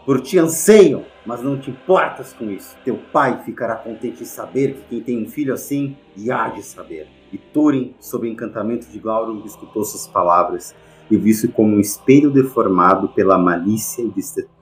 Por 0.05 0.21
ti 0.21 0.39
anseiam, 0.39 1.05
mas 1.25 1.43
não 1.43 1.59
te 1.59 1.69
importas 1.69 2.33
com 2.33 2.49
isso. 2.49 2.75
Teu 2.83 2.97
pai 3.11 3.43
ficará 3.43 3.75
contente 3.75 4.23
em 4.23 4.25
saber 4.25 4.73
que 4.73 4.81
quem 4.89 5.01
tem 5.01 5.23
um 5.23 5.29
filho 5.29 5.53
assim, 5.53 5.97
e 6.15 6.31
há 6.31 6.47
de 6.47 6.63
saber. 6.63 7.07
E 7.31 7.37
Túrin, 7.37 7.93
sob 7.99 8.25
o 8.25 8.31
encantamento 8.31 8.87
de 8.87 8.99
Glaurung, 8.99 9.43
escutou 9.45 9.83
suas 9.83 10.07
palavras 10.07 10.73
e 11.11 11.17
viu-se 11.17 11.49
como 11.49 11.75
um 11.75 11.79
espelho 11.79 12.31
deformado 12.31 13.09
pela 13.09 13.37
malícia 13.37 14.01
e 14.01 14.13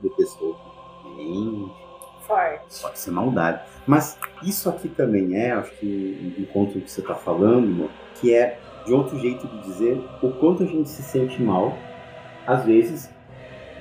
detestou. 0.02 0.58
Gente, 1.16 1.72
forte. 2.26 2.82
pode 2.82 3.00
ser 3.00 3.12
maldade. 3.12 3.62
Mas 3.86 4.18
isso 4.44 4.68
aqui 4.68 4.90
também 4.90 5.36
é, 5.36 5.52
acho 5.52 5.72
que 5.74 6.36
encontro 6.40 6.82
que 6.82 6.90
você 6.90 7.02
está 7.02 7.14
falando, 7.14 7.90
que 8.16 8.34
é 8.34 8.60
de 8.86 8.94
outro 8.94 9.20
jeito 9.20 9.48
de 9.48 9.60
dizer 9.62 10.02
o 10.22 10.30
quanto 10.30 10.64
a 10.64 10.66
gente 10.66 10.88
se 10.90 11.02
sente 11.02 11.42
mal, 11.42 11.78
às 12.46 12.64
vezes, 12.64 13.14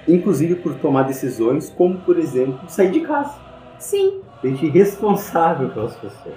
inclusive 0.09 0.57
por 0.57 0.75
tomar 0.77 1.03
decisões, 1.03 1.71
como 1.71 1.99
por 1.99 2.19
exemplo, 2.19 2.69
sair 2.69 2.91
de 2.91 3.01
casa. 3.01 3.35
Sim, 3.79 4.23
gente 4.43 4.69
responsável 4.69 5.69
pelas 5.71 5.95
pessoas. 5.97 6.35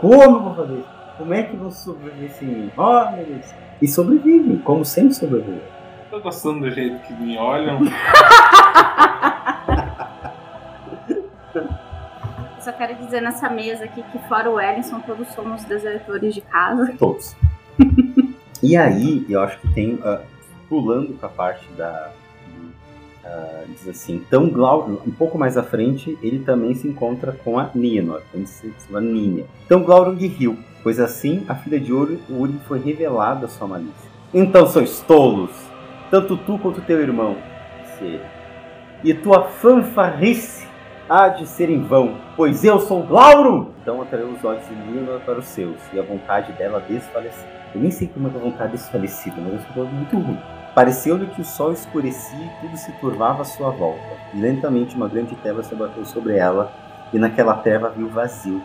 Como 0.00 0.40
vou 0.40 0.54
fazer 0.54 0.78
isso? 0.78 0.96
Como 1.16 1.32
é 1.32 1.42
que 1.42 1.56
vou 1.56 1.70
sobreviver 1.70 2.30
sem 2.32 2.48
mim? 2.48 2.70
Oh, 2.76 3.10
meu 3.12 3.24
Deus. 3.24 3.46
E 3.80 3.88
sobrevivem, 3.88 4.58
como 4.58 4.84
sempre 4.84 5.14
sobrevivem. 5.14 5.62
Tô 6.10 6.20
gostando 6.20 6.60
do 6.60 6.70
jeito 6.70 7.00
que 7.06 7.14
me 7.14 7.38
olham. 7.38 7.80
Eu 11.54 12.60
só 12.60 12.72
quero 12.72 12.96
dizer 12.96 13.22
nessa 13.22 13.48
mesa 13.48 13.84
aqui 13.84 14.02
que 14.02 14.18
fora 14.28 14.50
o 14.50 14.60
Ellison, 14.60 15.00
todos 15.00 15.28
somos 15.28 15.64
desertores 15.64 16.34
de 16.34 16.42
casa. 16.42 16.94
Todos. 16.98 17.34
E 18.62 18.76
aí, 18.76 19.26
eu 19.28 19.40
acho 19.40 19.58
que 19.60 19.68
tem, 19.68 19.94
uh, 19.94 20.20
pulando 20.68 21.14
para 21.14 21.28
a 21.28 21.32
parte 21.32 21.66
da. 21.76 22.10
Uh, 23.24 23.66
diz 23.68 23.88
assim, 23.88 24.14
então 24.14 24.48
Glaurung, 24.48 24.98
um 25.04 25.10
pouco 25.10 25.36
mais 25.36 25.56
à 25.56 25.62
frente, 25.62 26.16
ele 26.22 26.38
também 26.40 26.74
se 26.74 26.86
encontra 26.86 27.32
com 27.32 27.58
a 27.58 27.70
Nienor, 27.74 28.22
chama 28.86 29.00
Ninha. 29.00 29.44
Então 29.64 29.82
Glaurung 29.82 30.16
riu, 30.16 30.56
pois 30.84 31.00
assim 31.00 31.44
a 31.48 31.56
filha 31.56 31.80
de 31.80 31.92
Urim 31.92 32.60
foi 32.68 32.78
revelada 32.78 33.46
a 33.46 33.48
sua 33.48 33.66
malícia. 33.66 34.08
Então 34.32 34.68
sois 34.68 35.00
tolos, 35.00 35.50
tanto 36.08 36.36
tu 36.36 36.56
quanto 36.56 36.80
teu 36.82 37.00
irmão. 37.00 37.36
E 39.02 39.12
tua 39.12 39.48
fanfarrice 39.48 40.65
há 41.08 41.28
de 41.28 41.46
ser 41.46 41.70
em 41.70 41.82
vão, 41.82 42.16
pois 42.36 42.64
eu 42.64 42.80
sou 42.80 43.02
Glaurung! 43.02 43.68
Então 43.82 44.02
atraiu 44.02 44.28
os 44.28 44.44
olhos 44.44 44.66
de 44.66 44.74
Nienor 44.74 45.20
para 45.20 45.38
os 45.38 45.46
seus, 45.46 45.76
e 45.92 45.98
a 45.98 46.02
vontade 46.02 46.52
dela 46.52 46.80
desfaleceu. 46.88 47.48
Eu 47.74 47.80
nem 47.80 47.90
sei 47.90 48.08
como 48.08 48.26
é 48.26 48.30
que 48.30 48.36
a 48.36 48.40
vontade 48.40 48.72
desfalecida, 48.72 49.36
mas 49.38 49.52
eu 49.52 49.58
estou 49.60 49.84
muito 49.86 50.18
ruim. 50.18 50.38
Pareceu-lhe 50.74 51.26
que 51.28 51.40
o 51.40 51.44
sol 51.44 51.72
escurecia 51.72 52.44
e 52.44 52.60
tudo 52.60 52.76
se 52.76 52.92
turvava 52.92 53.42
à 53.42 53.44
sua 53.44 53.70
volta. 53.70 54.00
E 54.34 54.40
lentamente 54.40 54.94
uma 54.94 55.08
grande 55.08 55.34
treva 55.36 55.62
se 55.62 55.74
abateu 55.74 56.04
sobre 56.04 56.36
ela, 56.36 56.72
e 57.12 57.18
naquela 57.18 57.54
treva 57.54 57.90
viu 57.90 58.08
vazio. 58.08 58.60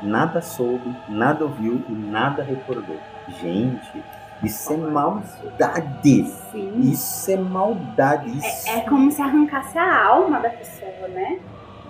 Nada 0.00 0.40
soube, 0.40 0.94
nada 1.08 1.44
ouviu 1.44 1.82
e 1.88 1.92
nada 1.92 2.42
recordou. 2.42 2.96
Gente, 3.40 4.02
isso 4.42 4.72
é 4.72 4.76
maldade! 4.76 6.24
Sim. 6.50 6.80
Isso 6.80 7.30
é 7.30 7.36
maldade! 7.36 8.36
Isso... 8.36 8.68
É, 8.68 8.78
é 8.78 8.80
como 8.80 9.10
se 9.10 9.22
arrancasse 9.22 9.78
a 9.78 10.06
alma 10.06 10.40
da 10.40 10.50
pessoa, 10.50 11.08
né? 11.08 11.38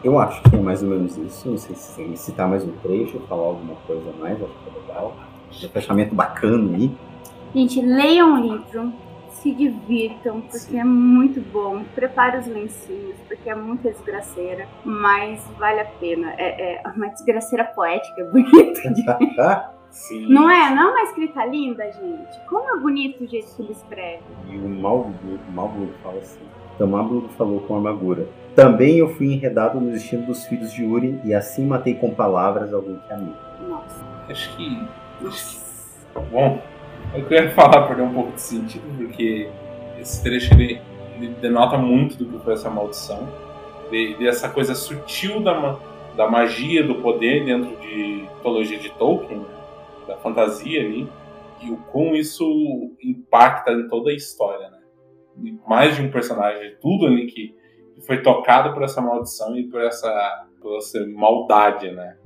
Eu 0.04 0.18
acho 0.18 0.42
que 0.42 0.56
é 0.56 0.58
mais 0.58 0.82
ou 0.82 0.88
menos 0.88 1.16
isso. 1.16 1.48
Não 1.50 1.58
sei 1.58 1.74
se 1.76 2.16
citar 2.16 2.48
mais 2.48 2.64
um 2.64 2.72
trecho, 2.82 3.20
falar 3.28 3.42
alguma 3.46 3.74
coisa 3.86 4.10
a 4.10 4.12
mais, 4.14 4.42
acho 4.42 4.52
que 4.52 4.70
é 4.70 4.80
legal. 4.80 5.14
Um 5.64 5.68
fechamento 5.68 6.14
bacana 6.14 6.76
aí. 6.76 6.90
Gente, 7.54 7.80
leiam 7.80 8.34
o 8.34 8.40
livro, 8.40 8.92
se 9.30 9.52
divirtam, 9.52 10.40
porque 10.40 10.76
é 10.76 10.82
muito 10.84 11.40
bom. 11.52 11.84
Prepare 11.94 12.38
os 12.38 12.46
lencinhos, 12.46 13.16
porque 13.28 13.48
é 13.50 13.54
muita 13.54 13.90
desgraceira, 13.90 14.66
mas 14.84 15.46
vale 15.58 15.80
a 15.80 15.84
pena. 15.84 16.32
É, 16.36 16.76
é 16.76 16.88
uma 16.96 17.08
desgraceira 17.08 17.64
poética, 17.64 18.24
bonita. 18.24 18.90
de- 18.90 19.04
Sim. 19.92 20.26
Não 20.32 20.48
é? 20.50 20.74
Não 20.74 20.88
é 20.88 20.90
uma 20.92 21.02
escrita 21.02 21.44
linda, 21.44 21.84
gente? 21.92 22.40
Como 22.48 22.66
é 22.76 22.80
bonito 22.80 23.22
o 23.22 23.28
jeito 23.28 23.54
que 23.54 23.60
ele 23.60 23.72
escreve. 23.72 24.22
E 24.48 24.56
o 24.56 24.66
Malbludo 24.66 25.92
fala 26.02 26.16
assim. 26.16 26.40
Então 26.74 26.86
Malbludo 26.86 27.28
falou 27.36 27.60
com 27.60 27.76
amargura. 27.76 28.26
Também 28.54 28.98
eu 28.98 29.08
fui 29.14 29.32
enredado 29.32 29.80
no 29.80 29.92
destino 29.92 30.26
dos 30.26 30.44
filhos 30.46 30.72
de 30.72 30.84
Uri 30.84 31.20
e 31.24 31.32
assim 31.32 31.66
matei 31.66 31.94
com 31.94 32.10
palavras 32.12 32.72
alguém 32.72 32.98
que 33.06 33.12
amei. 33.12 33.34
Nossa. 33.68 34.04
Acho 34.28 34.56
que. 34.56 34.86
Nossa. 35.20 35.62
Bom, 36.30 36.60
eu 37.14 37.24
queria 37.24 37.50
falar 37.50 37.86
perdeu 37.86 38.04
um 38.04 38.12
pouco 38.12 38.32
de 38.32 38.40
sentido, 38.40 38.84
porque 38.96 39.48
esse 39.98 40.22
trecho 40.22 40.52
ele, 40.54 40.80
ele 41.16 41.28
denota 41.40 41.78
muito 41.78 42.16
do 42.16 42.26
que 42.26 42.44
foi 42.44 42.54
essa 42.54 42.68
maldição. 42.68 43.28
De, 43.90 44.14
dessa 44.18 44.48
coisa 44.48 44.74
sutil 44.74 45.42
da, 45.42 45.78
da 46.16 46.30
magia, 46.30 46.82
do 46.82 46.96
poder 46.96 47.44
dentro 47.44 47.76
de 47.80 48.26
mitologia 48.36 48.78
de 48.78 48.90
Tolkien, 48.90 49.40
né? 49.40 49.46
da 50.06 50.16
fantasia 50.16 50.80
ali, 50.80 51.08
e 51.62 51.70
o 51.70 51.76
como 51.76 52.16
isso 52.16 52.44
impacta 53.02 53.72
em 53.72 53.88
toda 53.88 54.10
a 54.10 54.14
história, 54.14 54.70
né? 54.70 54.78
E 55.42 55.58
mais 55.66 55.96
de 55.96 56.02
um 56.02 56.10
personagem, 56.10 56.76
tudo 56.80 57.06
ali 57.06 57.26
que, 57.26 57.54
que 57.94 58.00
foi 58.06 58.22
tocado 58.22 58.72
por 58.74 58.82
essa 58.82 59.00
maldição 59.00 59.56
e 59.56 59.68
por 59.68 59.80
essa, 59.82 60.46
por 60.60 60.76
essa 60.78 61.06
maldade, 61.06 61.90
né? 61.90 62.16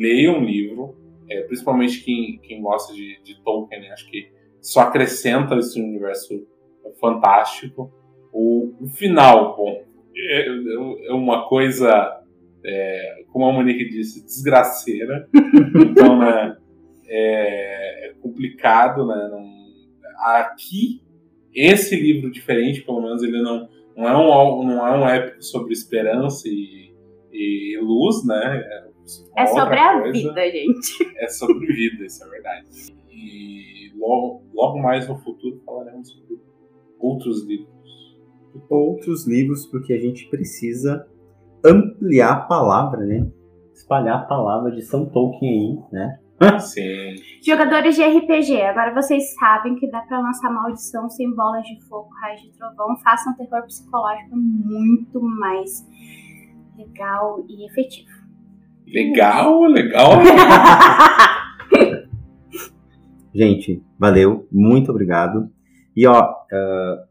Leia 0.00 0.30
um 0.32 0.44
livro, 0.44 0.96
é, 1.28 1.42
principalmente 1.42 2.02
quem, 2.04 2.38
quem 2.38 2.60
gosta 2.62 2.92
de, 2.94 3.20
de 3.22 3.40
Tolkien, 3.42 3.80
né? 3.82 3.90
acho 3.90 4.08
que 4.10 4.30
só 4.60 4.80
acrescenta 4.80 5.56
esse 5.56 5.80
universo 5.80 6.46
fantástico. 7.00 7.90
O, 8.32 8.74
o 8.80 8.86
final, 8.88 9.56
bom, 9.56 9.82
é, 10.16 10.40
é- 10.48 11.08
é 11.08 11.12
uma 11.12 11.48
coisa, 11.48 12.20
é, 12.64 13.24
como 13.32 13.46
a 13.46 13.52
Monique 13.52 13.88
disse, 13.88 14.24
desgraceira. 14.24 15.28
Então, 15.74 16.18
né, 16.18 16.56
é, 17.08 18.08
é 18.10 18.14
complicado, 18.20 19.06
né? 19.06 19.28
Não- 19.30 19.50
aqui, 20.36 21.02
esse 21.54 21.96
livro 21.96 22.30
diferente, 22.30 22.82
pelo 22.82 23.00
menos, 23.02 23.22
ele 23.22 23.40
não, 23.42 23.68
não, 23.96 24.32
é, 24.32 24.44
um, 24.44 24.64
não 24.64 24.86
é 24.86 24.98
um 24.98 25.08
épico 25.08 25.42
sobre 25.42 25.72
esperança 25.72 26.48
e, 26.48 26.94
e 27.32 27.78
luz, 27.82 28.24
né? 28.26 28.62
uma 29.32 29.42
É 29.42 29.46
sobre 29.46 29.62
outra 29.62 29.90
a 29.90 30.00
coisa 30.00 30.12
vida, 30.12 30.50
gente. 30.50 31.16
é 31.16 31.28
sobre 31.28 31.66
vida, 31.66 32.04
isso 32.04 32.24
é 32.24 32.28
verdade. 32.28 32.66
E 33.10 33.92
logo, 33.98 34.42
logo 34.54 34.78
mais 34.78 35.08
no 35.08 35.18
futuro 35.18 35.60
falaremos 35.64 36.10
sobre 36.10 36.38
outros 36.98 37.44
livros. 37.44 38.18
Outros 38.68 39.26
livros, 39.26 39.66
porque 39.66 39.92
a 39.92 39.98
gente 39.98 40.28
precisa 40.28 41.06
ampliar 41.64 42.32
a 42.32 42.40
palavra, 42.42 43.04
né? 43.04 43.28
Espalhar 43.74 44.20
a 44.20 44.24
palavra 44.24 44.70
de 44.72 44.82
São 44.82 45.06
Tolkien 45.06 45.50
aí, 45.50 45.92
né? 45.92 46.19
Sim. 46.60 47.16
Jogadores 47.44 47.96
de 47.96 48.02
RPG, 48.02 48.62
agora 48.62 48.94
vocês 48.94 49.34
sabem 49.34 49.76
que 49.76 49.90
dá 49.90 50.00
pra 50.00 50.20
lançar 50.20 50.50
maldição 50.50 51.08
sem 51.10 51.34
bolas 51.34 51.64
de 51.64 51.80
fogo, 51.86 52.08
raios 52.20 52.40
de 52.42 52.50
trovão. 52.52 52.96
Façam 53.02 53.32
um 53.32 53.36
terror 53.36 53.62
psicológico 53.66 54.36
muito 54.36 55.20
mais 55.20 55.86
legal 56.76 57.44
e 57.48 57.66
efetivo. 57.66 58.08
Legal, 58.86 59.62
legal. 59.64 60.10
Gente, 63.32 63.82
valeu, 63.98 64.48
muito 64.50 64.90
obrigado. 64.90 65.50
E 65.96 66.06
ó, 66.06 66.34
ah, 66.52 67.04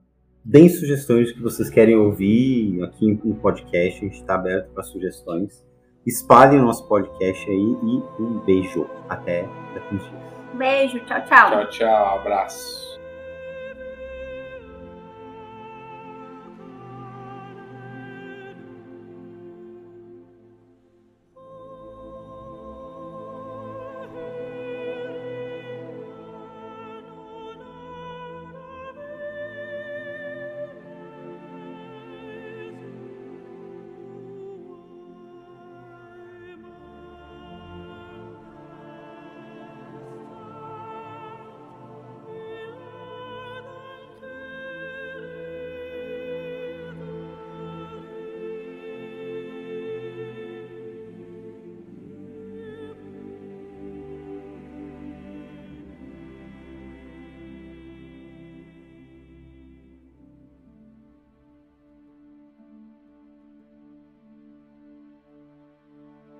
deem 0.43 0.67
sugestões 0.67 1.31
que 1.31 1.41
vocês 1.41 1.69
querem 1.69 1.95
ouvir 1.95 2.83
aqui 2.83 3.19
no 3.23 3.35
podcast, 3.35 3.99
a 3.99 4.07
gente 4.07 4.19
está 4.19 4.35
aberto 4.35 4.71
para 4.73 4.83
sugestões. 4.83 5.65
Espalhem 6.09 6.59
o 6.59 6.63
nosso 6.63 6.87
podcast 6.87 7.47
aí 7.47 7.77
e 7.83 8.03
um 8.19 8.39
beijo. 8.39 8.89
Até 9.07 9.47
daqui 9.75 9.93
uns 9.93 10.01
dias. 10.01 10.23
Beijo, 10.53 10.99
tchau, 11.05 11.21
tchau. 11.25 11.49
tchau, 11.51 11.69
tchau. 11.69 12.17
Abraço. 12.17 12.88